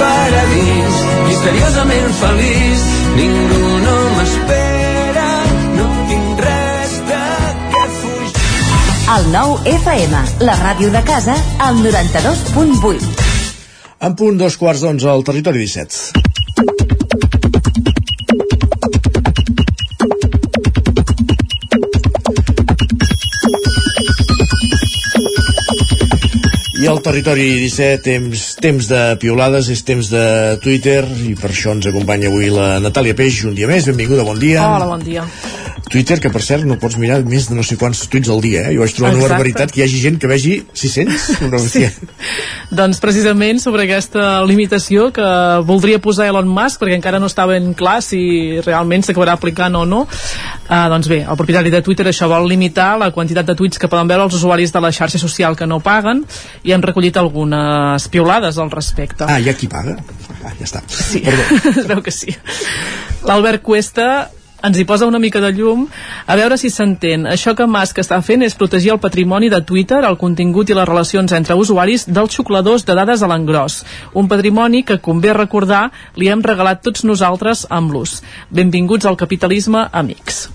[0.02, 1.00] paradís.
[1.30, 2.86] Misteriosament feliç
[3.18, 4.55] ningú no m'espera
[9.06, 13.04] El nou FM, la ràdio de casa, al 92.8.
[14.02, 16.26] En punt dos quarts d'onze al territori 17.
[26.82, 30.26] I al territori 17, temps, temps de piolades, és temps de
[30.66, 33.86] Twitter, i per això ens acompanya avui la Natàlia Peix un dia més.
[33.86, 34.66] Benvinguda, bon dia.
[34.66, 35.22] Hola, bon dia.
[35.88, 38.64] Twitter, que per cert no pots mirar més de no sé quants tuits al dia,
[38.66, 38.74] eh?
[38.74, 39.34] Jo vaig trobar una Exacte.
[39.36, 41.26] barbaritat que hi hagi gent que vegi 600.
[41.46, 41.84] Una Sí.
[42.74, 45.26] Doncs precisament sobre aquesta limitació que
[45.66, 49.84] voldria posar Elon Musk, perquè encara no està ben clar si realment s'acabarà aplicant o
[49.86, 53.78] no, uh, doncs bé, el propietari de Twitter això vol limitar la quantitat de tuits
[53.78, 56.24] que poden veure els usuaris de la xarxa social que no paguen
[56.66, 59.26] i han recollit algunes piulades al respecte.
[59.28, 59.96] Ah, hi ha qui paga?
[60.42, 60.82] Ah, ja està.
[60.90, 61.22] Sí,
[61.76, 62.34] es veu que sí.
[63.26, 64.30] L'Albert Cuesta
[64.64, 65.86] ens hi posa una mica de llum
[66.26, 67.26] a veure si s'entén.
[67.28, 70.88] Això que Musk està fent és protegir el patrimoni de Twitter, el contingut i les
[70.88, 73.82] relacions entre usuaris dels xucladors de dades a l'engròs.
[74.14, 78.20] Un patrimoni que, convé recordar, li hem regalat tots nosaltres amb l'ús.
[78.50, 80.46] Benvinguts al capitalisme, amics.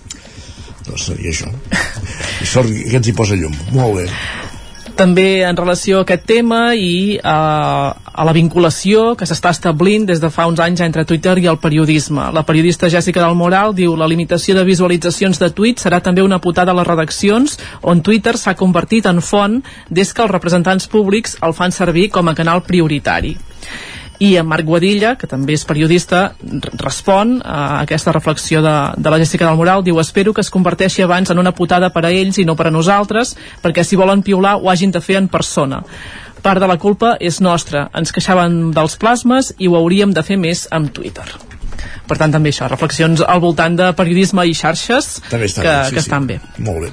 [0.88, 1.52] Doncs seria això.
[2.42, 3.54] I sort que ens hi posa llum.
[3.76, 4.08] Molt bé.
[5.02, 7.38] També en relació a aquest tema i a,
[7.90, 11.58] a la vinculació que s'està establint des de fa uns anys entre Twitter i el
[11.64, 12.30] periodisme.
[12.36, 16.42] La periodista Jessica del Moral diu la limitació de visualitzacions de tuits serà també una
[16.44, 21.40] putada a les redaccions on Twitter s'ha convertit en font des que els representants públics
[21.42, 23.38] el fan servir com a canal prioritari
[24.22, 26.36] i en Marc Guadilla, que també és periodista,
[26.78, 31.02] respon a aquesta reflexió de, de la Jessica del Moral, diu espero que es converteixi
[31.02, 33.34] abans en una putada per a ells i no per a nosaltres,
[33.66, 35.82] perquè si volen piular ho hagin de fer en persona.
[36.42, 40.38] Part de la culpa és nostra, ens queixaven dels plasmes i ho hauríem de fer
[40.38, 41.26] més amb Twitter.
[42.08, 45.86] Per tant, també això, reflexions al voltant de periodisme i xarxes També està que, bé,
[45.88, 46.06] sí, que sí.
[46.06, 46.40] estan bé.
[46.64, 46.92] Molt bé.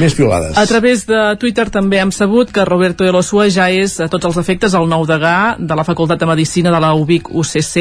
[0.00, 0.56] Més piolades.
[0.58, 4.40] A través de Twitter també hem sabut que Roberto Elosua ja és a tots els
[4.42, 7.76] efectes el nou degà de la Facultat de Medicina de la UBIC UCC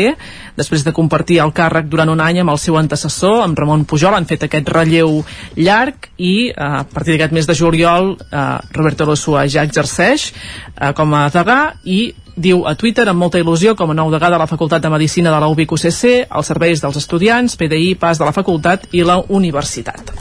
[0.59, 4.17] després de compartir el càrrec durant un any amb el seu antecessor, amb Ramon Pujol
[4.17, 5.21] han fet aquest relleu
[5.57, 10.91] llarg i eh, a partir d'aquest mes de juliol eh, Roberto Elosua ja exerceix eh,
[10.97, 12.01] com a degà i
[12.35, 15.33] diu a Twitter amb molta il·lusió com a nou degà de la Facultat de Medicina
[15.33, 19.21] de la UBIC UCC als serveis dels estudiants, PDI, pas de la facultat i la
[19.27, 20.13] universitat.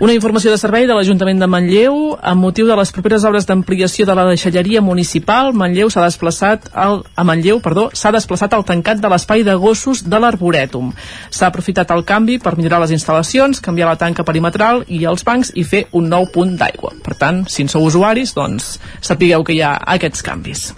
[0.00, 4.06] Una informació de servei de l'Ajuntament de Manlleu amb motiu de les properes obres d'ampliació
[4.08, 9.04] de la deixalleria municipal Manlleu s'ha desplaçat al, a Manlleu perdó, s'ha desplaçat al tancat
[9.04, 10.94] de l'espai de gossos de l'Arborètum.
[11.28, 15.52] S'ha aprofitat el canvi per millorar les instal·lacions, canviar la tanca perimetral i els bancs
[15.52, 16.96] i fer un nou punt d'aigua.
[17.04, 20.70] Per tant, si en sou usuaris, doncs sapigueu que hi ha aquests canvis.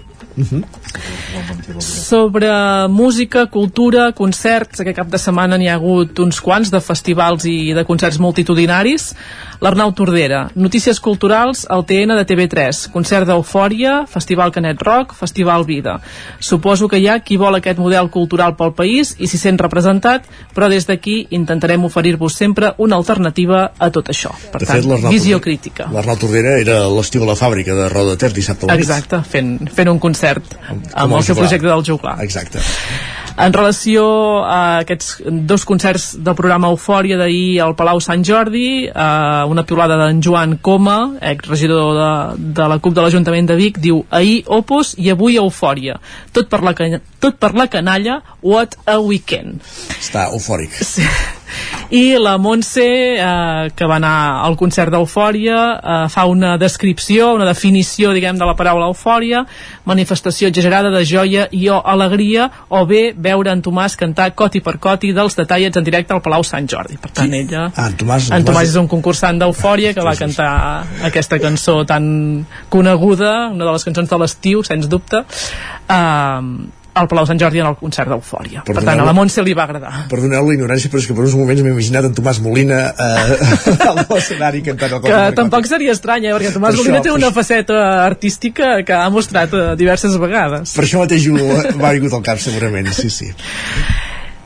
[1.83, 2.49] Sobre
[2.89, 7.73] música, cultura, concerts, aquest cap de setmana n'hi ha hagut uns quants de festivals i
[7.77, 9.13] de concerts multitudinaris.
[9.63, 16.01] L'Arnau Tordera, Notícies Culturals, al TN de TV3, concert d'Eufòria, Festival Canet Rock, Festival Vida.
[16.43, 20.27] Suposo que hi ha qui vol aquest model cultural pel país i s'hi sent representat,
[20.57, 24.35] però des d'aquí intentarem oferir-vos sempre una alternativa a tot això.
[24.51, 25.87] Per De tant, fet, visió crítica.
[25.95, 28.83] L'Arnau Tordera era l'estiu a la fàbrica de Roda Ter dissabte a la nit.
[28.83, 32.19] Exacte, fent, fent un concert amb Com el el seu projecte del juglar.
[32.27, 32.59] Exacte.
[33.37, 34.05] En relació
[34.45, 39.97] a aquests dos concerts del programa Eufòria d'ahir al Palau Sant Jordi, eh, una piulada
[40.03, 40.99] d'en Joan Coma,
[41.33, 42.11] exregidor de,
[42.61, 45.99] de la CUP de l'Ajuntament de Vic, diu ahir Opus i avui Eufòria.
[46.33, 46.75] Tot per la,
[47.21, 49.63] tot per la canalla, what a weekend.
[49.97, 50.77] Està eufòric.
[50.85, 51.09] Sí.
[51.93, 52.85] I la Montse,
[53.21, 58.49] eh, que va anar al concert d'Eufòria, eh, fa una descripció, una definició, diguem, de
[58.49, 59.45] la paraula eufòria,
[59.85, 64.79] manifestació exagerada de joia i o alegria, o bé veure en Tomàs cantar coti per
[64.79, 66.97] coti dels detallets en directe al Palau Sant Jordi.
[66.97, 67.45] Per tant, sí.
[67.45, 67.69] ella...
[67.77, 70.53] Ah, en Tomàs, en Tomàs és un concursant d'Eufòria que va cantar
[71.05, 75.25] aquesta cançó tan coneguda, una de les cançons de l'estiu, sens dubte,
[75.93, 78.63] eh, al Palau Sant Jordi en el concert d'Eufòria.
[78.67, 79.93] Per tant, a la Montse li va agradar.
[80.11, 83.37] Perdoneu la ignorància, però és que per uns moments m'he imaginat en Tomàs Molina eh,
[83.89, 86.35] al escenari cantant el Que tampoc seria estrany, eh?
[86.37, 90.75] perquè Tomàs Per Molina això, té una faceta artística que ha mostrat eh, diverses vegades.
[90.77, 93.33] Per això mateix ho m'ha vingut al cap, segurament, sí, sí.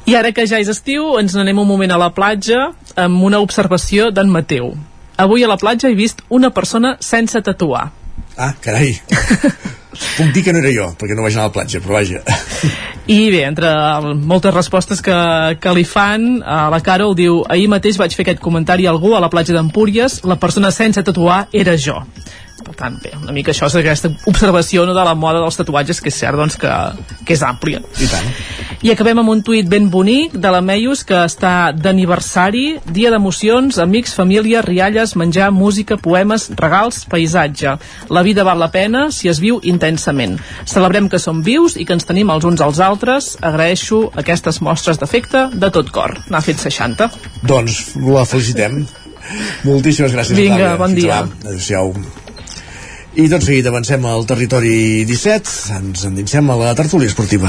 [0.06, 3.40] I ara que ja és estiu, ens n'anem un moment a la platja amb una
[3.42, 4.70] observació d'en Mateu.
[5.18, 7.88] Avui a la platja he vist una persona sense tatuar.
[8.36, 8.94] Ah, carai.
[10.16, 12.22] Puc dir que no era jo, perquè no vaig anar a la platja, però vaja.
[13.06, 13.70] I bé, entre
[14.16, 15.16] moltes respostes que,
[15.62, 19.14] que li fan, a la Carol diu ahir mateix vaig fer aquest comentari a algú
[19.14, 22.00] a la platja d'Empúries, la persona sense tatuar era jo.
[22.66, 26.00] Per tant, bé, una mica això és aquesta observació no, de la moda dels tatuatges,
[26.02, 26.72] que és cert doncs, que,
[27.22, 27.78] que és àmplia.
[28.02, 28.26] I tant.
[28.82, 33.78] I acabem amb un tuit ben bonic de la Meius que està d'aniversari, dia d'emocions,
[33.82, 37.76] amics, família, rialles, menjar, música, poemes, regals, paisatge.
[38.10, 40.36] La vida val la pena si es viu intensament.
[40.66, 43.34] Celebrem que som vius i que ens tenim els uns als altres.
[43.46, 46.18] Agraeixo aquestes mostres d'afecte de tot cor.
[46.26, 47.10] N'ha fet 60.
[47.46, 48.82] Doncs la felicitem.
[49.66, 51.24] Moltíssimes gràcies, Vinga, bon dia.
[51.24, 51.94] Adéu-siau.
[53.16, 57.48] I tot seguit avancem al territori 17, ens endinsem a la tertúlia esportiva.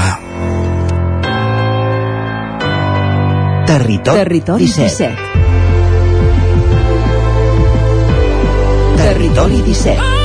[3.68, 4.88] Territori, Territori 17.
[4.96, 5.12] 17.
[9.02, 10.17] Territori 17.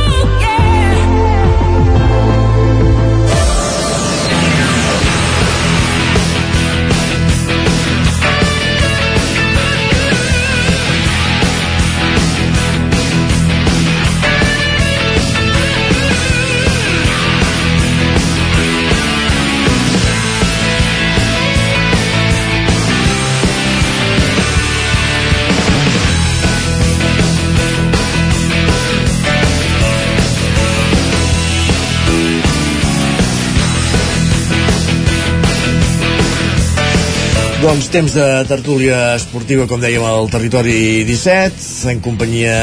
[37.63, 42.57] Doncs temps de tertúlia esportiva, com dèiem, al territori 17, en companyia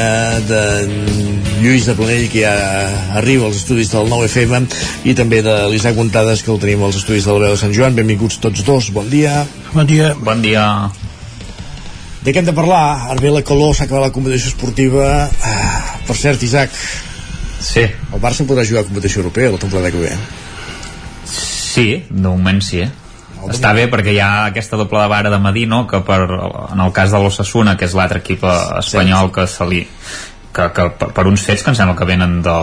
[0.45, 0.59] de
[1.63, 2.51] Lluís de Planell, que ja
[3.17, 4.69] arriba als estudis del 9FM,
[5.09, 7.73] i també de l'Isaac Montades, que el tenim als estudis de la veu de Sant
[7.73, 7.97] Joan.
[7.97, 9.41] Benvinguts tots dos, bon dia.
[9.73, 10.13] Bon dia.
[10.21, 10.67] Bon dia.
[12.21, 13.09] De què hem de parlar?
[13.09, 15.11] Ara ve la calor, s'ha acabat la competició esportiva.
[15.41, 16.77] Ah, per cert, Isaac,
[17.57, 17.89] Sí.
[17.89, 20.13] el Barça podrà jugar a competició europea la temporada que ve.
[21.25, 22.85] Sí, de moment sí.
[23.49, 25.85] Està bé perquè hi ha aquesta doble de vara de Madí, no?
[25.89, 29.67] que per, en el cas de l'Ossassuna, que és l'altre equip eh, espanyol que se
[29.69, 29.85] li
[30.51, 32.55] que, que per, uns fets que em sembla que venen de,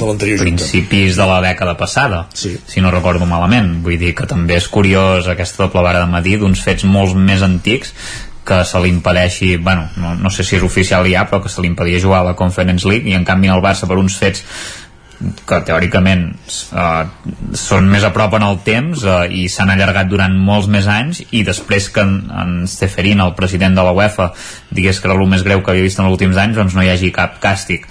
[0.00, 2.54] de principis de la dècada passada sí.
[2.66, 6.38] si no recordo malament vull dir que també és curiós aquesta doble vara de Madí
[6.40, 7.92] d'uns fets molt més antics
[8.46, 11.60] que se li impedeixi, bueno, no, no sé si és oficial ja, però que se
[11.60, 14.44] li impedia jugar a la Conference League i en canvi el Barça per uns fets
[15.48, 16.26] que teòricament
[16.76, 17.04] eh,
[17.56, 21.22] són més a prop en el temps eh, i s'han allargat durant molts més anys
[21.30, 24.30] i després que en, en Steferin, el president de la UEFA
[24.70, 26.84] digués que era el més greu que havia vist en els últims anys doncs no
[26.84, 27.88] hi hagi cap càstig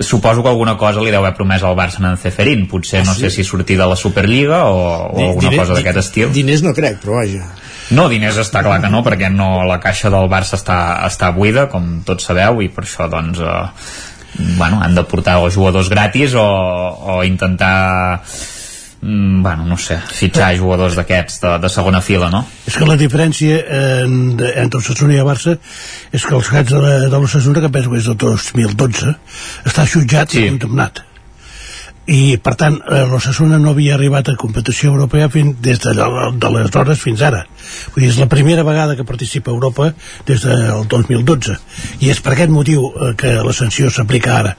[0.00, 3.14] suposo que alguna cosa li deu haver promès al Barça en Ceferin potser no Ah,
[3.14, 3.22] sí?
[3.26, 4.82] sé si sortir de la Superliga o,
[5.14, 7.46] o alguna Diner- cosa d'aquest estil Diners no crec, però vaja.
[7.90, 10.76] no, diners està clar que no, perquè no, la caixa del Barça està,
[11.08, 13.66] està buida, com tots sabeu, i per això, doncs, eh,
[14.38, 18.20] bueno, han de portar o jugadors gratis o, o intentar
[19.00, 22.44] mm, bueno, no sé, fitxar jugadors d'aquests de, de segona fila, no?
[22.66, 24.06] És que la diferència eh,
[24.38, 25.56] de, entre Osasuna i el Barça
[26.12, 29.14] és que els gats de la- de l'Osasuna, que penso que és del 2012,
[29.66, 30.44] està jutjat sí.
[30.46, 31.04] i condemnat.
[32.08, 36.50] I, per tant, eh, l'Osasuna no havia arribat a competició europea fins, des de, de
[36.54, 37.42] les hores fins ara.
[37.92, 39.90] Vull dir, és la primera vegada que participa a Europa
[40.26, 41.58] des del 2012.
[42.00, 44.56] I és per aquest motiu eh, que la sanció s'aplica ara.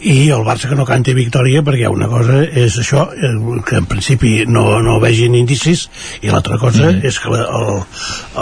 [0.00, 3.34] I el Barça que no canta victòria perquè una cosa és això, eh,
[3.68, 5.88] que en principi no, no vegin indicis,
[6.22, 7.04] i l'altra cosa mm -hmm.
[7.04, 7.82] és que la, el,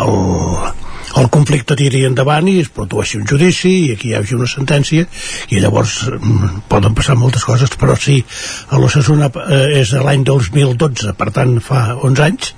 [0.07, 0.86] el,
[1.21, 5.07] el conflicte tiri endavant i es produeixi un judici i aquí hi hagi una sentència
[5.51, 8.19] i llavors mm, poden passar moltes coses però si
[8.73, 12.53] l'Ossassuna eh, és de l'any 2012 per tant fa 11 anys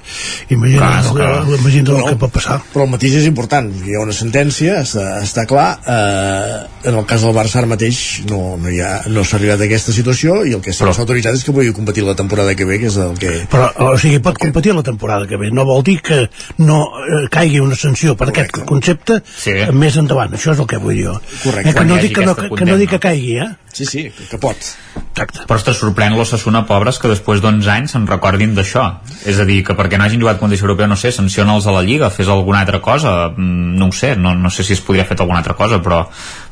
[0.55, 2.59] imagina't Clar, el, imagina't el que pot passar.
[2.73, 7.07] Però el mateix és important, hi ha una sentència, està, està clar, eh, en el
[7.09, 10.41] cas del Barça ara mateix no, no, hi ha, no s'ha arribat a aquesta situació
[10.49, 12.99] i el que s'ha autoritzat és que pugui competir la temporada que ve, que és
[13.03, 13.35] el que...
[13.53, 16.25] però, o sigui, pot competir la temporada que ve no vol dir que
[16.63, 18.65] no eh, caigui una sanció per aquest Correcte.
[18.65, 19.55] el concepte sí.
[19.77, 21.17] més endavant, això és el que vull dir jo.
[21.45, 21.71] Correcte.
[21.71, 23.49] Eh, que, no dic que, no, que, que no dic que caigui, eh?
[23.73, 24.57] Sí, sí, que, que pot.
[24.97, 25.45] Exacte.
[25.47, 28.87] Però ostres, sorprèn l'Ossassuna, pobres, que després d'11 anys se'n recordin d'això.
[29.29, 31.85] És a dir, que perquè no hagin jugat condició europea, no sé, sanciona'ls a la
[31.87, 35.07] Lliga, fes alguna altra cosa, mm, no ho sé, no, no sé si es podria
[35.09, 36.05] fer alguna altra cosa, però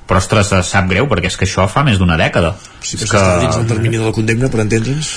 [0.07, 2.55] però ostres, sap greu perquè és que això fa més d'una dècada.
[2.81, 3.07] Sí, que...
[3.09, 5.13] està dins el termini de la condemna per entendre'ns.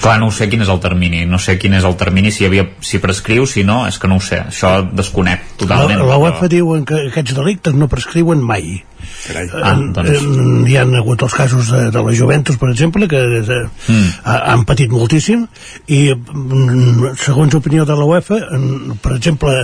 [0.00, 2.68] Clar, no sé quin és el termini no sé quin és el termini, si, havia,
[2.80, 6.04] si prescriu si no, és que no ho sé, això desconec totalment.
[6.04, 6.52] la, la UEFA però...
[6.54, 8.78] diuen que aquests delictes no prescriuen mai
[9.26, 9.48] Carai.
[9.50, 10.26] Ah, doncs...
[10.70, 14.06] hi han hagut els casos de, de la Juventus per exemple que eh, mm.
[14.24, 15.44] han patit moltíssim
[15.94, 18.38] i mm, segons opinió de la UEFA
[19.02, 19.54] per exemple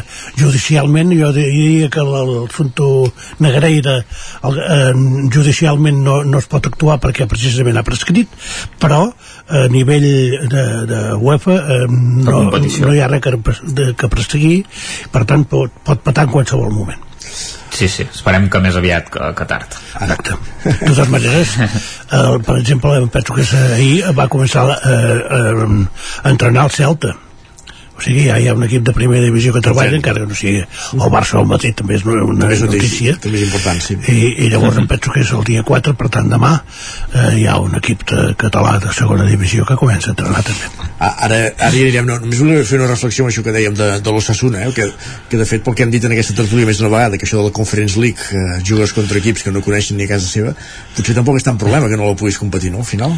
[0.41, 2.91] judicialment jo diria que l'assumpte
[3.45, 4.01] Negreira
[4.49, 4.91] el, eh,
[5.37, 8.35] judicialment no, no es pot actuar perquè precisament ha prescrit
[8.83, 9.07] però
[9.47, 10.11] a nivell
[10.51, 13.39] de, de UEFA eh, no, no hi ha res que,
[13.71, 14.63] de, que prestigui
[15.15, 17.14] per tant pot, pot patar en qualsevol moment
[17.75, 19.77] Sí, sí, esperem que més aviat que, que tard.
[19.99, 20.37] Exacte.
[20.63, 24.97] De totes maneres, eh, per exemple, penso que ahir va començar eh,
[25.41, 25.69] eh,
[26.23, 27.17] a entrenar el Celta
[27.95, 29.99] o sigui, ja hi ha un equip de primera divisió que treballa, sí.
[30.01, 32.65] encara que no sigui el Barça o el Madrid, també és una, una també és
[32.67, 33.15] notícia.
[33.23, 33.97] També és important, sí.
[34.11, 37.47] I, i llavors em penso que és el dia 4, per tant demà eh, hi
[37.47, 40.91] ha un equip de, català de segona divisió que comença a entrenar també.
[40.99, 43.79] Ah, ara, ara hi anirem, no, només volia fer una reflexió amb això que dèiem
[43.79, 44.91] de, de l'Ossassuna, eh, que,
[45.31, 47.39] que de fet pel que hem dit en aquesta tertúlia més d'una vegada, que això
[47.39, 50.57] de la Conference League, eh, jugues contra equips que no coneixen ni a casa seva,
[50.99, 53.15] potser tampoc és tan problema que no la puguis competir, no, al final?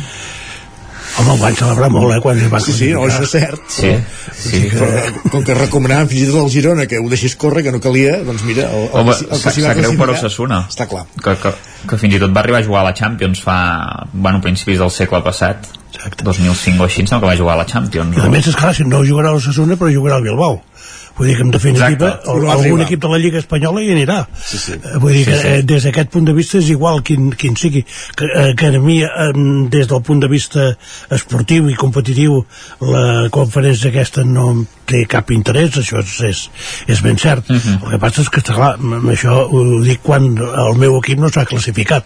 [1.16, 3.62] Home, ho van celebrar molt, eh, quan es va Sí, sí, no, això és cert.
[3.72, 3.92] Sí,
[4.36, 4.50] sí.
[4.50, 4.88] sí però,
[5.32, 8.18] com que recomanaven fins i tot al Girona que ho deixés córrer, que no calia,
[8.26, 10.60] doncs mira, el, el, Home, el, el que s'hi va greu per Osasuna.
[10.68, 11.06] Està clar.
[11.22, 11.54] Que, que,
[11.88, 13.58] que fins i tot va arribar a jugar a la Champions fa,
[14.12, 15.70] bueno, principis del segle passat.
[15.96, 16.26] Exacte.
[16.28, 18.20] 2005 o així, no, que va jugar a la Champions.
[18.20, 20.60] I a més, esclar, si no jugarà a l'Osasuna, però jugarà al Bilbao
[21.16, 24.60] vull dir que en definitiva Exacte, algun equip de la Lliga Espanyola hi anirà sí,
[24.60, 24.76] sí.
[24.76, 25.48] Eh, vull dir sí, que sí.
[25.48, 28.82] Eh, des d'aquest punt de vista és igual quin, quin sigui que, eh, que a
[28.82, 29.00] mi
[29.72, 30.72] des del punt de vista
[31.10, 32.42] esportiu i competitiu
[32.80, 34.50] la conferència aquesta no
[34.86, 36.42] té cap interès, això és, és,
[36.94, 37.48] és ben cert.
[37.50, 37.60] Uh mhm.
[37.60, 37.84] -huh.
[37.84, 41.44] El que passa és que, clar, això ho dic quan el meu equip no s'ha
[41.44, 42.04] classificat.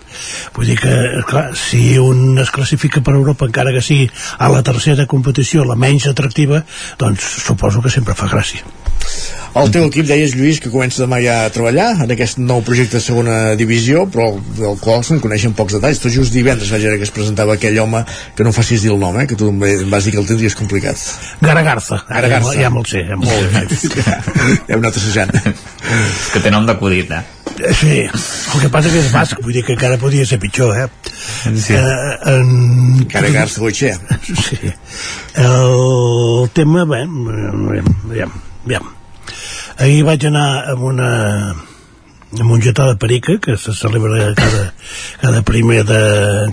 [0.55, 4.63] Vull dir que, clar, si un es classifica per Europa, encara que sigui a la
[4.63, 6.65] tercera competició, la menys atractiva,
[6.99, 8.80] doncs suposo que sempre fa gràcia.
[9.51, 13.01] El teu equip, deies, Lluís, que comença demà ja a treballar en aquest nou projecte
[13.01, 14.29] de segona divisió, però
[14.59, 15.99] del qual se'n coneixen pocs detalls.
[16.03, 18.05] Tot just divendres vaig veure que es presentava aquell home
[18.39, 19.27] que no facis dir el nom, eh?
[19.27, 21.03] que tu em vas dir que el tindries complicat.
[21.43, 21.99] Garagarza.
[22.09, 22.55] Garagarza.
[22.55, 23.03] Ja, ja me'l sé.
[23.09, 24.21] Ja molt ja,
[24.69, 25.35] hem anat assajant.
[26.33, 27.25] que té nom d'acudit, eh?
[27.77, 30.87] Sí, el que passa que és basc, vull dir que encara podia ser pitjor, eh?
[31.59, 31.75] Sí.
[31.75, 33.03] Eh, en...
[33.11, 33.97] Garagarza Goixe.
[34.31, 34.71] Sí.
[35.35, 38.87] El tema, bé, aviam, aviam, aviam.
[39.81, 41.11] Ahir vaig anar amb una
[42.39, 44.73] amb un getó de perica que se celebra cada,
[45.21, 46.03] cada, primer de,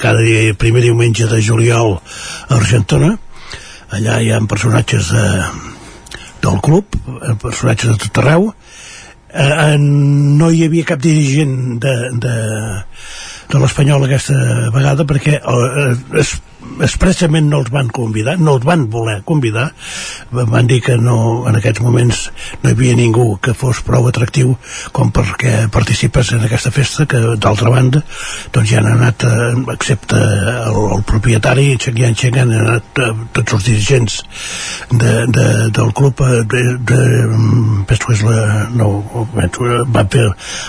[0.01, 3.13] cada dia, primer diumenge de juliol a Argentona.
[3.93, 5.27] Allà hi ha personatges de,
[6.41, 6.97] del club
[7.43, 8.49] personatges de tot arreu.
[9.29, 12.35] Eh, no hi havia cap dirigent de, de,
[13.51, 15.89] de l'Espanyol aquesta vegada perquè eh,
[16.23, 16.37] es
[16.81, 19.67] expressament no els van convidar, no els van voler convidar,
[20.31, 22.23] van dir que no, en aquests moments
[22.63, 24.55] no hi havia ningú que fos prou atractiu
[24.95, 28.03] com perquè participes en aquesta festa, que d'altra banda
[28.53, 33.57] doncs ja han anat, eh, excepte el, el propietari, Xengian Xengian, han anat eh, tots
[33.57, 34.19] els dirigents
[34.91, 35.47] de, de,
[35.77, 37.01] del club eh, de, de,
[37.89, 38.91] penso que és la, no,
[39.93, 40.27] va fer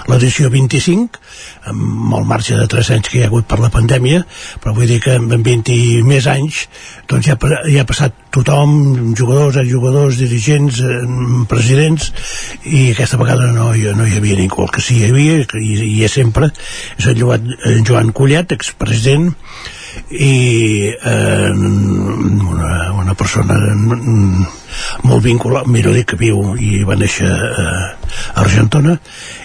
[0.08, 1.22] l'edició 25
[1.68, 4.22] amb el marge de 3 anys que hi ha hagut per la pandèmia,
[4.62, 6.64] però vull dir que en 20 i més anys
[7.08, 7.36] doncs ja,
[7.70, 11.00] ja ha passat tothom, jugadors, jugadors, dirigents, eh,
[11.48, 12.10] presidents,
[12.68, 14.66] i aquesta vegada no, no hi havia ningú.
[14.66, 16.50] El que sí hi havia, i hi és sempre,
[16.98, 17.48] és el Joan,
[17.88, 19.32] Joan Collet, expresident,
[20.10, 23.56] i eh, una, una persona
[25.02, 27.66] molt vinculat, mira, dic que viu i va néixer eh,
[28.34, 28.96] a Argentona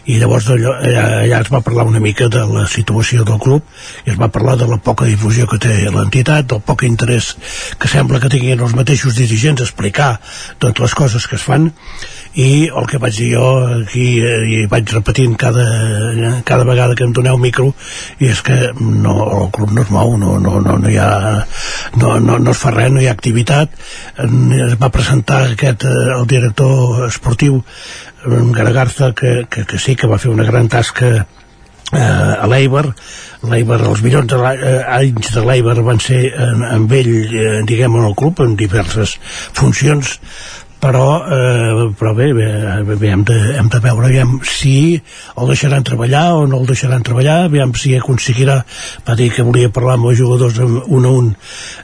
[0.10, 3.64] i llavors allò, allà, allà es va parlar una mica de la situació del club
[4.06, 7.34] i es va parlar de la poca difusió que té l'entitat, del poc interès
[7.80, 10.11] que sembla que tinguin els mateixos dirigents a explicar
[10.60, 11.72] totes les coses que es fan
[12.34, 15.65] i el que vaig dir jo aquí eh, i vaig repetint cada,
[16.47, 17.69] cada vegada que em doneu micro
[18.19, 21.11] i és que no, el club no es mou no, no, no, no hi ha
[22.01, 23.76] no, no, no es fa res, no hi ha activitat.
[24.18, 27.61] Es va presentar aquest, eh, el director esportiu
[28.23, 32.85] Garagarza que, que, que sí que va fer una gran tasca eh, a l'Eiber
[33.49, 37.97] l'Eiber, els millors de eh, anys de l'Eiber van ser en, amb ell, eh, diguem,
[37.99, 39.18] en el club, en diverses
[39.57, 40.15] funcions,
[40.84, 44.99] però, eh, però bé, bé, bé hem, de, hem de veure aviam, si
[45.39, 48.57] el deixaran treballar o no el deixaran treballar aviam si aconseguirà
[49.07, 51.30] va dir que volia parlar amb els jugadors un a un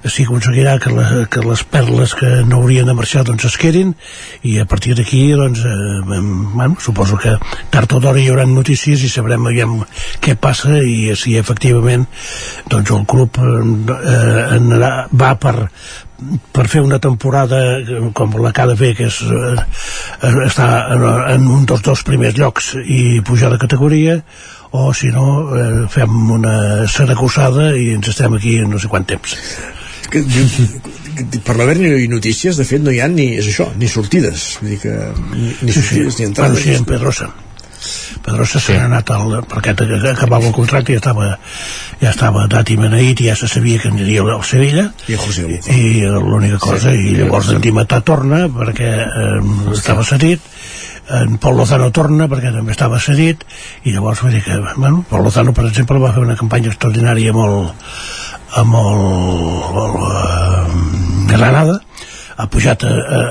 [0.03, 3.95] si aconseguirà que, la, que les perles que no haurien de marxar doncs es quedin
[4.43, 7.37] i a partir d'aquí doncs eh, bueno, suposo que
[7.71, 9.79] tard o d'hora hi haurà notícies i sabrem aviam
[10.19, 12.03] què passa i si efectivament
[12.67, 15.55] doncs el club eh, anarà, va per,
[16.51, 17.59] per fer una temporada
[18.13, 21.05] com la que ha de fer que és eh, estar en,
[21.35, 24.19] en un dels dos primers llocs i pujar de categoria
[24.71, 25.25] o si no
[25.57, 29.35] eh, fem una saragossada i ens estem aquí no sé quant temps.
[30.09, 30.23] Que,
[31.45, 34.55] per no haver-hi notícies de fet no hi ha ni, és això, ni sortides.
[34.61, 34.95] Vull dir que
[35.33, 36.23] ni, ni sortides sí, sí.
[36.23, 36.57] ni entrades.
[36.59, 37.31] bueno, sí, en Pedrosa
[38.25, 38.75] Pedrosa sí.
[38.75, 39.73] anat al, perquè
[40.11, 41.29] acabava el contracte i ja estava,
[42.01, 44.89] ja estava dat i beneït i ja se sabia que aniria al Sevilla.
[45.07, 49.39] I, José i l'única cosa sí, i llavors en Dimatà torna perquè eh,
[49.75, 50.43] estava cedit.
[51.09, 53.41] En Pol Lozano torna perquè també estava cedit
[53.89, 57.33] i llavors vull dir que bueno, Pol Lozano per exemple va fer una campanya extraordinària
[57.33, 57.55] amb el,
[58.61, 58.99] amb el,
[59.81, 61.79] el, el, el Granada
[62.39, 63.21] ha pujat a, a,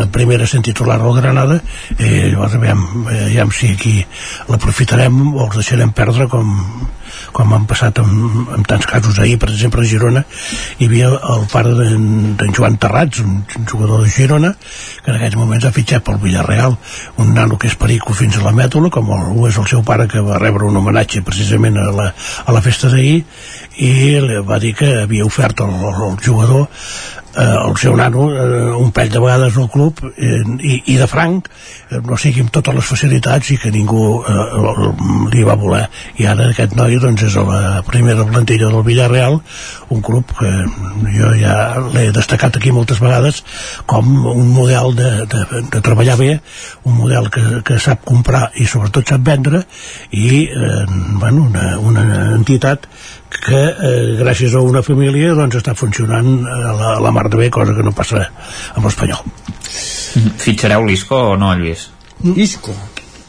[0.00, 1.58] a primera sent titular al Granada
[1.98, 3.96] i llavors aviam, aviam si aquí
[4.48, 6.54] l'aprofitarem o els deixarem perdre com,
[7.36, 8.14] com han passat en,
[8.56, 10.22] en tants casos ahir, per exemple a Girona.
[10.78, 15.36] Hi havia el pare d'en Joan Terrats un, un jugador de Girona que en aquests
[15.36, 16.78] moments ha fitxat pel Villarreal.
[17.20, 20.08] Un nano que és perico fins a la mètula com ho és el seu pare
[20.08, 22.08] que va rebre un homenatge precisament a la,
[22.46, 23.20] a la festa d'ahir
[23.84, 23.92] i
[24.48, 26.70] va dir que havia ofert al jugador
[27.36, 31.06] eh, el seu nano eh, un pell de vegades al club eh, i, i de
[31.10, 31.48] franc
[31.90, 34.90] eh, no sigui amb totes les facilitats i que ningú eh,
[35.34, 35.84] li va voler.
[36.20, 39.40] I ara aquest noi doncs és a la primera plantilla del Villarreal
[39.94, 40.52] un club que
[41.16, 41.56] jo ja
[41.92, 43.42] l'he destacat aquí moltes vegades
[43.86, 46.32] com un model de, de, de treballar bé
[46.88, 49.62] un model que, que sap comprar i sobretot sap vendre
[50.10, 50.84] i eh,
[51.20, 52.06] bueno, una, una
[52.36, 52.88] entitat
[53.30, 57.40] que eh, gràcies a una família doncs està funcionant a la, a la mar de
[57.40, 58.28] bé, cosa que no passa
[58.74, 59.24] amb l'Espanyol.
[60.42, 61.90] Fitxareu l'Isco o no, Lluís?
[62.36, 62.74] Isco?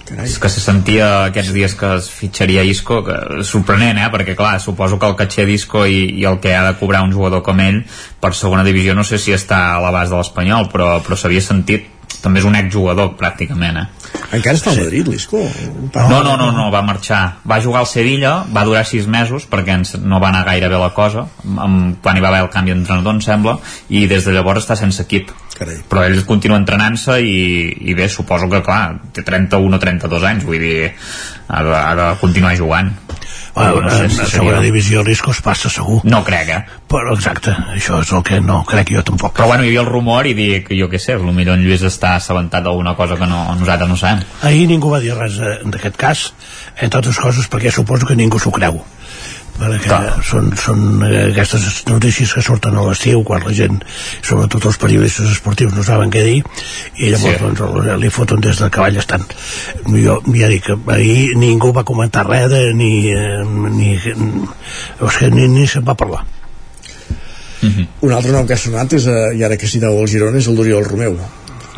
[0.08, 0.24] Carai.
[0.30, 4.08] És que se sentia aquests dies que es fitxaria Isco, que sorprenent, eh?
[4.14, 7.12] perquè clar, suposo que el catxer d'Isco i, i el que ha de cobrar un
[7.12, 7.82] jugador com ell
[8.24, 11.92] per segona divisió no sé si està a l'abast de l'Espanyol, però, però s'havia sentit
[12.24, 13.86] també és un exjugador pràcticament eh?
[14.38, 15.42] Encara està al Madrid l'Isco?
[15.42, 19.78] no, no, no, no, va marxar va jugar al Sevilla, va durar sis mesos perquè
[19.80, 22.74] ens, no va anar gaire bé la cosa amb, quan hi va haver el canvi
[22.74, 23.58] d'entrenador em sembla
[23.90, 25.80] i des de llavors està sense equip Carai.
[25.90, 27.38] però ell continua entrenant-se i,
[27.90, 30.92] i bé, suposo que clar té 31 o 32 anys vull dir,
[31.48, 32.96] ha de, ha de continuar jugant
[33.58, 36.04] Bueno, no sé si en segona divisió l'Isco es passa segur.
[36.06, 36.60] No crec, eh?
[36.92, 39.34] Però exacte, això és el que no crec jo tampoc.
[39.34, 42.14] Però bueno, hi havia el rumor i dic, jo què sé, potser en Lluís està
[42.20, 44.22] assabentat d'alguna cosa que no, nosaltres no sabem.
[44.46, 46.28] Ahir ningú va dir res d'aquest cas,
[46.78, 48.78] entre altres coses perquè suposo que ningú s'ho creu
[49.58, 50.18] perquè Clar.
[50.26, 53.80] són, són aquestes notícies que surten a l'estiu quan la gent,
[54.22, 57.44] sobretot els periodistes esportius no saben què dir i llavors sí.
[57.44, 59.26] doncs, li foten des de cavall estant
[59.90, 62.92] jo ja dic ahir ningú va comentar res de, ni,
[63.74, 63.94] ni,
[65.02, 66.26] o sigui, ni, ni se'n va parlar
[67.62, 67.88] Mm -hmm.
[68.02, 70.48] Un altre nom que ha sonat és, eh, i ara que citeu el Girona, és
[70.48, 71.18] el d'Oriol Romeu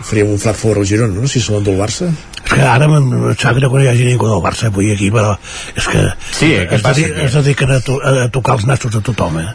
[0.03, 1.27] faríem un flac favor al Girona, no?
[1.27, 2.10] Si se l'endú el Barça.
[2.50, 5.12] És que ara em sap greu que no hi hagi ningú del Barça avui aquí,
[5.14, 5.36] però
[5.78, 6.00] és que
[6.34, 9.52] sí, es, dedic, es dediquen a, to, a tocar els nassos a tothom, eh?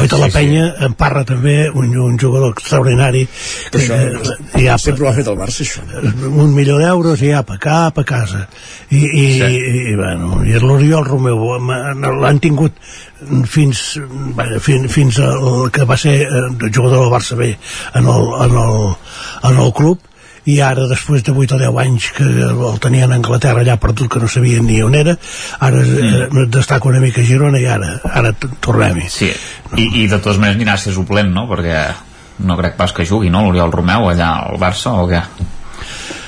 [0.00, 0.86] Oita sí, la penya sí.
[0.86, 5.28] en parla també un, un jugador extraordinari que, això, que, ja, sempre ho ha fet
[5.28, 5.84] el Barça, això.
[6.30, 8.46] Un milió d'euros i apa, cap a casa.
[8.88, 9.44] I, i, sí.
[9.44, 12.80] i, i, bueno, i l'Oriol Romeu l'han tingut
[13.52, 13.84] fins,
[14.64, 18.78] fins, fins al que va ser eh, jugador del Barça B en el, en el,
[19.50, 20.08] en el club
[20.50, 24.10] i ara després de 8 o 10 anys que el tenien a Anglaterra allà perdut
[24.12, 25.16] que no sabien ni on era
[25.58, 26.42] ara mm.
[26.42, 29.30] eh, destaca una mica Girona i ara, ara tornem-hi sí.
[29.76, 31.46] I, i de totes maneres anirà a ser suplent no?
[31.50, 31.84] perquè
[32.46, 33.44] no crec pas que jugui no?
[33.46, 35.22] l'Oriol Romeu allà al Barça o què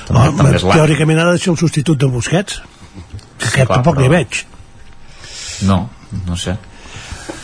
[0.07, 2.61] també, oh, també teòricament ha de ser el substitut de Busquets
[3.39, 4.05] que aquest clar, tampoc però...
[4.05, 4.43] ni veig
[5.69, 5.83] no,
[6.27, 6.57] no sé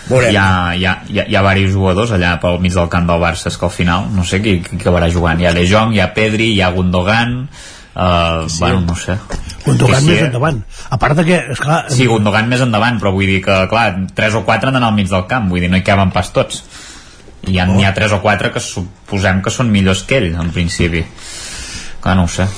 [0.10, 0.34] Veurem.
[0.34, 3.06] Hi ha, hi, ha, hi, ha, hi ha diversos jugadors allà pel mig del camp
[3.10, 5.42] del Barça, és que al final no sé qui, qui acabarà jugant.
[5.42, 8.60] Hi ha De Jong, hi ha Pedri, hi ha Gundogan, uh, sí.
[8.64, 9.20] bueno, no sé.
[9.68, 10.64] Gundogan més endavant.
[10.90, 11.84] A part de que, esclar...
[11.94, 14.98] Sí, Gundogan més endavant, però vull dir que, clar, 3 o 4 han d'anar al
[14.98, 16.64] mig del camp, vull dir, no hi caben pas tots.
[17.46, 17.78] Hi ha, oh.
[17.86, 21.06] ha 3 o 4 que suposem que són millors que ell, en principi.
[22.00, 22.50] Clar, no ho sé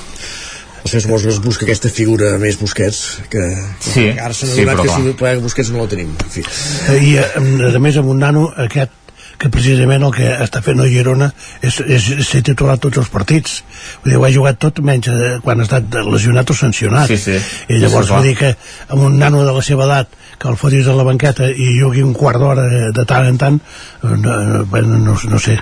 [0.85, 3.43] senyor suposo que es busca aquesta figura més Busquets que,
[3.81, 6.45] que sí, ara s'ha sí, adonat que si Busquets no la tenim en fi.
[7.01, 9.00] i a, a més amb un nano aquest
[9.41, 11.31] que precisament el que està fent el Girona
[11.65, 13.61] és, és, ser titular tots els partits.
[14.03, 17.09] Vull dir, ho ha jugat tot menys eh, quan ha estat lesionat o sancionat.
[17.09, 17.37] Sí, sí.
[17.67, 18.51] i llavors Sí, vull dir que
[18.93, 22.03] amb un nano de la seva edat que el fotis a la banqueta i jugui
[22.05, 25.57] un quart d'hora eh, de tant en tant eh, no, no, no, no sé.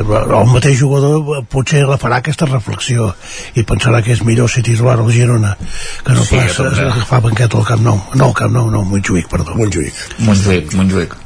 [0.00, 3.10] El mateix jugador potser la farà aquesta reflexió
[3.56, 5.56] i pensarà que és millor ser titular al Girona
[6.04, 8.00] que no Sí, pas agafar banqueta al Camp Nou.
[8.14, 9.58] No, al Camp Nou, no, Montjuïc, perdó.
[9.58, 10.06] Montjuïc.
[10.24, 11.21] Montjuïc, Montjuïc.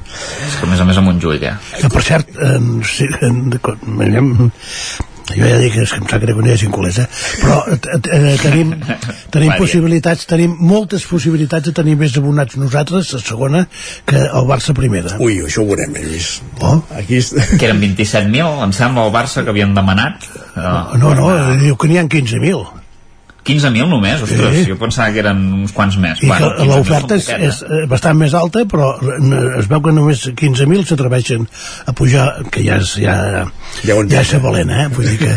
[0.46, 1.56] És que a més a més a Montjuïc, eh?
[1.82, 2.56] que per cert eh,
[2.88, 4.32] sí, eh, anem-
[5.26, 7.06] jo ja dic que és que em sap greu que no hi hagi culers, eh?
[7.40, 7.78] però eh,
[8.14, 8.68] eh, tenim,
[9.34, 13.64] tenim possibilitats tenim moltes possibilitats de tenir més abonats nosaltres a segona
[14.06, 16.28] que el Barça primera Ui, això ho veurem, eh, Lluís.
[16.62, 16.78] Oh?
[16.94, 17.18] Aquí...
[17.18, 20.28] és- Que eren 27.000, em sembla, el Barça que havien demanat.
[20.54, 22.62] Uh, no, no, eh, diu que n'hi ha 15.000
[23.46, 24.22] 15.000 només?
[24.22, 24.64] Ostres, Sí.
[24.70, 26.22] jo pensava que eren uns quants més.
[26.22, 29.82] i Bueno, que 15.000 l'oferta és, és eh, bastant més alta però eh, es veu
[29.84, 31.46] que només 15.000 s'atreveixen
[31.86, 33.14] a pujar que ja és, ja,
[33.84, 34.86] ja, ja és ser valent eh?
[34.94, 35.32] vull dir que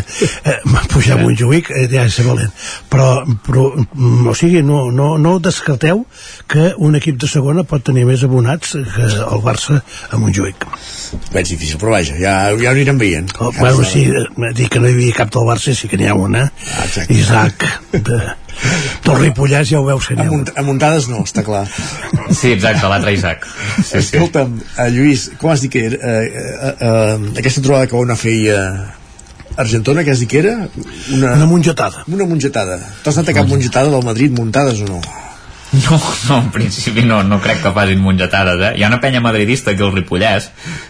[0.50, 0.58] eh,
[0.92, 2.50] pujar a Montjuïc eh, ja és ser valent
[2.90, 6.04] però, però mm, o sigui, no, no, no descarteu
[6.50, 9.80] que un equip de segona pot tenir més abonats que el Barça
[10.10, 10.66] a Montjuïc
[11.34, 13.32] Veig difícil, però vaja, ja, ja ho anirem veient.
[13.40, 16.06] oh, bueno, sí, eh, dir que no hi havia cap del Barça sí que n'hi
[16.06, 17.14] ha una Ah, exacte.
[17.14, 17.64] Isaac
[18.06, 18.18] de,
[19.06, 21.64] del Ripollès ja ho veus que n'hi ha Amunt, amuntades no, està clar.
[22.30, 23.46] Sí, exacte, l'altre Isaac.
[23.78, 23.98] Sí, sí.
[24.02, 26.00] Escolta'm, uh, Lluís, com has dit que era?
[26.00, 28.36] Uh, uh, uh, aquesta trobada que va anar a fer
[29.60, 30.54] Argentona, què has dit que era?
[31.12, 32.04] Una, una mongetada.
[32.08, 32.78] Una mongetada.
[33.04, 35.00] T'has anat a cap mongetada del Madrid muntades o no?
[35.70, 38.70] No, no, en principi no, no crec que facin mongetades, eh?
[38.78, 40.48] Hi ha una penya madridista aquí al Ripollès,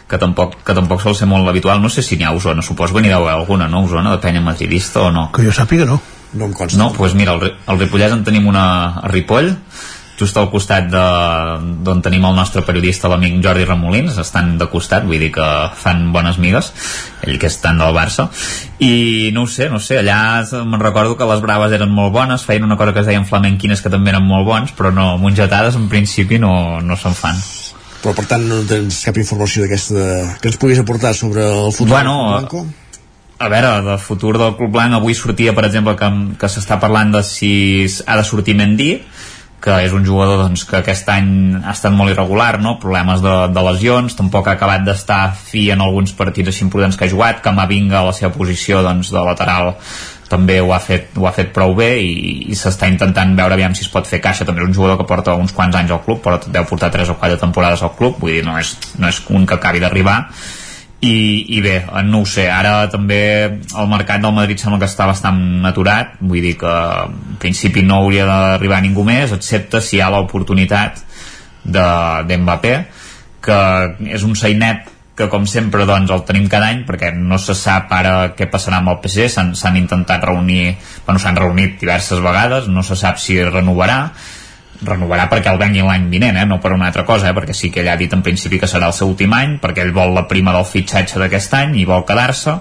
[0.09, 2.65] que tampoc, que tampoc sol ser molt habitual, no sé si n'hi ha a Osona,
[2.65, 5.29] suposo que n'hi deu haver alguna, no, a Osona, de penya madridista o no?
[5.37, 6.01] que jo sàpiga no
[6.33, 6.79] No em consta.
[6.79, 8.67] No, doncs pues mira, al, Ri- al Ripollès en tenim una
[9.03, 9.57] a Ripoll,
[10.21, 15.07] just al costat de- d'on tenim el nostre periodista, l'amic Jordi Ramolins, estan de costat,
[15.09, 16.73] vull dir que fan bones migues,
[17.25, 18.29] ell que és tant del Barça,
[18.79, 22.13] i no ho sé, no ho sé, allà me'n recordo que les braves eren molt
[22.13, 25.17] bones, feien una cosa que es deien flamenquines que també eren molt bons, però no,
[25.19, 27.41] mongetades en principi no, no se'n fan.
[28.03, 31.95] Però per tant no tens cap informació d'aquesta que ens puguis aportar sobre el futur
[31.97, 32.67] Bueno, del Blanco?
[33.41, 36.09] A veure, de futur del Club Blanc avui sortia, per exemple, que,
[36.41, 37.53] que s'està parlant de si
[38.07, 38.93] ha de sortir Mendy
[39.61, 42.79] que és un jugador doncs, que aquest any ha estat molt irregular, no?
[42.81, 47.05] problemes de, de lesions, tampoc ha acabat d'estar fi en alguns partits així importants que
[47.05, 49.75] ha jugat, que Mavinga a la seva posició doncs, de lateral
[50.31, 52.13] també ho ha fet, ho ha fet prou bé i,
[52.53, 55.09] i s'està intentant veure aviam si es pot fer caixa també és un jugador que
[55.09, 58.21] porta uns quants anys al club però deu portar 3 o 4 temporades al club
[58.23, 60.21] vull dir, no és, no és un que acabi d'arribar
[61.01, 62.45] i, i bé, no ho sé.
[62.53, 66.19] Ara també el mercat del Madrid sembla que està bastant aturat.
[66.21, 66.73] Vull dir que
[67.07, 71.01] en principi no hauria d'arribar ningú més excepte si hi ha l'oportunitat
[71.65, 72.75] d'Mbappé
[73.41, 73.61] que
[74.13, 77.91] és un sainet que com sempre doncs el tenim cada any perquè no se sap
[77.93, 82.69] ara què passarà amb el PSG s'han intentat reunir bueno, s'han reunit diverses vegades.
[82.69, 84.03] No se sap si renovarà
[84.87, 86.47] renovarà perquè el vengui l'any vinent, eh?
[86.49, 87.37] no per una altra cosa, eh?
[87.37, 89.85] perquè sí que ell ha dit en principi que serà el seu últim any, perquè
[89.85, 92.57] ell vol la prima del fitxatge d'aquest any i vol quedar-se,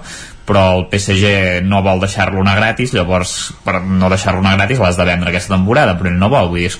[0.50, 3.34] però el PSG no vol deixar-lo anar gratis, llavors
[3.64, 6.66] per no deixar-lo anar gratis l'has de vendre aquesta temporada, però ell no vol, vull
[6.66, 6.74] dir,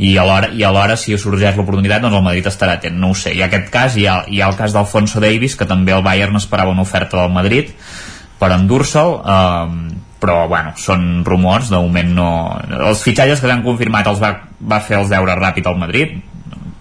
[0.00, 3.34] i alhora, i alhora si sorgeix l'oportunitat doncs el Madrid estarà atent, no ho sé
[3.36, 6.40] i aquest cas hi ha, hi ha el cas d'Alfonso Davis que també el Bayern
[6.40, 7.74] esperava una oferta del Madrid
[8.40, 12.28] per endur-se'l eh, però bueno, són rumors de moment no...
[12.90, 16.18] els fitxatges que s'han confirmat els va, va fer els deures ràpid al Madrid.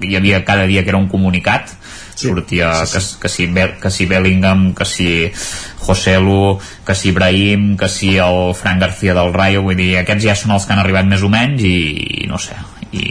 [0.03, 1.71] Hi havia cada dia que era un comunicat.
[2.19, 5.31] Sortia que, que, si, Be- que si Bellingham, que si
[5.79, 10.35] Joselu, que si Ibrahim, que si el Fran García del Rayo, vull dir, aquests ja
[10.35, 11.77] són els que han arribat més o menys i,
[12.25, 12.57] i no sé,
[12.91, 13.05] i,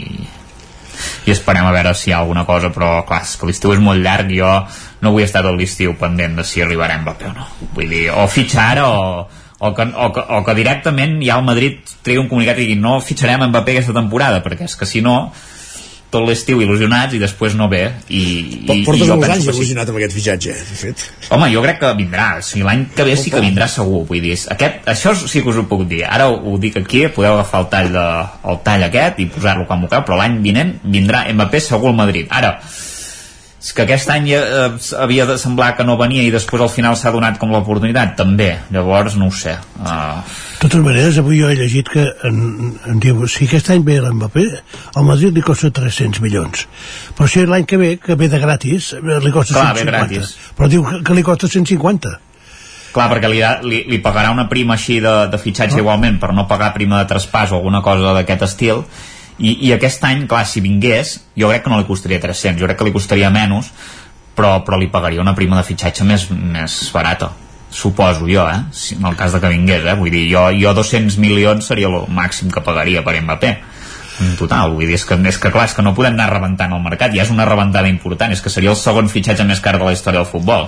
[1.25, 3.81] i esperem a veure si hi ha alguna cosa, però clar, és que l'estiu és
[3.81, 4.53] molt llarg, jo
[5.01, 7.49] no vull estar tot l'estiu pendent de si arribarem Mbappé o no.
[7.73, 9.23] Vull dir, o fitxar ara o,
[9.59, 12.79] o, que, o, que, o que directament ja el Madrid tregui un comunicat i digui
[12.79, 15.19] no fitxarem Mbappé aquesta temporada, perquè és que si no
[16.09, 18.21] tot l'estiu il·lusionats i després no ve i,
[18.65, 19.59] i, Portes i jo molts anys que sí.
[19.59, 21.03] il·lusionat amb aquest fitxatge, de fet.
[21.35, 24.23] Home, jo crec que vindrà, o sigui, l'any que ve sí que vindrà segur, vull
[24.23, 27.37] dir, aquest, això sí que us ho puc dir, ara ho, ho dic aquí, podeu
[27.37, 28.05] agafar el tall, de,
[28.53, 32.31] el tall aquest i posar-lo quan vulgueu, però l'any vinent vindrà Mbappé segur al Madrid.
[32.33, 32.55] Ara,
[33.75, 34.67] que aquest any eh,
[34.99, 38.51] havia de semblar que no venia i després al final s'ha donat com l'oportunitat, també,
[38.73, 39.55] llavors no ho sé.
[39.79, 40.21] Uh,
[40.59, 42.39] De totes maneres, avui jo he llegit que en,
[42.89, 44.45] en diu, si aquest any ve l'Mbappé,
[44.99, 46.65] al Madrid li costa 300 milions.
[47.17, 49.91] Però si l'any que ve, que ve de gratis, li costa Clar, ve 150.
[49.91, 50.33] gratis.
[50.57, 52.17] Però diu que, que li costa 150.
[52.89, 53.39] Clar, perquè li,
[53.69, 57.09] li, li pagarà una prima així de, de fitxatge igualment per no pagar prima de
[57.11, 58.83] traspàs o alguna cosa d'aquest estil
[59.39, 62.67] i, i aquest any, clar, si vingués jo crec que no li costaria 300, jo
[62.67, 63.71] crec que li costaria menys
[64.35, 67.33] però, però li pagaria una prima de fitxatge més, més barata
[67.69, 68.63] suposo jo, eh?
[68.73, 69.95] Si, en el cas de que vingués, eh?
[69.95, 73.51] Vull dir, jo, jo 200 milions seria el màxim que pagaria per Mbappé
[74.19, 76.73] en total, vull dir, és que, és que clar, és que no podem anar rebentant
[76.75, 79.77] el mercat, ja és una rebentada important, és que seria el segon fitxatge més car
[79.77, 80.67] de la història del futbol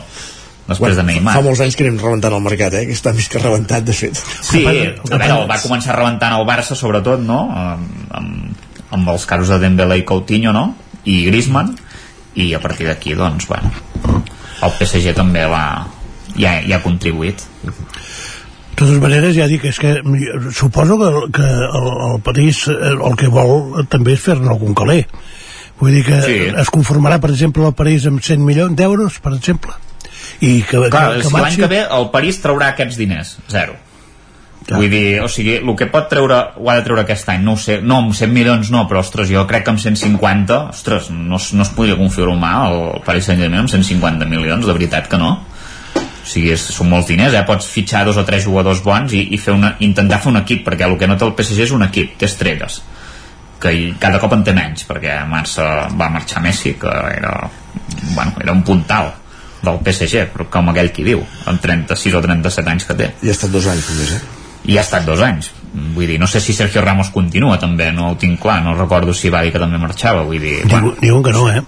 [0.67, 1.35] després de Neymar.
[1.37, 2.85] Fa molts anys que anem rebentant el mercat, eh?
[2.89, 4.19] que està més que rebentat, de fet.
[4.19, 7.43] Sí, a veure, va començar rebentant el Barça, sobretot, no?
[7.63, 8.67] Amb, amb,
[8.97, 10.67] amb els casos de Dembélé i Coutinho, no?
[11.05, 11.73] I Griezmann,
[12.39, 13.73] i a partir d'aquí, doncs, bueno,
[14.61, 15.65] el PSG també va,
[16.37, 17.73] ja, ja ha contribuït de
[18.81, 19.93] totes maneres ja dic és que
[20.57, 25.03] suposo que, que el, el París el que vol també és fer-ne algun caler
[25.81, 26.37] vull dir que sí.
[26.63, 29.75] es conformarà per exemple el París amb 100 milions d'euros per exemple
[30.41, 33.77] i que, Clar, que, que l'any que ve el París traurà aquests diners, zero
[34.67, 34.77] ja.
[34.77, 37.55] Vull dir, o sigui, el que pot treure ho ha de treure aquest any, no
[37.59, 41.37] sé, no, amb 100 milions no, però ostres, jo crec que amb 150 ostres, no,
[41.37, 46.27] no es podria confirmar el Paris Saint-Germain amb 150 milions, de veritat que no o
[46.29, 47.45] sigui, és, són molts diners, eh?
[47.47, 50.61] pots fitxar dos o tres jugadors bons i, i fer una, intentar fer un equip,
[50.67, 52.81] perquè el que no té el PSG és un equip, té estrelles
[53.61, 55.65] que cada cop en té menys perquè marxa,
[55.97, 57.35] va marxar Messi que era,
[58.15, 59.11] bueno, era un puntal
[59.61, 63.09] del PSG, però com aquell qui diu amb 36 o 37 anys que té.
[63.21, 64.21] I ha estat dos anys només, eh?
[64.71, 65.51] i ha estat dos anys.
[65.71, 69.13] Vull dir, no sé si Sergio Ramos continua també, no ho tinc clar, no recordo
[69.13, 70.59] si va dir que també marxava, vull dir...
[70.63, 71.61] Diu, bueno, diuen que no, eh?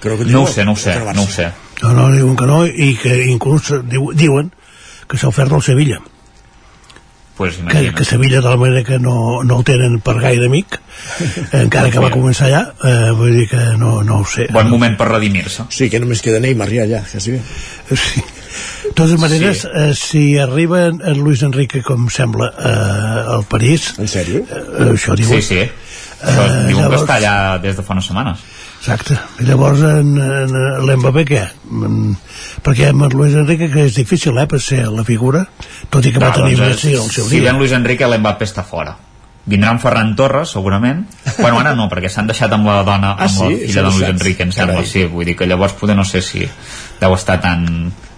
[0.00, 1.48] Creo que no ho sé, no ho sé, no ho sé.
[1.82, 4.52] No, no, diuen que no i que inclús diu, diuen
[5.08, 6.02] que s'ha ofert al Sevilla
[7.36, 10.78] pues que, que Sevilla de la manera que no, no el tenen per gaire amic
[11.64, 14.94] encara que va començar allà eh, vull dir que no, no ho sé bon moment
[14.98, 17.42] per redimir-se sí, que només queda Neymar ja allà quasi bé
[17.90, 18.22] sí.
[18.84, 19.72] de totes maneres sí.
[19.74, 24.44] eh, si arriba en, en Luis Enrique com sembla eh, al París en sèrio?
[24.46, 25.62] Eh, això diuen sí, sí.
[26.24, 27.02] Això eh, diuen llavors...
[27.02, 28.44] que està allà des de fa unes setmanes
[28.84, 29.16] Exacte.
[29.40, 30.50] I llavors en, en,
[30.84, 31.40] l'Mbappé què?
[31.72, 31.94] En,
[32.64, 35.40] perquè amb Luis Enrique que és difícil eh, per ser la figura,
[35.88, 37.38] tot i que no, va tenir doncs, Messi al seu si dia.
[37.38, 38.92] Si ven Luis Enrique l'Mbappé està fora.
[39.48, 41.00] Vindrà en Ferran Torres, segurament.
[41.38, 43.46] bueno, ara no, perquè s'han deixat amb la dona, ah, amb sí?
[43.48, 44.90] la filla de Luis Enrique, em sembla, Carai.
[44.90, 45.06] sí.
[45.14, 46.44] Vull dir que llavors poder no sé si
[47.00, 47.64] deu estar tan,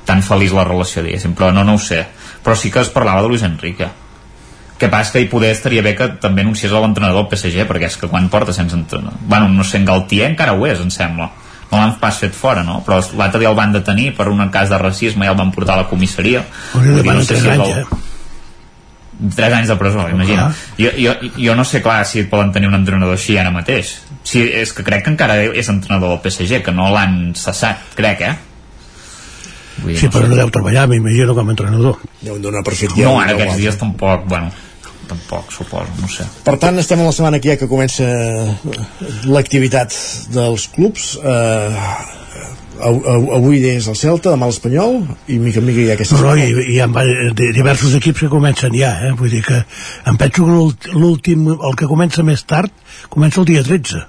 [0.07, 2.03] tan feliç la relació, diguéssim, però no, no ho sé.
[2.43, 3.87] Però sí que es parlava de Luis Enrique
[4.79, 7.97] que pas que hi poder estaria bé que també anunciés l'entrenador del PSG perquè és
[7.97, 11.31] que quan porta sense entrenador bueno, no sé, en Galtier encara ho és, em sembla
[11.71, 12.81] no l'han pas fet fora, no?
[12.87, 15.75] Però l'altre dia el van detenir per un cas de racisme i el van portar
[15.75, 16.45] a la comissaria.
[16.75, 17.81] Dir, no sé si anys, el...
[17.83, 19.33] eh?
[19.35, 20.51] 3 anys de presó, imagina.
[20.79, 23.97] Jo, jo, jo no sé, clar, si poden tenir un entrenador així ara mateix.
[24.27, 28.23] Si, és que crec que encara és entrenador del PSG, que no l'han cessat, crec,
[28.29, 28.35] eh?
[29.81, 31.99] Vull dir, sí, no però no deu treballar, m'imagino, com a entrenador.
[32.21, 33.09] Deu donar per fet ja.
[33.09, 34.53] No, ara aquests dies tampoc, bueno,
[35.09, 36.27] tampoc, suposo, no sé.
[36.47, 38.07] Per tant, estem a la setmana que ja que comença
[39.27, 39.95] l'activitat
[40.35, 41.15] dels clubs.
[41.23, 41.87] Eh,
[42.77, 44.99] avui és el Celta, demà l'Espanyol
[45.33, 46.89] i mica en mica hi ha aquesta no, no, hi, hi ha
[47.57, 49.15] diversos equips que comencen ja eh?
[49.17, 49.63] vull dir que
[50.11, 52.69] em penso que l'últim el que comença més tard
[53.09, 54.05] comença el dia 13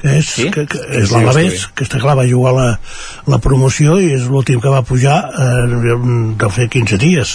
[0.00, 0.48] que és, sí?
[0.52, 2.66] que, que és sí, l'Alavés, que està clar, va jugar la,
[3.30, 5.66] la promoció i és l'últim que va pujar eh,
[6.40, 7.34] de fer 15 dies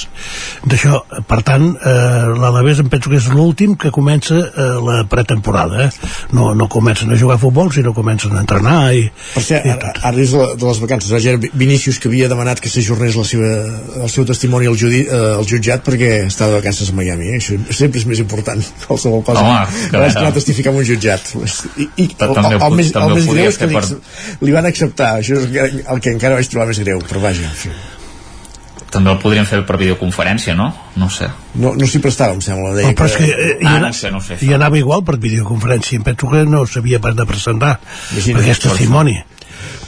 [0.65, 5.85] d'això, per tant eh, l'Alavés em penso que és l'últim que comença eh, la pretemporada
[5.85, 5.89] eh?
[6.33, 9.05] no, no comencen a jugar a futbol sinó comencen a entrenar i,
[9.35, 12.61] per ser, i ara, ara és de, de les vacances ara Vinícius que havia demanat
[12.63, 13.51] que s'ajornés la seva,
[14.01, 17.39] el seu testimoni al, judi, eh, al jutjat perquè està de vacances a Miami eh?
[17.41, 21.33] això sempre és més important qualsevol cosa Home, que que a testificar en un jutjat
[21.77, 23.83] i, i, també el, el, més, el més greu és que per...
[23.89, 27.49] li, li van acceptar això és el que encara vaig trobar més greu però vaja,
[27.49, 27.73] en fi
[28.95, 30.69] també el podríem fer per videoconferència, no?
[30.99, 31.27] No sé.
[31.59, 32.71] No, no s'hi prestava, em sembla.
[32.77, 34.37] Deia oh, però és que, eh, ah, no sé, no sé.
[34.45, 35.99] I anava igual per videoconferència.
[35.99, 37.73] Em penso que no s'havia pas de presentar
[38.13, 39.17] Imagina, perquè és testimoni.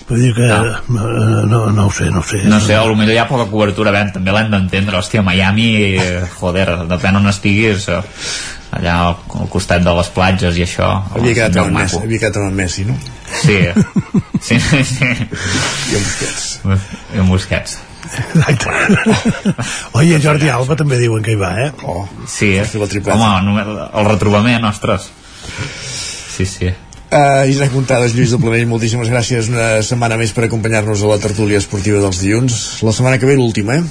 [0.07, 0.45] Vull dir que
[0.87, 1.05] no.
[1.51, 2.39] no, no ho sé, no ho sé.
[2.47, 5.01] No sé, potser hi ha poca cobertura, ben, també l'hem d'entendre.
[5.01, 5.67] Hòstia, Miami,
[5.99, 7.99] eh, joder, depèn on estiguis, eh,
[8.77, 10.87] allà al costat de les platges i això.
[11.11, 12.95] Havia quedat amb Messi, havia quedat amb Messi, no?
[13.41, 13.59] Sí,
[14.39, 14.81] sí, sí.
[14.93, 15.11] sí.
[15.11, 16.47] I amb Busquets.
[16.63, 17.77] I amb Busquets.
[18.07, 19.03] Exacte.
[19.99, 21.71] Oi, Jordi Alba també diuen que hi va, eh?
[21.83, 22.67] Oh, sí, eh?
[23.11, 25.11] Home, el retrobament, ostres.
[26.37, 26.71] Sí, sí.
[27.07, 31.19] Uh, Isaac Montades, Lluís de Planell, moltíssimes gràcies una setmana més per acompanyar-nos a la
[31.23, 32.57] tertúlia esportiva dels dilluns.
[32.83, 33.83] La setmana que ve l'última, eh?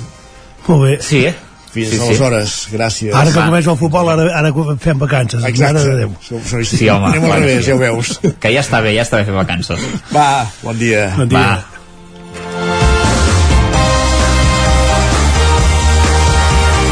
[0.66, 0.97] Molt bé.
[1.01, 1.32] Sí, eh?
[1.72, 2.74] Fins sí, aleshores, sí.
[2.74, 3.14] gràcies.
[3.16, 5.44] Ara que comença el futbol, ara, ara fem vacances.
[5.48, 5.84] Exacte.
[5.84, 7.09] Ara som, som, sí, home.
[7.12, 8.16] Anem al revés, ja ho veus.
[8.40, 9.88] Que ja està bé, ja està bé fer vacances.
[10.12, 10.28] Va,
[10.64, 11.09] bon dia.
[11.16, 11.40] Bon dia.
[11.56, 11.76] Va.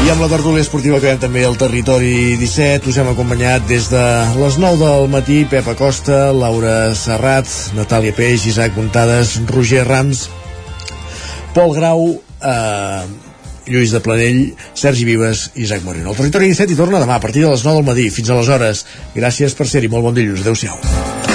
[0.05, 4.03] I amb la tertúlia esportiva que també al Territori 17 us hem acompanyat des de
[4.37, 10.27] les 9 del matí Pepa Costa, Laura Serrat, Natàlia Peix, Isaac Montades, Roger Rams,
[11.57, 13.01] Pol Grau, eh,
[13.65, 14.43] Lluís de Planell,
[14.77, 16.13] Sergi Vives i Isaac Moreno.
[16.13, 18.11] El Territori 17 hi torna demà a partir de les 9 del matí.
[18.13, 18.85] Fins aleshores.
[19.17, 19.89] Gràcies per ser-hi.
[19.89, 20.45] Molt bon dilluns.
[20.45, 21.34] Adéu-siau.